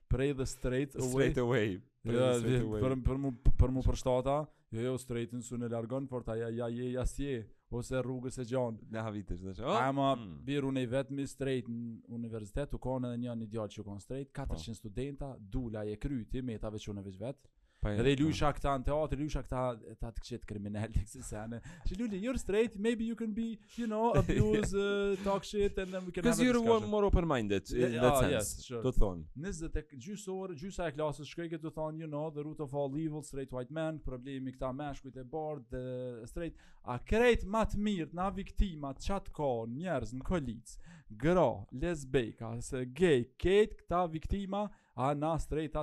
Pray 0.08 0.34
the 0.34 0.45
straight 0.45 0.95
away. 0.95 1.10
Straight 1.10 1.38
away. 1.38 1.82
Pray 2.04 2.39
straight 2.41 2.62
away. 2.65 2.80
Për, 2.82 2.93
për, 3.06 3.17
mu, 3.24 3.32
për 3.62 3.72
mu 3.76 3.84
përshtata, 3.86 4.36
jo 4.76 4.84
jo 4.86 4.93
straightin 5.02 5.41
su 5.45 5.58
në 5.60 5.69
largon, 5.74 6.08
por 6.12 6.26
ta 6.26 6.36
ja 6.39 6.50
ja 6.56 6.67
je 6.74 6.89
ja, 6.91 7.06
ja 7.26 7.39
ose 7.80 8.00
rrugës 8.02 8.39
e 8.41 8.45
gjon. 8.50 8.80
Ne 8.95 9.02
ha 9.06 9.12
dhe 9.13 9.22
që. 9.30 9.54
Oh, 9.65 9.76
Ama, 9.78 10.10
mm. 10.17 10.32
birë 10.48 10.69
unë 10.72 10.86
i 10.86 10.89
vetë 10.95 11.15
mi 11.19 11.28
straight 11.30 11.69
në 11.69 12.13
universitet, 12.19 12.74
u 12.74 12.82
konë 12.82 13.10
edhe 13.12 13.22
një 13.28 13.38
një 13.43 13.50
djallë 13.54 13.76
që 13.76 13.82
u 13.84 13.88
konë 13.91 14.06
straight, 14.08 14.34
400 14.38 14.72
oh. 14.74 14.80
studenta, 14.84 15.34
dula 15.58 15.86
je 15.91 15.98
kryti, 16.02 16.41
me 16.41 16.58
tave 16.65 16.78
në 16.82 17.06
vetë. 17.12 17.56
Edhe 17.86 18.12
i 18.13 18.18
po. 18.20 18.24
lusha 18.28 18.50
këta 18.54 18.74
në 18.82 18.86
teatrë, 18.89 19.15
i 19.15 19.24
lusha 19.28 19.42
këta 19.46 19.60
ta 20.04 20.10
të 20.12 20.22
këshet 20.24 20.46
kriminelle, 20.48 20.89
e 21.00 21.04
kësi 21.06 21.22
sene. 21.24 21.62
Që 21.88 21.96
you're 22.20 22.38
straight, 22.42 22.76
maybe 22.78 23.06
you 23.08 23.15
can 23.15 23.32
be, 23.34 23.58
you 23.78 23.88
know, 23.88 24.12
abuse, 24.20 24.74
uh, 24.76 25.13
talk 25.24 25.44
shit, 25.48 25.78
and 25.80 25.94
then 25.94 26.06
we 26.06 26.12
can 26.12 26.24
have 26.26 26.34
a 26.34 26.36
discussion. 26.36 26.52
Because 26.52 26.82
you're 26.82 26.88
more 26.89 27.06
open-minded, 27.06 27.72
in 27.72 27.96
ah, 28.04 28.20
that 28.22 28.44
sense, 28.44 28.68
të 28.68 28.94
thonë. 29.00 29.24
Nëzë 29.46 29.70
të 29.78 29.84
gjysor, 30.08 30.56
gjysa 30.60 30.89
e 30.92 30.98
klasës 30.98 31.30
shkëjke 31.32 31.62
të 31.63 31.72
thonë, 31.80 32.02
you 32.04 32.12
know, 32.12 32.28
the 32.36 32.44
root 32.44 32.60
of 32.68 32.76
all 32.76 33.00
evil, 33.06 33.24
straight 33.24 33.54
white 33.56 33.72
man, 33.80 34.02
problemi 34.04 34.52
këta 34.58 34.74
meshkujt 34.82 35.15
e 35.15 35.24
bardë, 35.38 35.70
the 35.72 36.28
straight, 36.34 36.60
a 36.84 37.00
krejtë 37.00 37.48
matë 37.56 37.80
mirë, 37.86 38.12
na 38.20 38.28
viktimat, 38.36 39.00
qatë 39.08 39.32
ko, 39.39 39.54
njerëz, 39.78 40.12
në 40.20 40.28
kolicë, 40.28 40.94
gro, 41.24 41.48
lesbejka, 41.80 42.52
gay, 43.00 43.24
ketë, 43.39 43.80
këta 43.86 44.04
viktima, 44.18 44.68
a 45.00 45.13
na 45.15 45.38
straight 45.39 45.78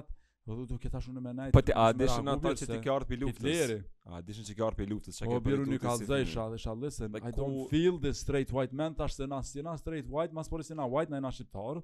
Po 0.47 0.55
do 0.55 0.65
të 0.71 0.77
ketash 0.85 1.09
unë 1.11 1.21
me 1.25 1.31
najtë. 1.35 1.53
Po 1.57 1.61
ti 1.67 1.75
a 1.75 1.87
dishin 1.99 2.29
ato 2.31 2.53
që 2.61 2.67
ti 2.71 2.77
ke 2.83 2.91
ardhur 2.93 3.09
pi 3.11 3.17
luftës? 3.19 3.43
Hitleri. 3.65 3.79
A 4.07 4.21
dishin 4.27 4.47
që 4.47 4.55
ke 4.55 4.63
ardhur 4.67 4.79
pi 4.79 4.85
luftës? 4.93 5.17
Çka 5.19 5.27
po, 5.27 5.33
ke 5.33 5.43
bërë? 5.43 5.43
Po 5.43 5.51
biru 5.51 5.65
nuk 5.73 5.81
ka 5.83 5.95
zë 5.99 6.19
shall, 6.65 6.87
se 6.97 7.09
I 7.19 7.33
don't 7.39 7.65
feel 7.73 7.99
the 8.05 8.13
straight 8.15 8.53
white 8.55 8.77
man 8.83 8.95
tash 9.01 9.17
se 9.19 9.27
na 9.33 9.41
si 9.49 9.65
na 9.67 9.75
straight 9.81 10.07
white, 10.17 10.35
mas 10.39 10.47
po 10.53 10.61
si 10.69 10.75
na 10.79 10.87
white 10.93 11.11
na 11.17 11.33
shqiptar. 11.35 11.81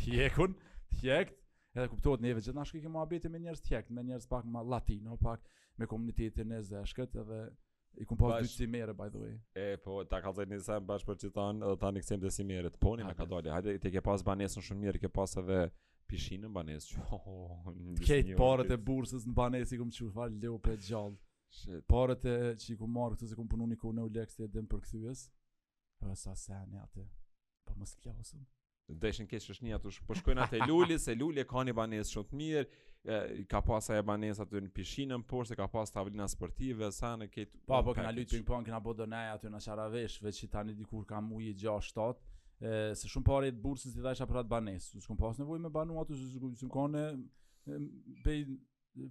Ti 0.00 0.18
e 0.26 0.26
kun? 0.34 0.56
Ti 0.96 1.06
e 1.06 1.20
kun? 1.28 1.36
Edhe 1.78 1.86
kuptohet 1.92 2.24
neve 2.26 2.42
gjithë 2.42 2.56
na 2.58 2.64
shkë 2.66 2.80
kemi 2.82 2.92
mohabete 2.96 3.30
me 3.30 3.38
njerëz 3.44 3.60
tjek, 3.62 3.92
me 3.94 4.02
njerëz 4.08 4.24
pak 4.32 4.42
më 4.50 4.64
latino, 4.72 5.14
pak 5.22 5.44
me 5.78 5.86
komunitetin 5.86 6.50
e 6.56 6.58
zeshkët 6.66 7.14
edhe 7.22 7.38
i 8.02 8.06
kum 8.10 8.18
pas 8.18 8.40
dytë 8.42 8.56
si 8.56 8.66
by 8.98 9.06
the 9.14 9.20
way. 9.22 9.36
E 9.54 9.68
po 9.84 10.00
ta 10.04 10.18
ka 10.20 10.32
thënë 10.34 10.56
disa 10.58 10.80
bash 10.82 11.06
për 11.06 11.20
çiton, 11.22 11.62
do 11.62 11.76
tani 11.78 12.02
kthem 12.02 12.26
të 12.26 12.32
si 12.34 12.42
merët. 12.50 12.74
Poni 12.82 13.06
me 13.06 13.14
ka 13.14 13.22
dalë. 13.34 13.52
Hajde 13.54 13.78
ti 13.86 13.94
ke 13.94 14.02
pas 14.10 14.18
banesën 14.32 14.58
shumë 14.66 14.88
mirë, 14.88 15.02
ke 15.06 15.12
pas 15.20 15.30
edhe 15.38 15.70
pishinë 16.10 16.48
në 16.48 16.54
banesë 16.58 16.88
që 16.92 17.02
oh, 17.14 17.18
oh, 17.18 17.56
oh 17.70 18.04
Kejtë 18.04 18.36
parët 18.38 18.74
e 18.74 18.78
bursës 18.90 19.26
në 19.30 19.36
banesë 19.38 19.76
i 19.76 19.80
këmë 19.80 19.96
që 19.98 20.12
falë 20.18 20.42
leo 20.44 20.58
për 20.66 20.78
gjallë 20.88 21.84
Parët 21.90 22.26
e 22.30 22.34
që 22.62 22.76
i 22.76 22.76
marë 22.94 23.16
këtë 23.16 23.32
se 23.32 23.36
këmë 23.38 23.50
punu 23.50 23.64
një 23.66 23.76
kohë 23.82 23.96
në 23.96 24.02
ulekës 24.06 24.36
të 24.38 24.44
edhe 24.46 24.62
për 24.70 24.84
këthyës 24.84 25.22
Për 26.02 26.12
sa 26.20 26.36
sene 26.38 26.78
atë 26.84 27.02
Pa 27.66 27.72
po 27.74 27.80
më 27.82 27.88
s'kjavësëm 27.90 28.44
Dhe 28.90 29.10
ishën 29.14 29.26
keqë 29.30 29.50
është 29.56 29.66
një 29.66 29.74
atë 29.80 29.90
Po 30.12 30.16
shkojnë 30.20 30.44
atë 30.46 30.60
e 30.62 30.68
lulli 30.70 31.00
se 31.02 31.16
lulli 31.18 31.42
e 31.42 31.48
ka 31.50 31.64
një 31.66 31.74
banesë 31.80 32.14
shumë 32.16 32.30
të 32.30 32.38
mirë 32.42 33.48
Ka 33.50 33.62
pas 33.66 33.90
aja 33.90 34.04
banesë 34.06 34.44
atë 34.44 34.62
në 34.66 34.70
pishinën 34.76 35.16
në 35.24 35.44
se 35.48 35.56
ka 35.58 35.66
pas 35.74 35.90
tavlina 35.94 36.28
sportive 36.30 36.92
Sa 36.94 37.16
në 37.18 37.26
kejtë 37.34 37.64
Pa 37.70 37.82
po 37.86 37.96
kena 37.98 38.14
lytë 38.14 38.36
ping 38.38 38.46
pong 38.46 38.66
kena 38.66 38.82
në 39.20 40.26
kam 41.10 41.32
6-7 41.34 42.30
se 42.60 43.08
shumë 43.08 43.24
parë 43.26 43.48
e 43.50 43.54
të 43.54 43.62
bursës 43.62 43.94
dhe 43.96 44.02
dajshë 44.04 44.24
aparat 44.26 44.48
banes. 44.48 44.90
Së 44.92 45.06
kom 45.08 45.16
pas 45.20 45.38
nevoj 45.40 45.60
me 45.62 45.70
banu 45.72 46.00
atë, 46.02 46.18
së 46.60 46.68
kom 46.68 46.92
në 46.92 47.06
kone 47.08 47.84
pej 48.24 48.42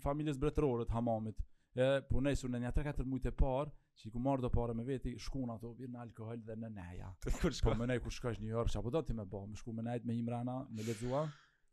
familjes 0.03 0.37
bretërorët, 0.37 0.91
hamamit. 0.93 1.39
E, 1.77 1.99
po 2.09 2.21
nëjë, 2.21 2.49
në 2.51 2.61
një 2.65 2.71
3-4 2.75 3.05
mujtë 3.09 3.31
e 3.31 3.35
parë, 3.39 3.71
që 3.99 4.07
i 4.07 4.11
ku 4.13 4.21
marrë 4.23 4.45
do 4.45 4.51
pare 4.53 4.73
me 4.77 4.83
veti, 4.87 5.15
shku 5.19 5.43
ato, 5.53 5.73
vjen 5.77 5.91
në 5.95 6.01
alkohol 6.05 6.39
dhe 6.45 6.55
në 6.55 6.69
neja. 6.73 7.09
Po 7.65 7.75
me 7.75 7.87
nejë, 7.89 8.01
kur 8.05 8.15
shku 8.15 8.29
është 8.31 8.45
një 8.47 8.55
orë, 8.57 8.71
që 8.71 8.79
apo 8.79 8.91
do 8.95 9.01
t'i 9.03 9.15
me 9.17 9.25
bo, 9.27 9.41
më 9.49 9.59
shku 9.59 9.73
me 9.75 9.83
nejët 9.83 10.05
me 10.07 10.15
imrana, 10.15 10.59
me 10.69 10.85
ledzua. 10.87 11.25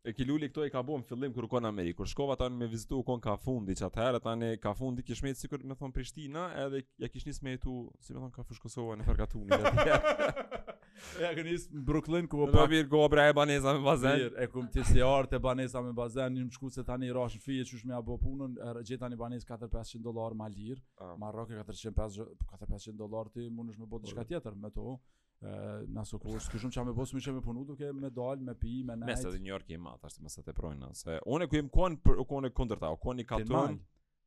E 0.07 0.13
ki 0.15 0.25
këto 0.27 0.65
e 0.67 0.71
ka 0.71 0.83
bo 0.87 0.97
në 1.01 1.07
fillim 1.07 1.33
kërë 1.35 1.49
kënë 1.51 1.69
Amerikë, 1.71 1.99
kërë 2.01 2.11
shkova 2.13 2.37
tani 2.39 2.57
me 2.61 2.67
vizitu 2.71 3.01
u 3.01 3.05
kënë 3.07 3.23
ka 3.25 3.37
fundi 3.43 3.75
që 3.79 3.87
atëherë, 3.89 4.21
tani 4.23 4.53
ka 4.63 4.75
fundi 4.79 5.03
kishme 5.07 5.33
të 5.35 5.41
sikur 5.45 5.65
me 5.67 5.77
thonë 5.79 5.95
Prishtina, 5.97 6.47
edhe 6.65 6.85
e 7.03 7.09
kishnis 7.11 7.41
me 7.47 7.57
e 7.57 7.61
tu, 7.63 7.75
si 8.03 8.15
me 8.15 8.21
thonë 8.23 8.35
ka 8.37 8.47
fushkosova 8.47 8.95
në 9.01 9.07
përgatuni. 9.09 9.65
Ja 11.21 11.31
kanë 11.37 11.51
is 11.53 11.65
Brooklyn 11.71 12.29
ku 12.31 12.47
po 12.51 12.65
vir 12.71 12.87
go 12.91 13.03
bra 13.13 13.27
e 13.31 13.35
banesa 13.37 13.75
me 13.77 13.83
bazen. 13.85 14.17
Mir, 14.21 14.35
e 14.41 14.47
kum 14.53 14.69
ti 14.73 14.83
si 14.89 15.03
art 15.05 15.35
e 15.37 15.41
banesa 15.43 15.81
me 15.85 15.93
bazen, 15.97 16.37
një 16.39 16.47
mshku 16.49 16.71
se 16.73 16.85
tani 16.89 17.11
rash 17.15 17.37
fije 17.43 17.65
çush 17.69 17.85
me 17.89 17.95
apo 17.99 18.17
punën, 18.23 18.57
gjeta 18.89 19.11
një 19.13 19.19
banes 19.21 19.45
4500 19.49 20.03
dollar 20.07 20.35
ma 20.41 20.49
lir. 20.53 20.81
Uh. 21.01 21.15
Marrokë 21.21 21.59
450 21.59 22.33
4500 22.55 22.99
dollar 23.01 23.31
ti 23.35 23.49
mundesh 23.53 23.79
me 23.81 23.89
bë 23.93 24.03
diçka 24.07 24.25
tjetër 24.31 24.57
me 24.63 24.73
to. 24.77 24.97
Ë, 25.45 25.51
na 25.93 26.01
so 26.09 26.17
kur 26.17 26.41
s'ke 26.41 26.57
shumë 26.57 26.73
çamë 26.73 26.93
bosu 26.97 27.13
më 27.13 27.21
shumë 27.27 27.41
punu 27.45 27.67
duke 27.69 27.91
me 27.93 28.09
dal, 28.11 28.41
me 28.41 28.55
pi, 28.57 28.79
me 28.89 28.95
night. 28.97 29.11
Mesa 29.11 29.29
në 29.35 29.43
New 29.45 29.53
York 29.53 29.69
i 29.75 29.77
madh, 29.77 29.99
thashë 30.07 30.25
mos 30.25 30.39
atë 30.41 30.55
projnë 30.57 30.81
nëse. 30.87 31.19
Unë 31.29 31.49
ku 31.53 31.59
jam 31.59 31.69
kuan 31.75 31.99
për 32.01 32.23
konë 32.31 32.49
e 32.49 32.55
kundërta, 32.57 32.89
u 32.97 32.97
kuan 33.03 33.21
i 33.21 33.27
katun. 33.29 33.77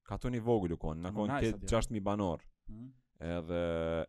Katun 0.09 0.37
i 0.37 0.41
vogël 0.41 0.73
u 0.75 0.77
kuan, 0.81 1.01
na 1.05 1.09
kuan 1.15 1.33
6000 1.39 1.99
banor. 2.05 2.45
Ëh. 2.45 2.69
Hmm. 2.75 2.87
Edhe 3.19 3.63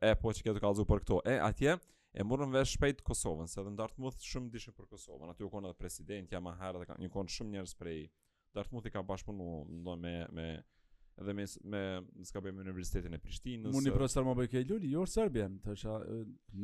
e 0.06 0.12
po 0.20 0.30
çka 0.36 0.52
të 0.54 0.60
kallzu 0.62 0.84
për 0.86 1.00
këto. 1.02 1.16
E 1.28 1.40
atje, 1.42 1.72
e 2.14 2.22
morën 2.26 2.50
vesh 2.54 2.72
shpejt 2.76 3.02
Kosovën, 3.06 3.46
se 3.48 3.60
edhe 3.62 3.70
në 3.70 3.78
Dartmouth 3.82 4.18
shumë 4.26 4.50
dishën 4.54 4.74
për 4.76 4.88
Kosovën. 4.94 5.30
Aty 5.30 5.44
u 5.46 5.50
kanë 5.52 5.68
edhe 5.70 5.78
president 5.78 6.32
Jama 6.34 6.56
Harra 6.58 6.80
dhe 6.82 6.88
kanë 6.90 7.04
një 7.06 7.10
kanë 7.14 7.34
shumë 7.38 7.52
njerëz 7.56 7.74
prej 7.78 8.00
Dartmouth 8.56 8.88
i 8.90 8.94
ka 8.94 9.04
bashkëpunu 9.06 9.96
me 10.02 10.14
me 10.38 10.48
edhe 11.20 11.34
me 11.36 11.44
me 11.72 11.80
s'ka 12.26 12.40
bëjmë 12.42 12.62
universitetin 12.64 13.14
e 13.14 13.18
Prishtinës. 13.22 13.74
Mundi 13.74 13.92
profesor 13.94 14.24
më 14.26 14.34
bëj 14.40 14.48
ke 14.54 14.62
Luli, 14.66 14.88
jo, 14.90 15.02
jo 15.04 15.06
Serbian, 15.10 15.58
thashë 15.62 15.94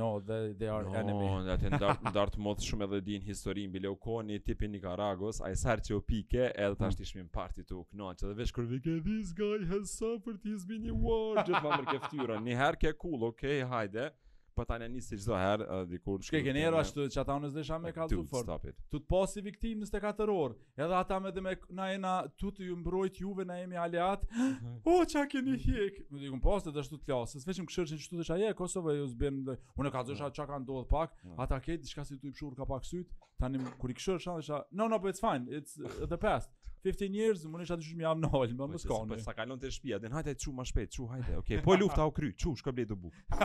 no, 0.00 0.06
they, 0.26 0.54
they 0.56 0.70
are 0.72 0.86
no, 0.88 0.94
enemy. 0.96 1.28
No, 1.28 1.54
atë 1.54 1.72
në 1.76 2.14
Dartmouth 2.16 2.64
shumë 2.66 2.88
edhe 2.88 3.02
din 3.12 3.22
historinë 3.26 3.70
mbi 3.74 3.94
koni, 4.02 4.38
tipi 4.46 4.66
Nicaragos, 4.72 5.40
ai 5.46 5.52
sarti 5.60 5.94
u 5.94 6.00
pike, 6.02 6.48
edhe 6.56 6.72
mm. 6.74 6.80
tash 6.82 6.96
tishmi 7.02 7.22
në 7.26 7.34
parti 7.38 7.62
tu, 7.68 7.84
kënaqë, 7.92 8.22
edhe 8.30 8.38
veç 8.42 8.54
kur 8.56 8.66
vi 8.72 8.80
ke 8.86 8.96
this 9.10 9.34
guy 9.36 9.60
has 9.74 9.94
suffered 10.00 10.40
his 10.42 10.66
mini 10.72 10.90
war, 10.96 11.44
just 11.44 11.60
mamër 11.68 11.86
ke 11.92 11.98
ftyrën. 12.08 12.40
Ni 12.48 12.56
herë 12.62 12.82
ke 12.86 12.96
okay, 12.98 13.62
hajde 13.62 14.10
po 14.56 14.64
tani 14.64 14.86
në 14.88 14.94
nisi 14.96 15.18
çdo 15.20 15.36
herë 15.36 15.64
uh, 15.68 15.82
dikur 15.90 16.22
çka 16.24 16.40
keni 16.46 16.62
erë 16.64 16.78
ashtu 16.80 17.04
që 17.12 17.20
ata 17.22 17.34
unë 17.40 17.50
s'desha 17.52 17.76
me 17.82 17.90
kallzu 17.94 18.22
fort 18.30 18.48
tu 18.88 18.96
të 19.02 19.08
pasi 19.12 19.42
viktim 19.44 19.82
24 19.84 20.32
orë 20.32 20.56
edhe 20.80 20.96
ata 21.00 21.18
me 21.26 21.32
dhe 21.36 21.44
na 21.80 21.90
ena 21.96 22.14
tu 22.40 22.50
të 22.56 22.70
ju 22.70 22.78
mbrojt 22.80 23.20
juve 23.22 23.44
na 23.50 23.58
jemi 23.60 23.78
aliat 23.82 24.24
mhm. 24.30 24.78
o 24.94 24.96
çka 25.12 25.26
keni 25.34 25.58
hik 25.66 26.00
më 26.10 26.24
dikun 26.24 26.40
po 26.46 26.56
se 26.64 26.72
ashtu 26.72 27.00
të 27.02 27.10
klasës 27.10 27.44
veçim 27.50 27.68
këshërshin 27.68 28.00
çtu 28.06 28.22
desha 28.22 28.40
je 28.40 28.52
Kosova 28.62 28.96
ju 28.96 29.04
s'bën 29.12 29.42
unë 29.42 29.58
mhm. 29.58 29.90
ka 29.90 29.94
kallzosha 29.98 30.32
çka 30.32 30.48
kanë 30.54 30.68
dhot 30.72 30.88
pak 30.96 31.14
mhm. 31.22 31.36
ata 31.44 31.60
ke 31.66 31.76
diçka 31.82 32.04
si 32.04 32.18
tu 32.18 32.32
i 32.32 32.32
pshur 32.32 32.56
ka 32.56 32.64
pak 32.72 32.88
syt 32.92 33.12
tani 33.40 33.60
kur 33.80 33.92
i 33.92 33.98
këshërsha 34.00 34.38
desha 34.40 34.64
no 34.72 34.88
no 34.88 34.96
but 34.98 35.12
po 35.12 35.12
it's 35.12 35.20
fine 35.20 35.44
it's 35.52 35.76
the 36.08 36.16
past 36.26 36.55
15 36.92 37.12
years, 37.18 37.42
më 37.50 37.60
nisha 37.62 37.76
të 37.78 37.84
shumë 37.86 38.04
jam 38.04 38.18
në 38.22 38.28
hol, 38.32 38.52
më 38.58 38.66
mos 38.74 38.84
kanë. 38.86 39.16
Po 39.16 39.24
sa 39.24 39.34
kalon 39.34 39.58
te 39.58 39.70
shtëpia, 39.74 39.98
den 40.02 40.14
hajde 40.14 40.34
çu 40.44 40.52
më 40.54 40.66
shpejt, 40.70 40.92
çu 40.96 41.08
hajde. 41.10 41.36
Okej, 41.40 41.62
po 41.64 41.74
lufta 41.80 42.06
u 42.06 42.12
kry, 42.14 42.30
çu 42.38 42.54
shko 42.60 42.72
blej 42.76 42.86
do 42.90 42.96
buk. 43.00 43.16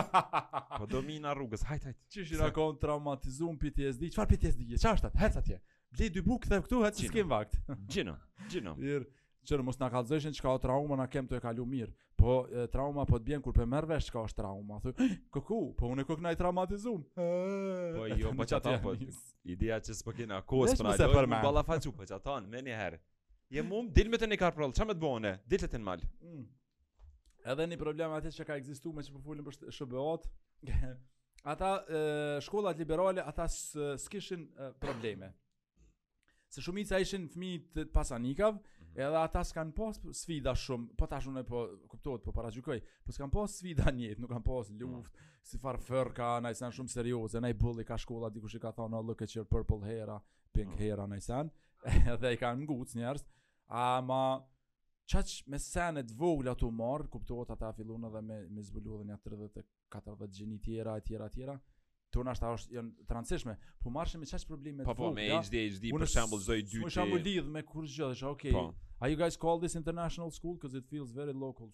Po 0.79 0.85
domina 0.91 1.33
rrugës, 1.35 1.63
hajde 1.69 1.89
hajde. 1.89 1.99
Çi 2.13 2.25
shira 2.31 2.51
kon 2.53 2.77
traumatizum 2.81 3.57
PTSD, 3.61 4.11
çfarë 4.13 4.35
PTSD? 4.35 4.69
Çfarë 4.77 4.99
është 5.01 5.09
atë? 5.11 5.21
Hec 5.25 5.41
atje. 5.41 5.57
Blej 5.97 6.13
dy 6.19 6.25
buk 6.27 6.45
thë 6.47 6.61
këtu, 6.67 6.83
hec 6.85 7.01
s'kem 7.01 7.33
vakt. 7.33 7.57
Gjino, 7.91 8.19
gjino. 8.51 8.77
Mir. 8.77 9.09
Çero 9.41 9.63
mos 9.65 9.79
na 9.81 9.87
kallëzoshin 9.89 10.35
çka 10.37 10.45
ka 10.51 10.59
trauma 10.67 10.93
na 10.99 11.07
kem 11.09 11.25
të 11.25 11.39
kalu 11.41 11.63
mirë. 11.65 11.89
Po 12.21 12.43
trauma 12.69 13.01
po 13.09 13.17
të 13.17 13.25
bjen 13.31 13.41
kur 13.41 13.55
po 13.57 13.63
merr 13.65 13.87
vesh 13.89 14.11
çka 14.11 14.21
është 14.27 14.37
trauma. 14.43 14.77
Thë, 14.83 14.91
eh, 15.01 15.15
kuku, 15.33 15.57
po 15.79 15.89
unë 15.89 16.05
kok 16.05 16.21
nai 16.21 16.35
traumatizum. 16.37 16.99
Po 17.17 18.03
jo, 18.21 18.35
po 18.37 18.45
çata 18.51 18.75
po. 18.83 18.93
Ideja 19.49 19.79
që 19.81 19.97
s'po 19.97 20.13
kena 20.13 20.43
kohë 20.45 20.75
s'po 20.75 20.91
na. 20.93 21.41
Ballafaçu 21.41 21.89
po 21.91 22.05
çatan 22.05 22.45
më 22.53 22.61
një 22.69 22.77
herë. 22.83 23.01
Je 23.51 23.61
mum, 23.65 23.89
dil 23.91 24.07
me 24.07 24.15
të 24.15 24.27
një 24.31 24.37
karë 24.39 24.55
prallë, 24.55 24.71
që 24.77 24.85
me 24.87 24.93
të 24.95 25.01
bëhone? 25.03 25.31
Dil 25.51 25.59
të 25.59 25.67
të 25.73 25.79
mal. 25.83 25.99
Mm. 26.23 26.43
Edhe 27.51 27.63
një 27.67 27.77
problem 27.81 28.13
atës 28.15 28.37
që 28.39 28.45
ka 28.47 28.55
egzistu 28.61 28.93
me 28.95 29.03
që 29.03 29.11
përfullin 29.17 29.43
po 29.43 29.51
për 29.51 29.73
shëbëot, 29.75 30.27
ata 31.51 31.71
e, 31.99 32.03
shkollat 32.47 32.79
liberale, 32.79 33.19
ata 33.27 33.49
s'kishin 33.51 34.45
probleme. 34.79 35.33
Se 36.51 36.63
shumica 36.63 36.99
ishin 37.03 37.25
fmi 37.31 37.49
të 37.75 37.85
pasanikav, 37.95 38.53
mhm. 38.55 38.93
edhe 38.95 39.19
ata 39.19 39.43
s'kan 39.47 39.73
pas 39.75 39.99
sfida 40.21 40.55
shumë, 40.59 40.95
po 40.99 41.09
ta 41.11 41.19
shumë 41.23 41.43
e 41.43 41.47
po 41.51 41.65
kuptohet, 41.91 42.23
po 42.29 42.35
para 42.35 42.51
gjukoj, 42.55 42.79
po 43.03 43.17
s'kan 43.17 43.31
pas 43.35 43.51
sfida 43.57 43.91
njët, 43.95 44.23
nuk 44.23 44.31
kan 44.31 44.43
pas 44.47 44.71
luft, 44.79 45.11
mm. 45.11 45.29
si 45.47 45.59
farë 45.63 45.83
fërka, 45.89 46.31
na 46.43 46.53
i 46.55 46.59
sen 46.59 46.71
shumë 46.75 46.95
serioze, 46.95 47.43
na 47.43 47.51
i 47.51 47.59
bulli 47.65 47.83
ka 47.87 47.99
shkolla, 47.99 48.31
dikush 48.35 48.55
i 48.55 48.63
ka 48.63 48.71
thonë, 48.79 49.03
look 49.09 49.27
at 49.27 49.35
purple 49.51 49.83
hera, 49.91 50.21
pink 50.55 50.71
mm. 50.71 50.79
hera, 50.85 51.07
na 51.15 51.19
i 51.19 51.23
sen, 51.27 51.51
edhe 52.15 52.35
i 52.35 52.39
kan 52.43 52.59
nguc 52.63 52.95
njerës, 52.99 53.27
Ama 53.71 54.47
çaj 55.05 55.43
me 55.47 55.59
senet 55.59 56.11
vogla 56.19 56.55
tu 56.55 56.71
mord, 56.71 57.09
kuptohet 57.09 57.51
ata 57.51 57.71
fillun 57.73 58.03
edhe 58.09 58.21
me 58.21 58.37
me 58.49 58.61
zbulu 58.63 58.97
edhe 58.97 59.05
nja 59.07 59.17
30 59.17 59.63
40 59.89 60.27
xhimi 60.35 60.57
tjera 60.63 60.97
e 60.99 61.03
tjera 61.07 61.25
e 61.27 61.31
tjera. 61.33 61.55
Tu 62.11 62.23
na 62.27 62.33
shtash 62.35 62.65
janë 62.75 63.05
transheshme. 63.07 63.53
Po 63.79 63.89
marrshim 63.89 64.19
me 64.19 64.27
çaj 64.27 64.43
probleme 64.49 64.83
të 64.83 64.87
po, 64.89 64.93
po, 64.95 65.03
vogla. 65.05 65.15
Po 65.15 65.19
me 65.19 65.47
HD 65.47 65.61
HD 65.77 65.93
për 65.95 66.11
shembull 66.11 66.41
zoi 66.43 66.57
dy. 66.67 66.81
Po 66.83 66.91
shaq 66.91 67.07
mund 67.13 67.23
lidh 67.29 67.47
me 67.53 67.61
kur 67.63 67.87
zgjodhesh. 67.87 68.25
Okej. 68.33 68.51
Po. 68.57 68.65
Are 68.99 69.09
you 69.13 69.19
guys 69.21 69.37
call 69.45 69.61
this 69.63 69.77
international 69.79 70.33
school 70.37 70.57
because 70.57 70.75
it 70.79 70.89
feels 70.91 71.13
very 71.19 71.31
local? 71.45 71.71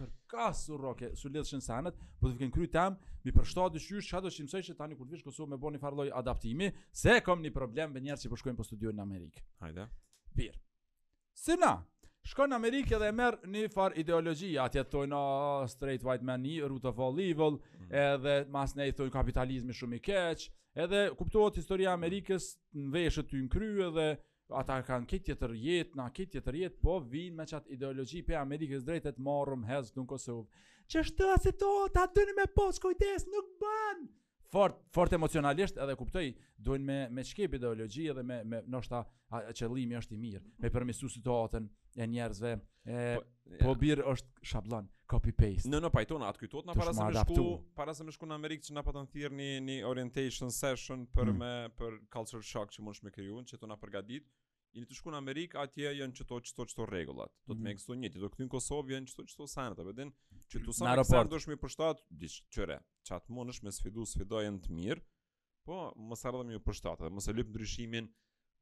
Kërkas 0.00 0.64
u 0.70 0.76
roke, 0.78 1.12
su 1.18 1.28
lidh 1.34 1.46
shën 1.50 1.62
po 1.92 2.26
të 2.26 2.40
fikën 2.40 2.50
kryt 2.56 2.74
tam, 2.74 2.96
mi 3.26 3.32
për 3.34 3.46
shtatë 3.52 3.76
dysh, 3.78 4.08
çado 4.10 4.30
shimsoj 4.34 4.66
se 4.66 4.74
tani 4.78 4.94
kur 4.98 5.06
vish 5.10 5.22
Kosovë 5.26 5.54
me 5.54 5.58
bën 5.64 5.76
një 5.78 5.82
farloj 5.82 6.10
adaptimi, 6.22 6.68
se 6.92 7.16
kam 7.26 7.42
një 7.42 7.50
problem 7.54 7.94
me 7.94 8.02
njerëz 8.04 8.26
që 8.26 8.30
po 8.34 8.38
shkojnë 8.38 8.58
po 8.60 8.66
studiojnë 8.68 8.98
në 9.00 9.06
Amerikë. 9.08 9.42
Hajde. 9.66 9.86
Birë. 10.38 10.58
Si 11.38 11.52
na, 11.60 11.76
shko 12.26 12.46
në 12.50 12.56
Amerikë 12.58 12.98
dhe 13.00 13.08
e 13.10 13.14
merë 13.16 13.50
një 13.54 13.66
far 13.74 13.94
ideologi, 14.02 14.48
atje 14.62 14.82
të 14.86 14.92
tojnë 14.94 15.20
straight 15.74 16.04
white 16.08 16.26
man 16.30 16.42
një, 16.46 16.64
root 16.72 16.88
of 16.90 16.98
all 17.06 17.20
evil, 17.24 17.58
mm. 17.80 17.92
edhe 18.04 18.34
mas 18.56 18.74
ne 18.80 18.86
i 18.92 18.96
thujnë 19.00 19.14
kapitalizmi 19.16 19.76
shumë 19.80 19.98
i 19.98 20.02
keq, 20.08 20.46
edhe 20.86 21.04
kuptohet 21.20 21.60
historia 21.60 21.94
Amerikës 21.98 22.48
në 22.80 22.88
veshët 22.96 23.30
të 23.30 23.42
në 23.44 23.52
krye 23.54 23.90
dhe 23.98 24.08
ata 24.62 24.80
kanë 24.88 25.06
këtë 25.12 25.26
tjetër 25.28 25.52
jetë, 25.64 25.98
na 26.02 26.08
këtë 26.16 26.34
tjetër 26.36 26.56
jetë, 26.64 26.80
po 26.86 26.98
vinë 27.14 27.36
me 27.42 27.46
qatë 27.54 27.76
ideologi 27.78 28.24
për 28.30 28.40
Amerikës 28.42 28.86
drejtet 28.90 29.18
marrëm 29.28 29.62
hezë 29.70 29.94
në 30.00 30.06
Kosovë. 30.12 30.66
Që 30.94 31.04
shtë 31.12 31.32
ta 31.94 32.02
atë 32.02 32.16
dëni 32.18 32.34
me 32.40 32.48
posë 32.58 32.82
kujtes, 32.88 33.28
nuk 33.36 33.54
banë! 33.66 34.10
fort 34.50 34.74
fort 34.94 35.12
emocionalisht 35.14 35.78
edhe 35.84 35.94
kuptoj 35.98 36.32
duhen 36.58 36.82
me 36.84 36.96
me 37.18 37.22
shkep 37.28 37.54
ideologji 37.58 38.08
edhe 38.12 38.22
me 38.30 38.40
me 38.44 38.62
noshta 38.74 39.04
qëllimi 39.60 39.98
është 40.00 40.16
i 40.18 40.22
mirë 40.24 40.40
me 40.62 40.70
përmesu 40.76 41.10
situatën 41.14 41.68
e 42.02 42.06
njerëzve 42.12 42.52
e, 42.56 43.04
po, 43.14 43.58
po 43.62 43.74
bir 43.84 44.02
është 44.14 44.50
shabllon 44.52 44.88
copy 45.12 45.34
paste 45.38 45.70
në 45.70 45.80
në 45.84 45.92
pajtona 45.94 46.30
atë 46.32 46.44
këtu 46.44 46.64
na 46.66 46.74
para 46.80 46.92
se 46.96 47.06
me 47.06 47.14
shku 47.24 47.46
para 47.80 47.94
se 48.00 48.04
me 48.08 48.16
shku 48.16 48.28
në 48.30 48.38
Amerikë 48.40 48.70
që 48.70 48.76
na 48.78 48.84
patën 48.88 49.10
thirrni 49.14 49.50
një 49.68 49.78
orientation 49.92 50.52
session 50.58 51.06
për 51.14 51.32
mm. 51.32 51.38
me 51.40 51.52
për 51.80 51.98
culture 52.14 52.42
shock 52.52 52.74
që 52.74 52.82
mund 52.86 52.98
të 53.00 53.06
më 53.08 53.16
krijuën 53.18 53.48
që 53.52 53.62
tona 53.64 53.78
përgatit 53.82 54.26
jeni 54.74 54.86
të 54.88 54.96
shkuar 54.98 55.14
në 55.16 55.20
Amerikë, 55.22 55.58
atje 55.64 55.90
janë 55.98 56.16
çto 56.20 56.38
çto 56.48 56.66
çto 56.70 56.86
rregullat. 56.88 57.32
Do 57.48 57.54
të 57.54 57.58
mm 57.62 57.66
-hmm. 57.72 57.88
më 57.88 57.96
një, 58.02 58.10
do 58.20 58.28
këtu 58.30 58.44
në 58.44 58.50
Kosovë 58.54 58.94
janë 58.94 59.06
çto 59.12 59.24
çto 59.26 59.46
sanat, 59.46 59.78
apo 59.78 59.92
den 59.96 60.12
që 60.48 60.64
tu 60.64 60.72
sa 60.72 60.94
më 60.98 61.04
sa 61.10 61.24
dosh 61.24 61.48
më 61.48 61.56
përshtat, 61.56 62.02
diç 62.10 62.44
çore. 62.50 62.80
Çat 63.02 63.28
mundesh 63.28 63.62
me 63.62 63.72
sfidu 63.72 64.02
sfidojën 64.06 64.60
të 64.62 64.70
mirë, 64.80 65.02
po 65.64 65.92
mos 65.96 66.24
ardhëm 66.24 66.50
ju 66.52 66.58
përshtat, 66.60 67.10
mos 67.10 67.28
e 67.28 67.32
lyp 67.32 67.48
ndryshimin 67.50 68.08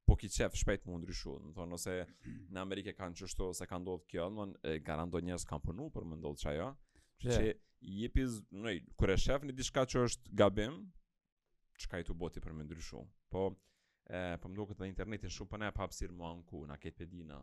po 0.06 0.16
ki 0.16 0.28
qef 0.28 0.56
shpejt 0.56 0.86
mund 0.86 1.04
ndryshu. 1.04 1.38
Do 1.38 1.50
të 1.50 1.54
thonë 1.59 1.72
ose 1.78 1.96
në 2.54 2.59
Amerikë 2.66 2.92
kanë 2.96 3.14
çështë 3.20 3.42
ose 3.44 3.66
kanë 3.66 3.84
ndodhur 3.84 4.06
kjo, 4.09 4.24
do 4.28 4.28
të 4.28 4.36
thonë 4.36 4.84
garanton 4.86 5.24
njerëz 5.24 5.44
kanë 5.50 5.62
punu 5.64 5.90
për 5.90 6.04
më 6.11 6.16
ndodh 6.22 6.40
çajo. 6.42 6.70
Që 7.18 7.42
yeah. 7.44 7.56
i 7.80 8.86
kur 8.96 9.11
e 9.11 9.16
shef 9.16 9.42
diçka 9.42 9.82
që 9.86 9.98
është 10.09 10.30
gabim, 10.34 10.92
çka 11.78 11.98
i 12.00 12.04
të 12.04 12.14
boti 12.18 12.40
për 12.40 12.52
me 12.52 12.64
ndryshu. 12.64 13.04
Po, 13.30 13.56
e 14.09 14.20
po 14.40 14.48
më 14.48 14.56
duket 14.56 14.78
dhe 14.80 14.86
internetin 14.88 15.32
shumë 15.36 15.50
po 15.52 15.59
ne 15.61 15.68
pa 15.78 15.84
pësirë 15.92 16.14
mua 16.16 16.30
në 16.36 16.44
ku 16.48 16.62
nga 16.70 16.76
këtë 16.80 17.02
edina 17.04 17.36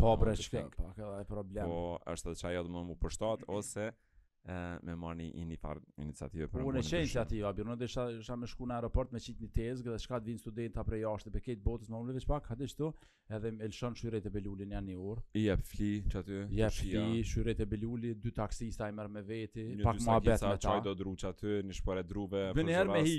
po 0.00 0.14
bre 0.22 0.32
që 0.40 0.46
këtë 0.70 0.86
ka 0.96 1.18
problem 1.28 1.68
po 1.72 1.80
është 2.14 2.32
të 2.32 2.40
qajat 2.46 2.70
më 2.76 2.84
më 2.88 2.96
përshtat 3.04 3.44
ose 3.58 3.88
e, 4.48 4.80
me 4.88 4.94
marrë 4.96 5.26
një 5.28 5.46
një 5.50 5.56
farë 5.60 5.82
iniciativë 6.04 6.48
për 6.52 6.62
unë 6.70 6.82
qenë 6.84 7.00
iniciativë 7.04 7.48
apo 7.48 7.64
unë 7.66 7.74
desha 7.82 8.04
isha 8.18 8.36
me 8.40 8.48
shku 8.50 8.66
në 8.70 8.76
aeroport 8.78 9.12
me 9.12 9.20
qitë 9.22 9.44
një 9.44 9.50
tezgë 9.58 9.94
dhe 9.94 10.00
çka 10.04 10.18
të 10.24 10.30
vinë 10.30 10.42
studenta 10.42 10.84
prej 10.88 11.02
jashtë 11.04 11.32
për 11.34 11.44
këtë 11.48 11.64
botës 11.66 11.90
më 11.92 12.00
unë 12.00 12.14
vetë 12.16 12.30
pak 12.32 12.48
hadi 12.52 12.68
këtu 12.72 12.90
edhe 13.36 13.52
më 13.58 13.68
lëshon 13.72 13.98
shyrret 14.00 14.28
e 14.28 14.32
Belulin 14.34 14.72
janë 14.76 14.92
një 14.92 14.98
orë 15.12 15.24
i 15.36 15.44
jep 15.44 15.64
fli 15.72 15.90
aty, 16.22 16.38
i 16.56 16.62
e 16.64 16.70
fli 16.76 17.02
shyrret 17.32 17.60
e 17.64 17.66
Belulit 17.72 18.22
dy 18.24 18.32
taksista 18.38 18.88
i 18.88 18.94
mërë 18.98 19.14
me 19.18 19.24
veti 19.28 19.66
një 19.74 19.84
pak 19.84 20.00
më 20.06 20.14
abet 20.16 20.46
me 20.48 20.54
çaj 20.66 20.80
do 20.88 20.94
druç 21.02 21.26
aty 21.32 21.58
një 21.68 21.76
shpore 21.82 22.04
druve 22.08 22.46
vjen 22.56 22.92
me 22.92 23.02
hi 23.04 23.18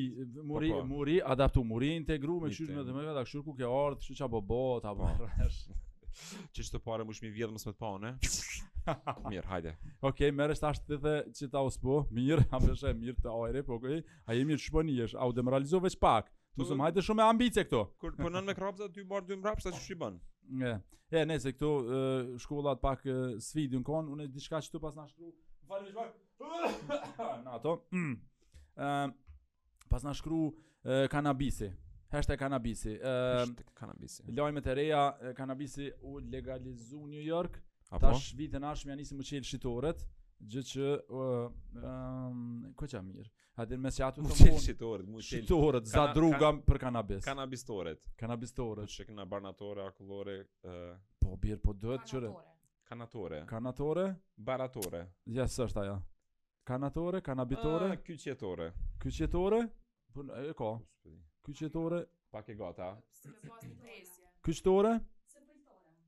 muri 0.50 0.74
po, 0.74 0.82
po. 0.82 0.88
muri 0.96 1.20
adaptu 1.36 1.64
muri 1.74 1.94
integru 2.00 2.42
me 2.46 3.54
më 4.30 4.42
bot 4.50 4.86
apo 4.86 5.08
çish 6.52 6.70
po. 6.70 6.78
të 6.78 6.82
parë 6.88 7.06
më 7.06 7.74
pa 7.84 7.94
ne 8.04 8.16
Mirë, 9.32 9.44
hajde. 9.50 9.72
Okej, 10.00 10.30
okay, 10.30 10.36
merresh 10.36 10.62
tash 10.62 10.82
the 10.88 11.16
që 11.36 11.50
ta 11.52 11.62
uspo. 11.66 12.02
Mirë, 12.16 12.46
a 12.54 12.60
bësh 12.64 12.86
e 12.90 12.94
mirë 12.98 13.24
të 13.26 13.32
ajre, 13.34 13.64
po 13.68 13.78
okay. 13.80 14.02
A 14.26 14.36
jemi 14.38 14.58
të 14.58 14.64
shponi 14.68 14.96
jesh, 15.00 15.16
au 15.20 15.34
demoralizu 15.36 15.82
veç 15.84 15.98
pak. 16.00 16.30
Tu 16.58 16.66
po, 16.68 16.78
hajde 16.84 17.04
shumë 17.06 17.26
ambicie 17.30 17.64
këto. 17.68 17.84
Kur 18.02 18.16
punon 18.18 18.46
me 18.48 18.56
krapsa 18.58 18.88
më 18.96 19.06
marr 19.10 19.26
dy 19.30 19.38
mbrapsa 19.40 19.72
ç'i 19.76 19.98
bën. 20.02 20.18
Ne. 20.64 20.78
Ja, 21.14 21.26
ne 21.26 21.40
se 21.42 21.52
këto 21.56 21.72
shkollat 22.44 22.82
pak 22.84 23.06
sfidën 23.50 23.84
konë, 23.88 24.12
unë 24.16 24.30
diçka 24.36 24.62
çtu 24.68 24.82
pas 24.84 24.96
na 24.98 25.08
shkru. 25.12 25.32
Falë 25.70 25.86
më 25.86 25.92
shpak. 25.94 27.46
Na 27.46 27.58
ato. 27.60 27.80
Mm. 27.94 28.18
Pas 29.90 30.04
na 30.06 30.16
shkru 30.18 30.50
kanabisi. 31.14 31.72
Hashtag 32.10 32.40
kanabisi. 32.42 32.96
Ëm. 33.06 33.52
Kanabisi. 33.78 34.24
Lajmet 34.36 34.66
e 34.72 34.78
reja, 34.84 35.04
kanabisi 35.38 35.92
u 36.10 36.16
legalizu 36.20 37.04
New 37.12 37.22
York. 37.28 37.62
Apo? 37.90 38.08
Tash 38.12 38.34
vitën 38.38 38.66
ashmë 38.70 38.92
ja 38.94 38.98
nisim 39.00 39.18
më 39.20 39.26
qelë 39.30 39.48
shitoret, 39.50 40.02
gjë 40.54 40.62
që 40.72 40.90
ëm 41.10 41.88
uh, 42.78 42.84
um, 42.84 43.10
mirë. 43.10 43.30
A 43.60 43.66
dhe 43.68 43.78
më 43.86 43.92
sjatu 43.92 44.22
të 44.22 44.28
më 44.30 44.36
Çel 44.40 44.60
shitoret, 44.66 45.08
Shitoret 45.28 45.88
za 45.92 46.04
druga 46.16 46.40
kan, 46.46 46.60
për 46.70 46.78
kanabis. 46.86 47.24
Kanabistoret. 47.26 48.00
Kanabistoret. 48.22 48.88
Të 48.90 48.94
shek 49.00 49.10
këna 49.10 49.26
barnatore 49.34 49.84
akullore 49.88 50.36
uh, 50.64 50.94
po 51.24 51.34
bir 51.46 51.60
po 51.66 51.74
duhet 51.74 52.06
çore. 52.12 52.30
Kanatore. 52.90 53.42
Kanatore? 53.50 54.06
Baratore. 54.38 55.02
Yes, 55.40 55.58
është 55.66 55.84
ajo. 55.84 55.98
Kanatore, 56.70 57.20
kanabitore. 57.26 57.90
Uh, 57.96 58.00
kyqetore. 58.08 58.70
Kyqetore? 59.04 59.64
Po 60.14 60.26
e 60.46 60.54
ka. 60.62 60.72
Kyqetore. 61.50 62.04
Pak 62.32 62.50
e 62.50 62.56
gata. 62.56 62.94
Kyqetore? 64.46 64.96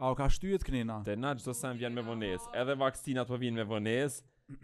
A 0.00 0.10
o 0.10 0.14
ka 0.16 0.24
shtyjet 0.32 0.62
kënina? 0.64 0.94
Dhe 1.04 1.12
na 1.20 1.34
gjdo 1.36 1.52
sen 1.52 1.76
vjen 1.76 1.92
me 1.92 2.00
vones, 2.06 2.44
edhe 2.56 2.72
vakcinat 2.80 3.28
po 3.28 3.36
vjen 3.42 3.58
me 3.60 3.64
vones, 3.68 4.14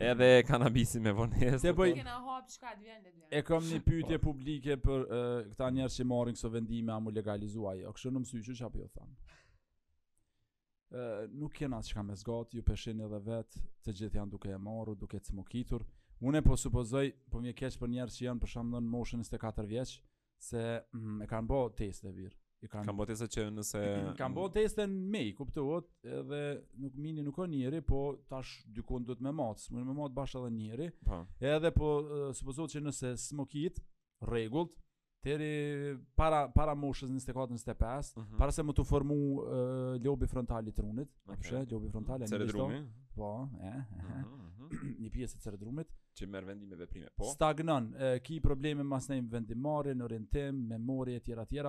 edhe 0.08 0.28
kanabisin 0.48 1.02
me 1.04 1.12
vones. 1.18 1.58
Dhe 1.60 1.74
bëj, 1.76 1.90
E 3.36 3.42
kam 3.44 3.66
një 3.68 3.80
pytje 3.84 4.18
publike 4.24 4.78
për 4.86 5.04
uh, 5.04 5.50
këta 5.50 5.68
njerë 5.76 5.92
që 5.98 6.06
marrin 6.08 6.38
këso 6.38 6.48
vendime 6.54 6.94
a 6.94 6.96
mu 7.04 7.12
legalizuaj, 7.12 7.82
o 7.90 7.92
kështë 7.98 8.14
në 8.14 8.22
mësyshë 8.22 8.56
që 8.62 8.66
apë 8.70 8.80
jo 8.80 8.86
thamë. 8.96 9.34
Uh, 10.96 11.20
nuk 11.34 11.52
kena 11.60 11.82
që 11.84 11.98
ka 11.98 12.06
me 12.06 12.16
zgatë, 12.22 12.56
ju 12.56 12.64
peshin 12.72 13.04
edhe 13.08 13.20
vetë, 13.28 13.64
të 13.84 13.96
gjithë 14.00 14.22
janë 14.22 14.32
duke 14.38 14.54
e 14.56 14.58
marru, 14.70 14.96
duke 15.04 15.20
të 15.20 15.34
smukitur. 15.34 15.84
Une 16.24 16.40
po 16.46 16.56
supozoj, 16.56 17.10
po 17.28 17.44
mje 17.44 17.52
keqë 17.60 17.82
për 17.84 17.92
njerë 17.98 18.16
që 18.16 18.24
janë 18.30 18.46
përshamdo 18.46 18.80
në 18.86 18.90
moshën 18.96 19.26
24 19.28 19.68
vjeqë, 19.76 20.00
se 20.48 20.64
mm, 20.80 21.22
e 21.28 21.32
kanë 21.34 21.48
bo 21.52 21.60
test 21.76 22.08
e 22.08 22.16
virë 22.22 22.38
i 22.66 22.70
kanë 22.70 22.88
kanë 22.88 22.96
botesa 22.98 23.28
që 23.30 23.44
nëse 23.56 23.82
kanë 24.20 24.36
botesa 24.36 24.86
në 24.86 25.10
me 25.12 25.22
i 25.30 25.34
kuptuat 25.36 25.88
edhe 26.20 26.42
nuk 26.82 26.96
mini 27.06 27.24
nuk 27.26 27.38
kanë 27.38 27.60
njëri 27.60 27.82
po 27.86 28.02
tash 28.30 28.60
dikon 28.78 29.06
duhet 29.08 29.22
me 29.26 29.32
mat 29.38 29.62
smë 29.62 29.84
me 29.88 29.94
mat 30.00 30.14
bash 30.16 30.36
edhe 30.40 30.50
njëri 30.56 30.90
pa. 31.06 31.22
Po. 31.22 31.22
edhe 31.52 31.72
po 31.76 31.92
supozohet 32.38 32.76
që 32.76 32.84
nëse 32.86 33.14
smokit 33.28 33.80
rregullt 34.30 34.74
deri 35.26 35.46
para 36.14 36.44
para 36.54 36.76
moshës 36.78 37.10
24 37.10 37.48
25 37.50 37.56
mm 37.56 38.20
-hmm. 38.20 38.36
para 38.38 38.52
se 38.54 38.62
më 38.62 38.72
të 38.78 38.84
formu 38.86 39.16
lobi 40.04 40.26
frontal 40.26 40.68
i 40.68 40.72
trunit 40.72 41.10
apo 41.26 41.64
lobi 41.72 41.88
frontal 41.90 42.22
e 42.22 42.26
njëjtë 42.26 42.84
po 43.16 43.30
e 43.68 43.72
mhm, 43.72 44.44
mhm. 44.44 44.70
një 45.02 45.10
pjesë 45.16 45.36
e 45.38 45.40
cerebrumit 45.40 45.88
që 46.20 46.26
merr 46.26 46.44
vendime 46.46 46.76
veprime 46.76 47.08
po 47.16 47.24
stagnon 47.24 47.90
ki 48.22 48.40
probleme 48.40 48.82
masnë 48.82 49.28
vendimore 49.30 49.94
në 49.94 50.04
orientim 50.04 50.66
memorie 50.74 51.16
etj 51.16 51.32
etj 51.32 51.60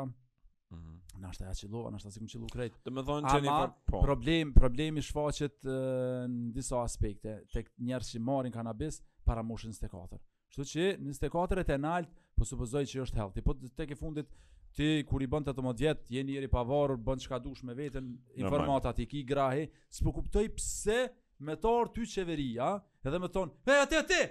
Mhm. 0.73 0.99
Na 1.21 1.29
është 1.33 1.45
ajo 1.47 1.57
që 1.61 1.67
lova, 1.73 1.91
na 1.93 1.99
është 2.01 2.09
ajo 2.11 2.27
që 2.31 2.39
lu 2.41 2.49
kret. 2.53 2.77
Do 2.87 2.91
të 2.91 3.03
thonë 3.07 3.57
po. 3.91 4.01
Problem, 4.03 4.49
problemi 4.55 5.03
shfaqet 5.07 5.61
në 5.63 6.51
disa 6.57 6.81
aspekte 6.83 7.35
tek 7.53 7.71
njerëzit 7.87 8.17
që 8.17 8.21
marrin 8.29 8.53
kanabis 8.57 8.99
para 9.29 9.43
moshën 9.51 9.75
24. 9.77 10.19
Kështu 10.51 10.65
që 10.73 10.87
24 11.05 11.63
është 11.63 11.71
të 11.71 11.79
nalt, 11.85 12.11
po 12.37 12.45
supozoj 12.49 12.83
që 12.91 13.01
është 13.05 13.21
healthy. 13.21 13.45
Po 13.47 13.55
tek 13.79 13.95
e 13.95 13.99
fundit 14.01 14.33
ti 14.77 14.91
kur 15.09 15.23
i 15.25 15.29
bën 15.31 15.47
18 15.53 15.73
vjet, 15.79 16.03
jeni 16.17 16.35
deri 16.37 16.49
pa 16.51 16.65
bën 17.07 17.23
çka 17.23 17.39
dush 17.43 17.63
me 17.63 17.73
veten, 17.75 18.11
informata 18.37 18.91
ti 18.93 19.05
ki 19.07 19.23
grahi, 19.25 19.65
s'po 19.89 20.13
kuptoj 20.19 20.45
pse 20.57 20.99
me 21.39 21.55
të 21.55 21.69
ardhur 21.69 21.93
ty 22.05 22.11
çeveria, 22.11 22.73
edhe 23.05 23.17
më 23.23 23.31
thon, 23.33 23.51
"Ej, 23.67 23.81
atë 23.85 24.01
atë!" 24.03 24.21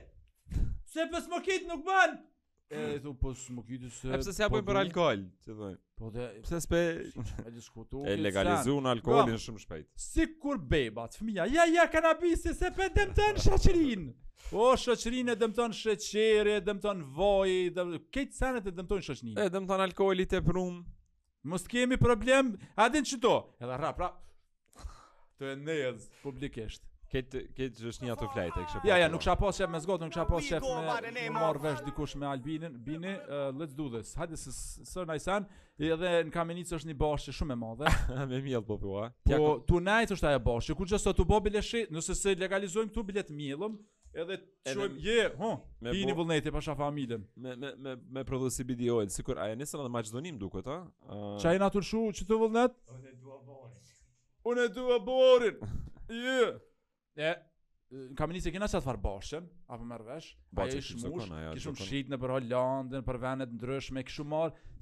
Se 0.92 1.00
pësë 1.00 1.28
më 1.30 1.66
nuk 1.72 1.84
bën?" 1.88 2.16
E 2.70 2.74
hmm. 2.78 3.00
thu 3.02 3.14
po 3.14 3.34
smokiti 3.34 3.90
se. 3.90 4.10
Pse 4.18 4.32
s'ia 4.34 4.48
po 4.50 4.58
bën 4.58 4.64
për 4.66 4.76
alkool, 4.80 5.20
ti 5.44 5.54
thoj. 5.54 5.74
Po 5.96 6.08
dhe 6.12 6.24
pse 6.42 6.58
s'pe 6.64 6.80
e 6.98 7.52
diskutu. 7.54 8.00
E 8.10 8.16
legalizuan 8.18 8.88
alkoolin 8.90 9.38
shumë 9.38 9.62
shpejt. 9.62 9.86
Sikur 10.02 10.58
bebat, 10.58 11.14
fëmia, 11.14 11.46
ja 11.52 11.66
ja 11.70 11.84
kanabisi 11.94 12.54
se 12.58 12.70
pe 12.74 12.88
dëmton 12.96 13.38
shoqërin. 13.44 14.08
Po 14.48 14.72
shoqërinë 14.82 15.38
dëmton 15.44 15.76
sheqeri, 15.78 16.58
dëmton 16.66 17.06
voj, 17.16 17.54
dëm... 17.78 17.94
këtë 18.16 18.40
sanet 18.40 18.66
e 18.66 18.74
dëmton 18.80 19.06
shoqërinë. 19.12 19.38
E 19.44 19.54
dëmton 19.54 19.86
alkooli 19.86 20.26
te 20.34 20.42
prum. 20.48 20.82
Mos 21.46 21.68
kemi 21.70 22.00
problem, 22.02 22.56
a 22.82 22.88
din 22.90 23.06
çto? 23.06 23.36
Edhe 23.62 23.78
rrap, 23.78 24.02
rrap. 24.02 24.92
Të 25.38 25.54
e 25.54 25.56
nejëz 25.62 26.10
publikisht. 26.26 26.82
Kët 27.12 27.34
kët 27.54 27.78
është 27.90 28.02
një 28.06 28.12
ato 28.16 28.26
flajte 28.32 28.62
kështu. 28.64 28.80
Ja, 28.88 28.96
ja, 28.98 29.06
nuk 29.10 29.22
kisha 29.22 29.34
pas 29.38 29.58
shef 29.60 29.70
me 29.70 29.78
zgjot, 29.82 30.00
nuk 30.02 30.10
kisha 30.12 30.24
pas 30.26 30.46
shef 30.48 30.64
me 31.14 31.24
marr 31.36 31.60
vesh 31.62 31.82
dikush 31.86 32.16
me 32.18 32.26
Albinin. 32.26 32.74
Bini, 32.86 33.12
uh, 33.36 33.50
let's 33.60 33.76
do 33.80 33.86
this. 33.92 34.10
Hajde 34.18 34.38
se 34.40 34.50
sër 34.90 35.06
najsan, 35.12 35.46
edhe 35.78 36.10
në 36.26 36.34
Kamenicë 36.34 36.74
është 36.80 36.90
një 36.90 36.96
bashkë 37.04 37.34
shumë 37.38 37.54
e 37.54 37.58
madhe. 37.62 37.92
me 38.32 38.42
miell 38.48 38.64
po 38.66 38.78
po. 38.82 39.04
Po 39.30 39.52
tonight 39.70 40.14
është 40.16 40.32
ajo 40.32 40.42
bashkë. 40.48 40.78
Kur 40.80 40.90
çdo 40.90 41.00
sot 41.04 41.22
u 41.22 41.28
bë 41.30 41.40
bileshi, 41.46 41.84
nëse 41.94 42.16
se 42.18 42.34
legalizojmë 42.42 42.90
këtu 42.94 43.06
bilet 43.12 43.30
miellëm, 43.38 43.78
edhe 44.24 44.40
çojmë 44.72 45.02
je, 45.06 45.18
ho. 45.38 45.52
Me 45.86 45.94
bini 45.94 46.10
bo... 46.12 46.24
vullneti 46.24 46.52
pasha 46.58 46.74
familjen. 46.80 47.24
Me 47.36 47.54
me 47.62 47.70
me 47.86 47.94
me 48.18 48.24
prodhuesi 48.28 48.66
BD 48.66 48.90
Oil, 48.96 49.12
sikur 49.14 49.38
ajë 49.46 49.60
nisën 49.62 49.78
edhe 49.84 49.92
Maqedonim 49.94 50.42
duket, 50.42 50.72
ha. 50.74 50.80
Çaj 51.44 51.54
uh... 51.54 51.62
natyrshu 51.68 52.08
çtu 52.18 52.42
vullnet? 52.48 52.74
Unë 52.96 53.14
dua 53.20 53.42
borin. 53.46 53.92
Unë 54.50 54.68
dua 54.76 55.04
borin. 55.06 55.68
Je. 56.14 56.56
E 57.16 57.32
në 57.96 58.16
kam 58.18 58.32
nisë 58.34 58.50
që 58.52 58.60
na 58.60 58.66
sa 58.68 58.80
të 58.82 58.86
farboshën, 58.90 59.44
apo 59.72 59.84
merr 59.88 60.04
vesh, 60.04 60.32
po 60.58 60.64
ti 60.68 60.80
shmush, 60.84 61.28
ti 61.54 61.62
shum 61.62 61.76
shit 61.78 62.10
në 62.10 62.18
për 62.20 62.32
Holandën, 62.34 63.04
për 63.06 63.18
vende 63.22 63.46
ndryshme, 63.54 64.02
kështu 64.08 64.24
më 64.32 64.40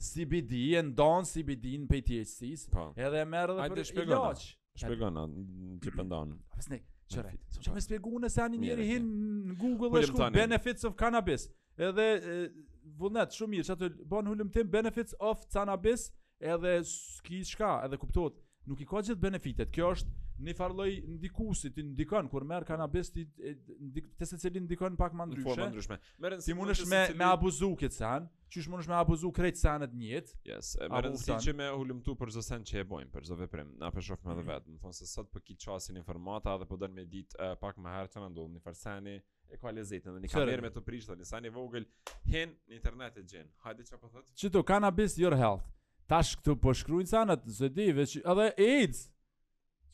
CBD 0.09 0.57
e 0.81 0.83
ndon 0.89 1.29
CBD 1.29 1.75
në 1.83 1.89
PTSC-s, 1.93 2.65
po. 2.75 2.89
edhe 2.97 3.21
e 3.21 3.29
merr 3.29 3.53
edhe 3.55 3.69
për 3.75 3.81
të 3.83 3.87
shpjegoj. 3.91 4.47
Shpjegon 4.83 5.21
atë 5.21 5.45
që 5.85 5.93
pendon. 6.01 6.33
Asnjë 6.59 6.81
çore. 7.15 7.35
Ti 7.63 7.75
më 7.77 7.85
shpjegon 7.87 8.29
se 8.33 8.43
ani 8.43 8.59
mirë 8.65 8.89
hin 8.89 9.13
në 9.53 9.59
Google 9.61 10.01
është 10.03 10.17
ku 10.19 10.27
benefits 10.41 10.89
of 10.89 10.97
cannabis. 10.99 11.45
Edhe 11.79 12.09
vullnet 13.05 13.37
shumë 13.37 13.55
mirë, 13.59 13.69
çatë 13.69 13.93
bën 14.11 14.33
hulumtim 14.33 14.73
benefits 14.73 15.15
of 15.23 15.45
cannabis, 15.55 16.09
edhe 16.43 16.77
ski 16.89 17.45
çka, 17.53 17.77
edhe 17.87 18.01
kuptohet, 18.03 18.41
nuk 18.67 18.81
i 18.83 18.89
ka 18.91 19.05
gjithë 19.07 19.23
benefitet. 19.29 19.71
Kjo 19.77 19.93
është 19.95 20.24
Në 20.43 20.55
farloj 20.59 20.89
ndikusi 21.07 21.71
ti 21.71 21.83
ndikon 21.87 22.27
kur 22.33 22.43
merr 22.49 22.65
kanabis 22.67 23.11
ti 23.15 23.23
te 23.37 24.27
secili 24.27 24.63
ndikon 24.65 24.97
pak 24.99 25.13
më 25.15 25.29
ndryshe. 25.31 25.69
Në 26.23 26.31
si 26.43 26.57
mundesh 26.59 26.81
me 26.91 27.03
seceli... 27.05 27.19
me 27.21 27.29
abuzu 27.29 27.69
këtë 27.79 27.95
sen, 27.97 28.27
qysh 28.51 28.67
mundesh 28.73 28.91
me 28.91 28.97
abuzu 28.99 29.31
këtë 29.37 29.61
sen 29.63 29.87
atë 29.87 29.99
njëjtë? 30.01 30.39
Yes, 30.51 30.73
e 30.83 30.89
merren 30.91 31.15
si 31.21 31.37
që 31.47 31.55
me 31.61 31.69
hulumtu 31.77 32.17
për 32.19 32.33
çdo 32.35 32.43
sen 32.49 32.67
që 32.67 32.83
e 32.83 32.87
bojmë, 32.91 33.13
për 33.15 33.29
çdo 33.29 33.39
veprim. 33.45 33.71
Na 33.79 33.93
po 33.95 34.03
shohim 34.03 34.35
edhe 34.35 34.43
mhm. 34.43 34.51
vetëm, 34.51 34.75
më 34.75 34.83
thon 34.87 34.97
se 34.99 35.07
sot 35.13 35.31
po 35.37 35.43
kit 35.47 35.63
çasin 35.69 36.01
informata 36.03 36.57
dhe 36.65 36.69
po 36.73 36.81
dën 36.83 36.99
me 36.99 37.07
ditë 37.15 37.39
uh, 37.39 37.55
pak 37.63 37.79
më 37.79 37.95
herë 37.95 38.11
çfarë 38.17 38.33
ndodhi 38.35 38.57
në 38.59 38.65
farsani 38.67 39.17
e 39.55 39.61
ka 39.63 39.71
lezetën 39.79 40.11
dhe 40.19 40.25
një 40.27 40.35
kamerë 40.35 40.67
me 40.67 40.75
të 40.75 40.83
prishtë 40.91 41.15
dhe 41.15 41.23
një 41.23 41.31
sani 41.31 41.55
vogël 41.55 41.87
hen 42.35 42.59
në 42.65 42.81
internet 42.81 43.23
e 43.23 43.27
gjenë 43.31 43.51
hajde 43.69 43.87
po 43.87 43.87
që 43.95 44.03
po 44.07 44.13
thëtë 44.19 44.55
që 44.59 44.65
cannabis 44.73 45.17
your 45.23 45.37
health 45.39 45.69
tash 46.11 46.33
këtu 46.41 46.57
po 46.65 46.73
shkrujnë 46.77 47.13
sanat 47.15 47.45
zë 47.59 47.71
di 47.79 47.89
veç 47.97 48.17
edhe 48.23 48.47
AIDS 48.65 49.05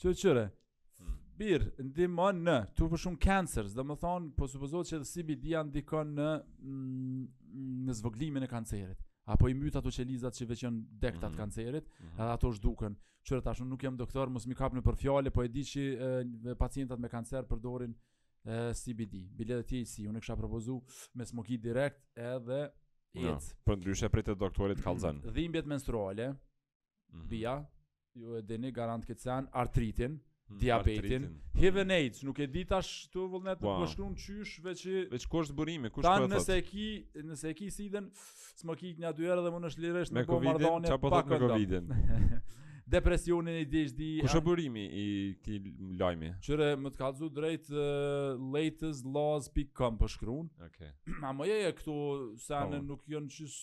Që 0.01 0.13
qëre? 0.17 0.43
Hmm. 1.01 1.17
Birë, 1.41 1.67
ndimon 1.91 2.39
në, 2.47 2.55
tu 2.79 2.87
për 2.89 3.03
shumë 3.03 3.21
cancers, 3.21 3.75
dhe 3.77 3.85
më 3.85 3.99
thonë, 4.01 4.31
po 4.39 4.49
supozohet 4.49 4.89
që 4.89 5.01
CBD 5.11 5.51
janë 5.53 5.71
ndikon 5.75 6.13
në, 6.17 6.29
mm, 6.65 7.25
në 7.89 8.45
e 8.45 8.49
kancerit, 8.49 9.03
apo 9.35 9.49
i 9.51 9.55
mytë 9.59 9.81
ato 9.83 9.91
që 9.93 10.07
lizat 10.09 10.37
që 10.41 10.47
veqen 10.53 10.81
dektat 11.05 11.31
mm 11.31 11.35
-hmm. 11.35 11.37
kancerit, 11.43 11.85
mhm. 12.01 12.15
edhe 12.21 12.33
ato 12.37 12.49
është 12.53 12.63
duken. 12.69 12.97
Qëre 13.27 13.43
ta 13.45 13.53
shumë 13.53 13.69
nuk 13.69 13.83
jam 13.83 13.97
doktor, 13.97 14.29
mos 14.29 14.47
mi 14.47 14.55
kapnë 14.55 14.79
në 14.81 14.83
përfjale, 14.89 15.31
po 15.31 15.43
e 15.43 15.49
di 15.49 15.61
që 15.63 15.81
e, 16.51 16.55
pacientat 16.55 16.99
me 16.99 17.09
kancer 17.09 17.43
përdorin 17.45 17.95
e, 18.47 18.73
CBD. 18.75 19.29
Bile 19.37 19.63
ti, 19.63 19.85
si, 19.85 20.07
unë 20.09 20.17
e 20.17 20.21
kësha 20.21 20.37
propozu 20.37 20.81
me 21.15 21.25
smoki 21.27 21.59
direkt 21.61 22.03
edhe 22.17 22.71
it. 23.13 23.23
Ja, 23.25 23.37
për 23.67 23.77
ndryshe 23.77 24.09
prit 24.09 24.29
e 24.29 24.35
doktorit 24.35 24.81
kalzen. 24.83 25.21
Dhimbjet 25.21 25.67
menstruale, 25.67 26.31
mm 26.31 26.37
-hmm. 27.13 27.29
bia, 27.29 27.65
ju 28.19 28.35
e 28.39 28.43
dini 28.47 28.71
garant 28.77 29.05
këtë 29.07 29.23
sen, 29.25 29.49
artritin, 29.61 30.17
hmm, 30.51 30.61
diabetin, 30.63 31.27
HIV 31.61 31.81
and 31.85 31.97
AIDS, 31.97 32.23
nuk 32.27 32.41
e 32.45 32.49
di 32.51 32.65
tash 32.69 33.07
këtu 33.11 33.27
vullnet 33.35 33.63
wow. 33.65 33.81
po 33.85 33.91
shkruan 33.93 34.17
çysh 34.19 34.59
veç 34.65 34.85
i 34.91 34.97
veç 35.13 35.27
kush 35.31 35.51
zbërimi, 35.53 35.93
kush 35.95 36.05
po 36.07 36.13
e 36.15 36.25
thot. 36.25 36.35
Nëse 36.35 36.57
e 36.59 36.65
ki, 36.71 36.89
nëse 37.31 37.51
e 37.53 37.57
ki 37.61 37.71
sidën, 37.75 38.09
kik 38.71 39.01
një 39.01 39.15
dy 39.17 39.31
herë 39.31 39.45
dhe 39.47 39.53
mund 39.55 39.69
të 39.69 39.75
shlirësh 39.77 40.15
me 40.17 40.27
Covidin, 40.29 40.89
që 40.89 40.99
po 41.03 41.13
thot 41.15 41.31
me 41.33 41.39
Covidin. 41.41 41.95
Depresionin 42.91 43.55
e 43.61 43.65
DHD. 43.71 44.01
Kush 44.25 44.35
e 44.35 44.41
burimi 44.43 44.83
i 44.99 45.07
këtij 45.39 45.69
lajmi? 46.01 46.33
Qyre, 46.43 46.73
më 46.83 46.91
të 46.91 46.99
kallzu 46.99 47.29
drejt 47.37 47.69
uh, 47.71 48.35
latestlaws.com 48.51 50.01
po 50.01 50.09
shkruan. 50.11 50.51
Okej. 50.67 50.91
Okay. 50.91 51.21
Ma 51.23 51.31
më 51.39 51.49
jeje 51.53 51.71
këtu 51.79 51.97
se 52.43 52.65
po. 52.75 52.81
nuk 52.91 53.07
janë 53.15 53.31
çysh 53.31 53.61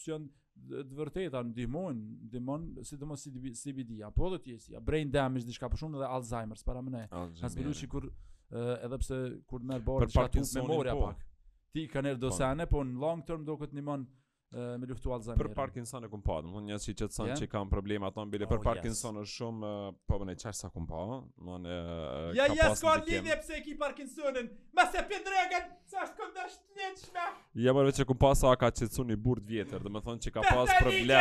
të 0.65 0.83
vërteta 0.97 1.41
ndihmojnë, 1.47 2.13
ndihmon 2.27 2.63
sidomos 2.87 3.25
CBD 3.63 4.01
apo 4.07 4.27
edhe 4.29 4.39
ti 4.47 4.55
si 4.63 4.75
brain 4.89 5.11
damage 5.13 5.45
diçka 5.49 5.69
për 5.73 5.81
shumë 5.83 5.99
edhe 6.01 6.09
Alzheimer's 6.17 6.65
para 6.69 6.81
më 6.87 6.93
ne. 6.95 7.03
Ka 7.41 7.51
zbuluar 7.53 7.77
sikur 7.79 8.09
edhe 8.57 9.01
pse 9.03 9.21
kur 9.49 9.65
merr 9.71 9.85
borë 9.87 10.09
diçka 10.11 10.27
të 10.37 10.45
memoria 10.61 10.95
po. 10.99 11.09
pak. 11.11 11.27
Ti 11.75 11.87
kanë 11.93 12.15
dosane, 12.21 12.65
po. 12.65 12.77
po 12.81 12.85
në 12.89 12.99
long 13.03 13.25
term 13.27 13.45
do 13.47 13.57
këtë 13.61 13.77
ndihmon 13.77 14.05
ë 14.07 14.16
me 14.55 14.83
luftu 14.87 15.09
atë 15.11 15.33
Për 15.37 15.49
Parkinson 15.57 16.03
e 16.07 16.09
kumë 16.09 16.23
pa, 16.23 16.37
dhe 16.41 16.47
më 16.47 16.53
thonë 16.55 16.65
njës 16.71 16.83
që 16.87 16.91
i 16.91 16.95
që 17.41 17.43
i 17.43 17.49
kam 17.51 17.69
probleme 17.71 18.05
ato 18.07 18.21
në 18.23 18.39
oh, 18.45 18.51
për 18.53 18.61
Parkinson 18.63 19.15
është 19.21 19.33
shumë, 19.33 19.71
po 20.07 20.15
më 20.21 20.25
në 20.29 20.33
i 20.33 20.33
sa 20.55 20.67
kumë 20.71 20.87
pa, 20.91 20.97
në 21.47 21.57
në 21.65 21.71
ka 21.73 21.77
pasë 21.83 22.21
në 22.31 22.35
Ja, 22.37 22.45
ja, 22.55 22.65
s'ka 22.75 22.93
në 22.95 23.03
lidhje 23.09 23.35
pëse 23.41 23.53
e 23.57 23.59
ki 23.65 23.73
Parkinsonën, 23.81 24.47
ma 24.77 24.83
se 24.93 24.99
për 25.11 25.21
sa 25.27 25.43
që 25.51 25.59
është 26.03 26.15
kom 26.19 26.31
në 26.31 26.35
Ja, 27.65 27.71
mërë 29.91 30.01
vë 30.95 31.17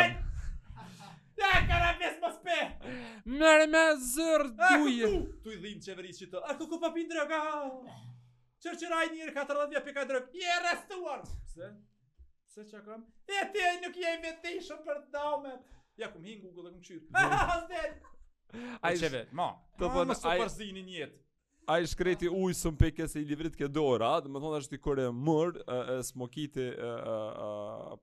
Të 1.36 1.44
e 1.44 1.46
kërë 1.68 1.84
e 1.92 1.96
vesë 2.00 2.20
më 2.22 2.28
spe! 2.32 2.60
Mërë 3.28 3.64
me 3.68 3.80
zërë 4.00 4.46
dujë! 4.56 5.04
Ah, 5.04 5.12
kuku! 5.12 5.44
Tu 5.44 5.52
i 5.52 5.58
dhimë 5.60 5.82
që 5.84 5.92
e 5.92 5.96
vëritë 5.98 6.18
që 6.22 6.26
të, 6.32 6.38
ah, 6.48 6.54
kuku 6.56 6.78
pa 6.80 6.88
po 6.88 6.94
pinë 6.94 7.12
drëgë, 7.12 7.36
ah! 7.36 7.68
Qërë 8.64 8.78
qërë 8.80 8.96
ajë 9.02 9.12
njërë, 9.18 9.44
drëgë, 9.82 10.32
e 10.46 10.48
restuar! 10.64 11.20
Se 12.56 12.62
që 12.64 12.78
kam? 12.86 13.02
E, 13.28 13.36
e, 13.62 13.72
nuk 13.82 13.96
jem 14.00 14.22
e 14.24 14.30
ti 14.40 14.54
për 14.86 15.00
të 15.02 15.10
damet 15.12 15.64
Ja, 16.00 16.06
ku 16.12 16.16
më 16.20 16.30
hingu 16.30 16.54
gullë 16.56 16.70
më 16.76 16.80
qytë 16.86 17.10
Ha, 17.12 17.24
ha, 17.32 17.40
ha, 17.50 17.80
ha, 20.40 21.06
A 21.76 21.80
i 21.82 21.86
shkreti 21.90 22.28
ujë 22.30 22.54
sëm 22.54 22.76
pëjke 22.78 23.08
se 23.10 23.18
i 23.20 23.26
livrit 23.26 23.26
ke 23.26 23.26
A 23.26 23.26
i 23.26 23.26
shkreti 23.26 23.26
ujë 23.26 23.26
sëm 23.26 23.26
pëjke 23.26 23.26
se 23.26 23.26
i 23.26 23.26
livrit 23.28 23.58
ke 23.60 23.68
dorat 23.78 24.28
Më 24.32 24.40
thonë 24.44 24.60
është 24.62 24.72
t'i 24.76 24.80
kore 24.86 25.04
mërë 25.20 25.66
E, 25.74 25.98
smokiti 26.08 26.68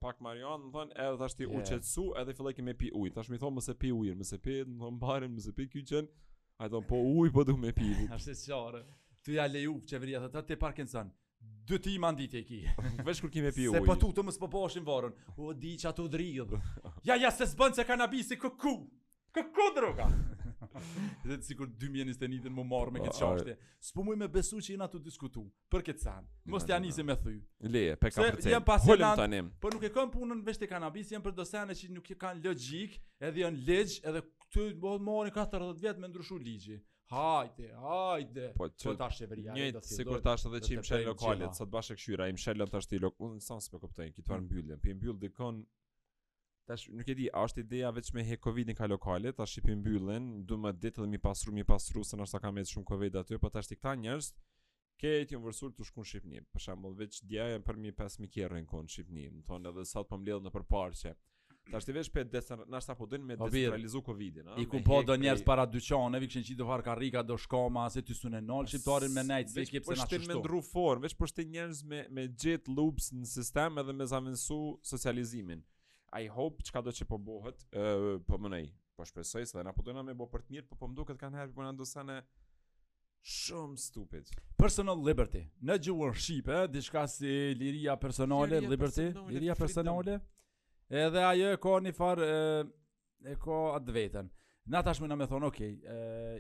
pak 0.06 0.22
marion 0.28 0.68
Më 0.68 0.72
thonë 0.78 1.00
edhe 1.08 1.18
t'asht 1.24 1.42
t'i 1.42 1.50
uqe 1.50 1.80
të 1.88 2.06
Edhe 2.22 2.36
i 2.36 2.40
fillek 2.44 2.62
i 2.64 2.68
me 2.70 2.78
pi 2.84 2.94
ujë 3.02 3.16
T'asht 3.18 3.34
mi 3.34 3.42
thonë 3.42 3.58
mëse 3.58 3.78
pi 3.84 3.94
ujë 4.04 4.20
Mëse 4.22 4.38
pi 4.46 4.60
ujë, 4.60 4.70
mëse 4.70 4.86
pi 4.86 5.10
ujë, 5.10 5.34
mëse 5.40 5.58
pi 5.58 5.68
pi 5.80 6.06
A 6.64 6.70
i 6.70 6.76
thonë 6.78 6.86
po 6.94 7.02
ujë, 7.10 7.34
po 7.34 7.42
du 7.50 7.58
me 7.58 7.74
pi 7.74 7.90
ujë 7.90 8.08
A 8.14 8.22
shkreti 8.22 8.54
ujë, 8.54 8.86
ty 9.26 9.34
vërja 9.34 9.50
të 9.50 9.82
qeveria, 9.90 10.26
të 10.30 10.48
të 10.54 10.62
të 10.62 11.10
dy 11.66 11.80
ti 11.80 11.98
ma 11.98 12.12
ndit 12.12 12.34
e 12.34 12.44
ki. 12.48 12.60
Vesh 13.08 13.22
kur 13.24 13.32
kime 13.34 13.52
pi 13.56 13.68
ujë. 13.70 13.80
Po 13.82 13.84
se 13.84 13.84
uj. 13.86 13.90
Po 13.90 13.96
tu 14.04 14.10
të 14.18 14.26
më 14.28 14.34
s'pëboshin 14.38 14.86
varën. 14.88 15.16
O, 15.40 15.54
di 15.56 15.76
që 15.80 15.90
ato 15.92 16.08
dridh. 16.12 16.58
Ja, 17.08 17.18
ja, 17.20 17.32
se 17.36 17.48
s'bën 17.52 17.76
se 17.76 17.84
kanabisi 17.88 18.38
këku. 18.40 18.78
Këku 19.36 19.66
droga. 19.76 20.06
Dhe 21.24 21.36
të 21.36 21.42
sikur 21.46 21.68
2021 21.68 22.48
në 22.48 22.52
më 22.54 22.64
marrë 22.70 22.94
me 22.96 23.02
këtë 23.04 23.16
po, 23.20 23.28
qashtje. 23.34 23.56
S'po 23.88 24.06
muj 24.06 24.16
me 24.22 24.30
besu 24.32 24.62
që 24.64 24.76
jena 24.76 24.88
të 24.90 25.02
diskutu. 25.06 25.44
Për 25.74 25.84
këtë 25.90 26.06
sanë. 26.06 26.32
Mos 26.54 26.64
t'ja 26.68 26.78
njëse 26.82 27.04
me 27.10 27.18
thuj. 27.20 27.36
Leje, 27.74 27.96
pe 28.00 28.12
ka 28.14 28.22
përcet. 28.24 28.48
Se 28.48 28.54
jem 28.54 28.64
pasinan. 28.70 29.36
Për 29.66 29.76
nuk 29.78 29.88
e 29.88 29.92
kam 29.98 30.12
punën 30.14 30.46
vesh 30.48 30.62
të 30.64 30.70
kanabis, 30.72 31.12
jem 31.14 31.26
për 31.26 31.36
dosene 31.42 31.76
që 31.80 31.92
nuk 31.98 32.14
e 32.14 32.18
kanë 32.24 32.44
logik, 32.48 32.96
edhe 33.20 33.44
jenë 33.44 33.66
legj, 33.68 33.98
edhe 34.14 34.24
këtë 34.46 34.68
më 34.86 34.96
marrë 35.10 35.36
40 35.42 35.82
vjetë 35.84 36.06
me 36.06 36.12
ndryshu 36.14 36.40
ligji. 36.46 36.80
Hajde, 37.14 37.74
hajde. 37.76 38.54
Po, 38.58 38.68
po 38.84 38.94
tash 39.00 39.22
e 39.22 39.28
vëllai 39.30 39.54
Një 39.56 39.70
të 39.78 40.20
tash 40.26 40.46
edhe 40.50 40.62
çim 40.66 40.82
shëllë 40.88 41.08
lokale, 41.12 41.50
sa 41.54 41.68
të 41.68 41.74
bash 41.76 41.92
e 41.94 42.30
im 42.34 42.40
shëllën 42.44 42.72
tash 42.74 42.90
ti 42.90 43.00
lokun, 43.04 43.36
unë 43.36 43.46
sa 43.46 43.58
s'po 43.62 43.80
kuptoj 43.84 44.08
këtë 44.10 44.24
çfarë 44.26 44.42
mm. 44.42 44.48
mbyllën. 44.50 44.80
Pi 44.86 44.96
mbyll 44.98 45.20
dikon 45.22 45.60
tash 46.70 46.88
nuk 46.98 47.10
e 47.10 47.16
di, 47.20 47.28
a 47.30 47.44
është 47.46 47.66
ideja 47.66 47.92
vetëm 47.94 48.18
me 48.18 48.26
he 48.32 48.40
Covidin 48.46 48.78
ka 48.80 48.90
lokale, 48.90 49.34
tash 49.38 49.60
i 49.62 49.66
pi 49.68 49.76
mbyllën, 49.78 50.32
do 50.50 50.58
më 50.64 50.74
ditë 50.88 51.04
dhe 51.06 51.10
më 51.14 51.22
pasrum, 51.28 51.60
më 51.62 51.68
pasrusën, 51.70 52.26
është 52.26 52.34
sa 52.34 52.42
ka 52.48 52.54
më 52.58 52.66
shumë 52.74 52.90
Covid 52.92 53.20
aty, 53.22 53.40
po 53.46 53.52
tash 53.54 53.70
ti 53.70 53.78
këta 53.78 53.94
njerëz 54.06 54.32
ke 55.04 55.12
ti 55.28 55.38
universal 55.38 55.74
të 55.78 55.86
shkon 55.92 56.08
në 56.08 56.10
Shqipni. 56.14 56.42
Për 56.56 56.66
shembull, 56.68 56.98
vetë 57.04 57.30
dia 57.30 57.46
për 57.70 57.82
më 57.86 57.94
5000 58.02 58.34
kërën 58.38 58.68
kon 58.74 58.90
Shqipni. 58.96 59.30
Më 59.38 59.46
thon 59.52 59.70
edhe 59.74 59.86
sa 59.94 60.02
të 60.02 60.16
pomledh 60.16 60.42
në 60.50 60.54
përparqe. 60.58 61.14
Tash 61.72 61.86
ti 61.86 61.92
vesh 61.96 62.10
pe 62.12 62.24
desen, 62.24 62.64
na 62.68 62.80
sa 62.84 62.94
po 62.94 63.06
doin 63.08 63.24
me 63.26 63.36
po, 63.38 63.48
decentralizu 63.48 64.02
Covidin, 64.04 64.48
a? 64.52 64.58
I 64.60 64.66
ku 64.68 64.82
po 64.84 65.00
do 65.06 65.16
njerëz 65.16 65.44
para 65.48 65.64
dyqaneve, 65.68 66.28
kishin 66.28 66.44
qitë 66.52 66.66
far 66.68 66.84
karrika 66.84 67.22
do 67.24 67.38
shkoma 67.40 67.86
se 67.94 68.04
ty 68.04 68.16
sunë 68.18 68.42
nol 68.44 68.68
shqiptarin 68.68 69.14
me 69.16 69.24
nejt, 69.24 69.54
se 69.56 69.64
ke 69.70 69.80
pse 69.80 69.88
po 69.88 69.96
na 69.96 70.02
shtu. 70.02 70.04
Po 70.04 70.08
shtin 70.20 70.28
me 70.34 70.40
ndru 70.42 70.60
for, 70.72 71.02
vesh 71.06 71.16
për 71.16 71.24
po 71.24 71.32
shtin 71.32 71.52
njerëz 71.56 71.82
me 71.88 72.04
me 72.18 72.28
jet 72.44 72.68
loops 72.76 73.12
në 73.16 73.28
sistem 73.36 73.80
edhe 73.84 73.96
me 74.02 74.08
zavensu 74.12 74.60
socializimin. 74.92 75.64
I 76.20 76.28
hope 76.30 76.66
çka 76.68 76.84
do 76.86 76.92
të 76.94 77.08
po 77.10 77.18
bëhet, 77.30 77.64
ë 77.72 77.88
po 78.28 78.38
më 78.44 78.54
nei. 78.58 78.68
Po 78.98 79.08
shpresoj 79.10 79.48
se 79.50 79.64
na 79.64 79.74
po 79.74 79.86
doin 79.88 80.04
me 80.06 80.14
bë 80.24 80.28
për 80.36 80.44
të 80.50 80.56
mirë, 80.58 80.70
po 80.74 80.78
po 80.84 80.92
më 80.92 81.00
duket 81.00 81.20
kanë 81.24 81.42
herë 81.44 81.54
po 81.56 81.64
na 81.66 81.72
do 81.80 81.88
sanë 81.96 82.20
shumë 83.38 83.80
stupid. 83.88 84.30
Personal 84.60 85.00
liberty. 85.08 85.46
Në 85.70 85.80
gjuhën 85.88 86.20
shqipe, 86.20 86.60
diçka 86.76 87.08
si 87.08 87.38
liria 87.56 87.96
personale, 87.96 88.60
liberty, 88.68 89.10
liria 89.32 89.56
personale. 89.56 90.20
Edhe 90.94 91.24
ajo 91.26 91.50
e 91.56 91.60
ka 91.62 91.78
një 91.82 91.94
far 91.98 92.22
e, 92.22 92.32
e 93.26 93.36
ka 93.42 93.60
atë 93.80 93.96
vetën. 93.96 94.28
Na 94.72 94.82
tash 94.86 95.02
më 95.04 95.10
na 95.10 95.18
më 95.20 95.28
thon, 95.28 95.48
okay, 95.50 95.74
e, 95.90 95.98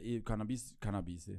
i 0.07 0.13
kanabis, 0.25 0.69
kanabisi. 0.81 1.35